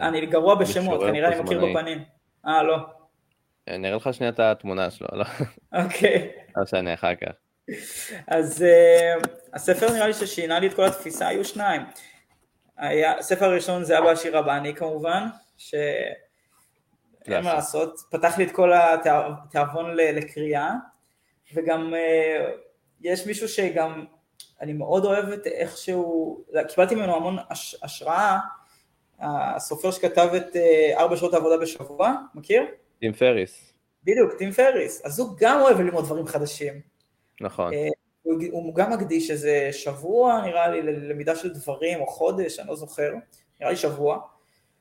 אני 0.00 0.26
גרוע 0.26 0.54
בשמות, 0.54 1.00
כנראה 1.00 1.28
אני 1.28 1.40
מכיר 1.40 1.64
בפנים. 1.66 2.04
אה, 2.46 2.62
לא. 2.62 2.76
אה, 3.68 3.76
נראה 3.76 3.96
לך 3.96 4.14
שנייה 4.14 4.32
את 4.32 4.40
התמונה 4.40 4.90
שלו, 4.90 5.08
לא? 5.12 5.24
אוקיי. 5.84 6.30
לא 6.56 6.66
שאני 6.66 6.94
אחר 6.94 7.14
כך. 7.14 7.32
אז 8.28 8.64
הספר 9.54 9.92
נראה 9.92 10.06
לי 10.06 10.14
ששינה 10.14 10.58
לי 10.58 10.66
את 10.66 10.74
כל 10.74 10.84
התפיסה, 10.84 11.28
היו 11.28 11.44
שניים. 11.44 11.82
הספר 13.18 13.44
הראשון 13.44 13.84
זה 13.84 13.98
אבא 13.98 14.10
עשיר 14.10 14.38
רבני 14.38 14.74
כמובן, 14.74 15.26
שאין 17.26 17.44
מה 17.44 17.54
לעשות, 17.54 18.00
פתח 18.10 18.38
לי 18.38 18.44
את 18.44 18.50
כל 18.50 18.72
התיאבון 18.72 19.96
לקריאה, 19.96 20.70
וגם 21.54 21.94
uh, 21.94 22.50
יש 23.00 23.26
מישהו 23.26 23.48
שגם, 23.48 24.04
אני 24.60 24.72
מאוד 24.72 25.04
אוהב 25.04 25.28
את 25.28 25.46
איך 25.46 25.76
שהוא, 25.76 26.44
קיבלתי 26.68 26.94
ממנו 26.94 27.16
המון 27.16 27.36
הש, 27.50 27.76
השראה, 27.82 28.38
הסופר 29.20 29.90
שכתב 29.90 30.28
את 30.36 30.46
uh, 30.46 30.98
ארבע 30.98 31.16
שעות 31.16 31.34
העבודה 31.34 31.56
בשבוע, 31.56 32.14
מכיר? 32.34 32.62
טים 33.00 33.12
פריס. 33.12 33.72
בדיוק, 34.04 34.32
טים 34.38 34.52
פריס. 34.52 35.02
אז 35.04 35.18
הוא 35.18 35.28
גם 35.38 35.60
אוהב 35.60 35.80
ללמוד 35.80 36.04
דברים 36.04 36.26
חדשים. 36.26 36.80
נכון. 37.40 37.72
אה, 37.74 37.88
הוא, 38.22 38.34
הוא 38.50 38.74
גם 38.74 38.92
מקדיש 38.92 39.30
איזה 39.30 39.68
שבוע, 39.72 40.40
נראה 40.46 40.68
לי, 40.68 40.82
ללמידה 40.82 41.36
של 41.36 41.54
דברים, 41.54 42.00
או 42.00 42.06
חודש, 42.06 42.58
אני 42.58 42.68
לא 42.68 42.76
זוכר, 42.76 43.12
נראה 43.60 43.70
לי 43.70 43.76
שבוע. 43.76 44.20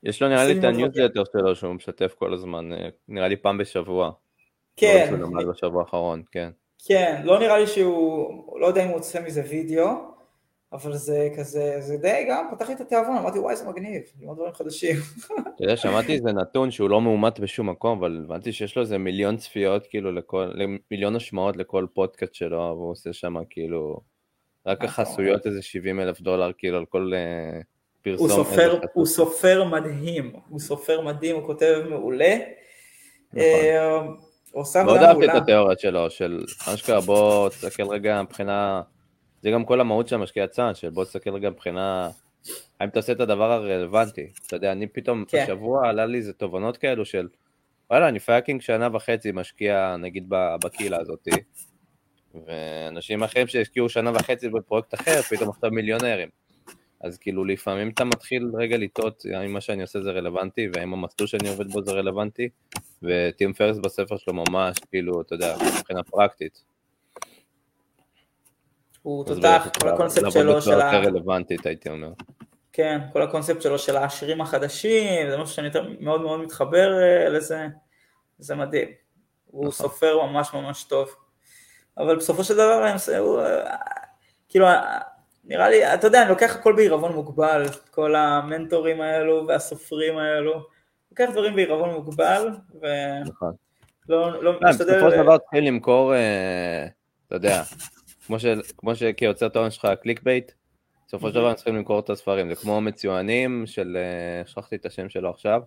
יש 0.03 0.21
לו 0.21 0.29
נראה 0.29 0.45
לי 0.45 0.59
את 0.59 0.63
הניוזלטר 0.63 1.23
שלו 1.31 1.55
שהוא 1.55 1.73
משתף 1.73 2.13
כל 2.19 2.33
הזמן, 2.33 2.73
אה, 2.73 2.89
נראה 3.07 3.27
לי 3.27 3.35
פעם 3.35 3.57
בשבוע. 3.57 4.11
כן. 4.75 5.07
מה 5.11 5.17
שהוא 5.17 5.27
למד 5.27 5.45
בשבוע 5.45 5.81
האחרון, 5.81 6.23
כן. 6.31 6.49
כן, 6.85 7.21
לא 7.23 7.39
נראה 7.39 7.59
לי 7.59 7.67
שהוא, 7.67 8.59
לא 8.59 8.67
יודע 8.67 8.83
אם 8.85 8.89
הוא 8.89 8.97
עושה 8.97 9.21
מזה 9.21 9.43
וידאו, 9.49 9.87
אבל 10.73 10.93
זה 10.93 11.29
כזה, 11.37 11.81
זה 11.81 11.97
די 11.97 12.25
גם, 12.29 12.45
פתח 12.51 12.67
לי 12.67 12.73
את 12.73 12.81
התיאבון, 12.81 13.17
אמרתי 13.17 13.39
וואי 13.39 13.55
זה 13.55 13.69
מגניב, 13.69 14.01
ללמוד 14.19 14.37
דברים 14.37 14.53
חדשים. 14.53 14.95
אתה 15.55 15.63
יודע, 15.63 15.77
שמעתי 15.77 16.13
איזה 16.13 16.31
נתון 16.31 16.71
שהוא 16.71 16.89
לא 16.89 17.01
מאומת 17.01 17.39
בשום 17.39 17.69
מקום, 17.69 17.97
אבל 17.97 18.21
הבנתי 18.25 18.51
שיש 18.51 18.75
לו 18.75 18.81
איזה 18.81 18.97
מיליון 18.97 19.37
צפיות, 19.37 19.87
כאילו, 19.87 20.11
לכל, 20.11 20.51
מיליון 20.91 21.15
השמעות 21.15 21.57
לכל 21.57 21.85
פודקאסט 21.93 22.33
שלו, 22.33 22.57
והוא 22.57 22.91
עושה 22.91 23.13
שם 23.13 23.35
כאילו, 23.49 23.99
רק 24.65 24.83
החסויות 24.83 25.47
איזה 25.47 25.61
70 25.61 25.99
אלף 25.99 26.21
דולר, 26.21 26.51
כאילו, 26.57 26.77
על 26.77 26.85
כל 26.85 27.11
uh, 27.13 27.63
פרסום. 28.01 28.29
הוא 28.29 28.35
סופר, 28.35 28.79
הוא 28.93 29.05
סופר 29.05 29.63
מדהים, 29.63 30.33
הוא 30.49 30.59
סופר 30.59 31.01
מדהים, 31.01 31.35
הוא 31.35 31.45
כותב 31.45 31.83
מעולה. 31.89 32.37
נכון. 33.33 33.43
אה, 33.43 34.83
מאוד 34.83 34.97
אהבתי 34.97 35.25
את 35.25 35.35
התיאוריות 35.35 35.79
שלו, 35.79 36.09
של 36.09 36.43
אשכרה 36.73 37.01
בוא 37.01 37.49
תסתכל 37.49 37.87
רגע 37.87 38.21
מבחינה... 38.21 38.81
זה 39.41 39.51
גם 39.51 39.65
כל 39.65 39.81
המהות 39.81 40.07
של 40.07 40.15
המשקיע 40.15 40.47
צאן, 40.47 40.75
של 40.75 40.89
בוא 40.89 41.05
תסתכל 41.05 41.29
רגע 41.29 41.49
מבחינה, 41.49 42.09
האם 42.79 42.89
אתה 42.89 42.99
עושה 42.99 43.11
את 43.11 43.19
הדבר 43.19 43.51
הרלוונטי. 43.51 44.27
אתה 44.47 44.55
יודע, 44.55 44.71
אני 44.71 44.87
פתאום, 44.87 45.25
כן. 45.27 45.43
השבוע 45.43 45.89
עלה 45.89 46.05
לי 46.05 46.17
איזה 46.17 46.33
תובנות 46.33 46.77
כאלו 46.77 47.05
של, 47.05 47.27
וואלה, 47.89 48.07
אני 48.07 48.19
fucking 48.19 48.61
שנה 48.61 48.89
וחצי 48.93 49.31
משקיע, 49.31 49.95
נגיד, 49.99 50.25
בקהילה 50.63 50.97
הזאתי, 51.01 51.31
ואנשים 52.47 53.23
אחרים 53.23 53.47
שהשקיעו 53.47 53.89
שנה 53.89 54.11
וחצי 54.11 54.49
בפרויקט 54.49 54.93
אחר, 54.93 55.21
פתאום 55.21 55.49
עכשיו 55.49 55.71
מיליונרים. 55.71 56.38
אז 57.01 57.17
כאילו 57.17 57.45
לפעמים 57.45 57.89
אתה 57.89 58.03
מתחיל 58.05 58.51
רגע 58.57 58.77
לתהות 58.77 59.23
האם 59.33 59.53
מה 59.53 59.61
שאני 59.61 59.81
עושה 59.81 60.01
זה 60.01 60.11
רלוונטי 60.11 60.69
והאם 60.73 60.93
המסלול 60.93 61.27
שאני 61.27 61.49
עובד 61.49 61.71
בו 61.71 61.83
זה 61.83 61.91
רלוונטי 61.91 62.49
וטים 63.03 63.53
פריס 63.53 63.77
בספר 63.77 64.17
שלו 64.17 64.33
ממש 64.33 64.77
כאילו 64.91 65.21
אתה 65.21 65.35
יודע 65.35 65.55
מבחינה 65.77 66.03
פרקטית 66.03 66.63
הוא 69.01 69.25
תותח, 69.25 69.67
כל 69.81 69.89
הקונספט 69.89 70.31
שלו 70.31 70.61
של 70.61 70.81
ה... 70.81 70.99
רלוונטית 70.99 71.65
הייתי 71.65 71.89
אומר. 71.89 72.11
כן, 72.73 72.99
כל 73.13 73.21
הקונספט 73.21 73.61
שלו 73.61 73.79
של 73.79 73.97
העשירים 73.97 74.41
החדשים, 74.41 75.29
זה 75.29 75.37
משהו 75.37 75.55
שאני 75.55 75.69
מאוד 75.99 76.21
מאוד 76.21 76.39
מתחבר 76.39 76.99
אה, 77.01 77.29
לזה, 77.29 77.67
זה 78.39 78.55
מדהים. 78.55 78.87
הוא 79.45 79.67
נכון. 79.67 79.71
סופר 79.71 80.25
ממש 80.25 80.53
ממש 80.53 80.83
טוב. 80.83 81.09
אבל 81.97 82.15
בסופו 82.15 82.43
של 82.43 82.53
דבר, 82.53 82.85
אה, 82.85 82.95
כאילו, 84.49 84.65
נראה 85.49 85.69
לי, 85.69 85.93
אתה 85.93 86.07
יודע, 86.07 86.21
אני 86.21 86.29
לוקח 86.29 86.55
הכל 86.55 86.73
בעירבון 86.73 87.13
מוגבל, 87.13 87.63
כל 87.91 88.15
המנטורים 88.15 89.01
האלו 89.01 89.47
והסופרים 89.47 90.17
האלו, 90.17 90.65
לוקח 91.11 91.29
דברים 91.31 91.55
בעירבון 91.55 91.89
מוגבל, 91.89 92.49
ו... 92.81 92.87
נכון. 93.25 93.53
לא, 94.09 94.43
לא 94.43 94.59
אה, 94.63 94.69
משתדל... 94.69 94.95
בסופו 94.95 95.11
של 95.11 95.23
דבר 95.23 95.37
תתחיל 95.37 95.67
למכור, 95.67 96.13
אתה 97.27 97.35
יודע, 97.35 97.63
כמו, 98.77 98.95
שכיוצר 98.95 99.49
תוכן 99.49 99.71
שלך 99.71 99.87
clickbait, 100.01 100.51
בסופו 101.07 101.29
של 101.29 101.35
דבר 101.35 101.49
הם 101.49 101.55
צריכים 101.55 101.75
למכור 101.75 101.99
את 101.99 102.09
הספרים, 102.09 102.49
זה 102.49 102.55
כמו 102.55 102.81
מצוינים 102.81 103.63
של, 103.65 103.97
אה, 103.97 104.47
שכחתי 104.47 104.75
את 104.75 104.85
השם 104.85 105.09
שלו 105.09 105.29
עכשיו, 105.29 105.61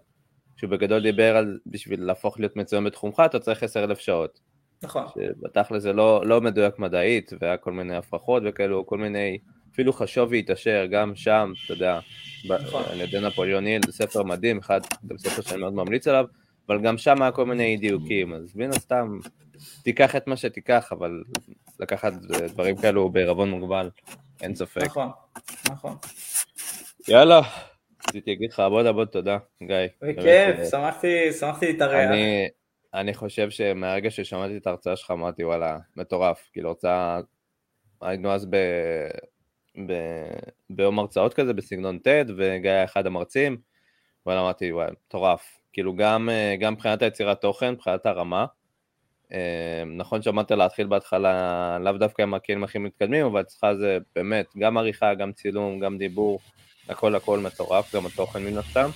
שהוא 0.57 0.70
בגדול 0.70 1.03
דיבר 1.03 1.37
על 1.37 1.59
בשביל 1.66 2.05
להפוך 2.05 2.41
להיות 2.41 2.57
מצוין 2.57 2.85
בתחומך 2.85 3.22
אתה 3.26 3.39
צריך 3.39 3.62
עשר 3.62 3.85
אלף 3.85 3.99
שעות. 3.99 4.41
נכון. 4.83 5.05
שבתכל'ס 5.14 5.83
זה 5.83 5.93
לא, 5.93 6.26
לא 6.26 6.41
מדויק 6.41 6.78
מדעית 6.78 7.33
והיה 7.41 7.57
כל 7.57 7.72
מיני 7.72 7.97
הפרחות 7.97 8.43
וכאלו, 8.47 8.87
כל 8.87 8.99
מיני, 8.99 9.39
אפילו 9.73 9.93
חשוב 9.93 10.31
והתעשר, 10.31 10.87
גם 10.91 11.14
שם, 11.14 11.53
אתה 11.64 11.73
יודע, 11.73 11.99
נכון. 12.45 12.83
על 12.91 13.01
ידי 13.01 13.20
נפוליאון 13.20 13.66
היל, 13.66 13.81
זה 13.87 13.93
ספר 13.93 14.23
מדהים, 14.23 14.59
אחד, 14.59 14.81
גם 15.07 15.18
ספר 15.18 15.43
שאני 15.43 15.61
מאוד 15.61 15.75
ממליץ 15.75 16.09
עליו, 16.09 16.25
אבל 16.68 16.81
גם 16.81 16.99
שם 16.99 17.23
היה 17.23 17.33
כל 17.33 17.47
מיני 17.47 17.77
דיוקים, 17.77 18.35
אז 18.35 18.57
מן 18.57 18.70
הסתם, 18.70 19.18
תיקח 19.83 20.16
את 20.16 20.27
מה 20.27 20.37
שתיקח, 20.37 20.93
אבל 20.93 21.23
לקחת 21.81 22.12
דברים 22.49 22.77
כאלו 22.77 23.09
בערבון 23.09 23.51
מוגבל, 23.51 23.91
אין 24.43 24.55
ספק. 24.55 24.85
נכון, 24.85 25.11
נכון. 25.70 25.97
יאללה, 27.09 27.41
רציתי 28.09 28.31
להגיד 28.31 28.51
לך 28.53 28.61
עבוד 28.61 28.87
עבוד 28.87 29.09
תודה, 29.09 29.39
גיא. 29.62 29.77
בכיף, 30.03 30.70
שמחתי, 30.70 31.33
שמחתי 31.33 31.66
להתארח. 31.66 32.11
אני, 32.11 32.49
אני 32.95 33.14
חושב 33.14 33.51
שמהרגע 33.51 34.11
ששמעתי 34.11 34.57
את 34.57 34.66
ההרצאה 34.66 34.97
שלך 34.97 35.11
אמרתי 35.11 35.45
וואלה, 35.45 35.79
מטורף, 35.97 36.51
כאילו 36.53 36.68
הרצאה, 36.68 37.20
היינו 38.03 38.33
אז 38.33 38.47
ב... 38.51 38.57
ביום 40.70 40.99
הרצאות 40.99 41.35
כזה 41.35 41.53
בסגנון 41.53 41.99
TED, 41.99 42.33
וגיא 42.37 42.70
היה 42.70 42.85
אחד 42.85 43.07
המרצים, 43.07 43.57
וואלה 44.27 44.41
אמרתי 44.41 44.73
וואי, 44.73 44.91
מטורף, 45.07 45.59
כאילו 45.73 45.97
גם, 45.97 46.29
גם 46.61 46.73
מבחינת 46.73 47.03
היצירת 47.03 47.41
תוכן, 47.41 47.70
מבחינת 47.70 48.07
הרמה, 48.07 48.47
נכון 49.87 50.23
שאמרת 50.23 50.51
להתחיל 50.51 50.87
בהתחלה 50.87 51.79
לאו 51.81 51.93
דווקא 51.93 52.23
עם 52.23 52.35
הכלים 52.35 52.64
הכי 52.64 52.79
מתקדמים, 52.79 53.27
אבל 53.27 53.41
אצלך 53.41 53.66
זה 53.79 53.99
באמת 54.16 54.47
גם 54.59 54.79
עריכה, 54.79 55.14
גם 55.14 55.33
צילום, 55.33 55.79
גם 55.79 55.99
דיבור, 55.99 56.41
הכל 56.89 57.14
הכל 57.14 57.39
מטורף, 57.39 57.95
גם 57.95 58.07
התוכן 58.07 58.43
מן 58.43 58.59
הסתם. 58.59 58.91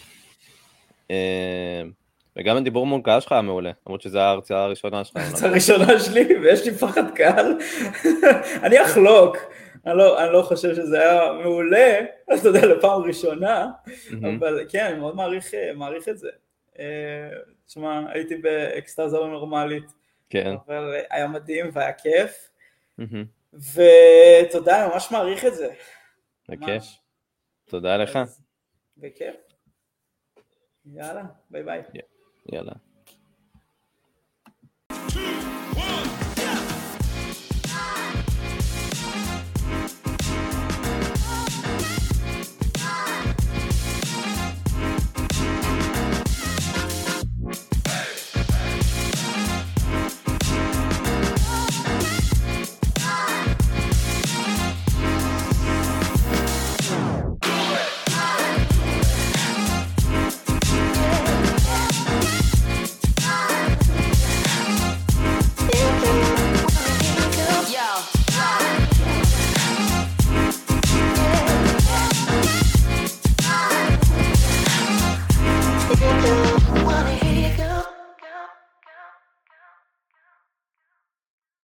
וגם 2.37 2.57
הדיבור 2.57 2.87
מול 2.87 3.01
קהל 3.05 3.21
שלך 3.21 3.33
היה 3.33 3.43
מעולה, 3.43 3.71
למרות 3.87 4.03
שזו 4.03 4.19
ההרצאה 4.19 4.65
הראשונה 4.65 5.05
שלך. 5.05 5.17
ההרצאה 5.17 5.51
הראשונה 5.51 6.01
שלי, 6.01 6.37
ויש 6.43 6.67
לי 6.67 6.75
פחד 6.75 7.11
קהל. 7.15 7.59
אני 8.65 8.85
אחלוק, 8.85 9.37
אני 9.87 9.99
לא, 9.99 10.25
אני 10.25 10.33
לא 10.33 10.43
חושב 10.43 10.75
שזה 10.75 11.01
היה 11.01 11.33
מעולה, 11.33 12.01
אתה 12.35 12.49
יודע, 12.49 12.67
לפעם 12.67 13.03
ראשונה, 13.03 13.71
אבל 14.39 14.67
כן, 14.69 14.87
אני 14.87 14.99
מאוד 14.99 15.17
מעריך, 15.17 15.55
אה, 15.55 15.73
מעריך 15.75 16.09
את 16.09 16.19
זה. 16.19 16.31
אה, 16.79 17.31
תשמע, 17.67 18.11
הייתי 18.11 18.37
באקסטאזה 18.37 19.17
לא 19.17 19.29
נורמלית, 19.29 19.85
כן. 20.31 20.55
אבל 20.67 20.95
היה 21.11 21.29
מדהים 21.29 21.71
והיה 21.73 21.93
כיף, 21.93 22.51
ותודה, 23.53 24.85
אני 24.85 24.93
ממש 24.93 25.13
מעריך 25.13 25.45
את 25.45 25.55
זה. 25.55 25.69
בכיף. 26.49 26.83
תודה 27.65 27.97
לך. 27.97 28.19
בכיף. 28.97 29.37
יאללה, 30.87 31.23
ביי 31.51 31.63
ביי. 31.63 31.83
יאללה. 32.53 32.73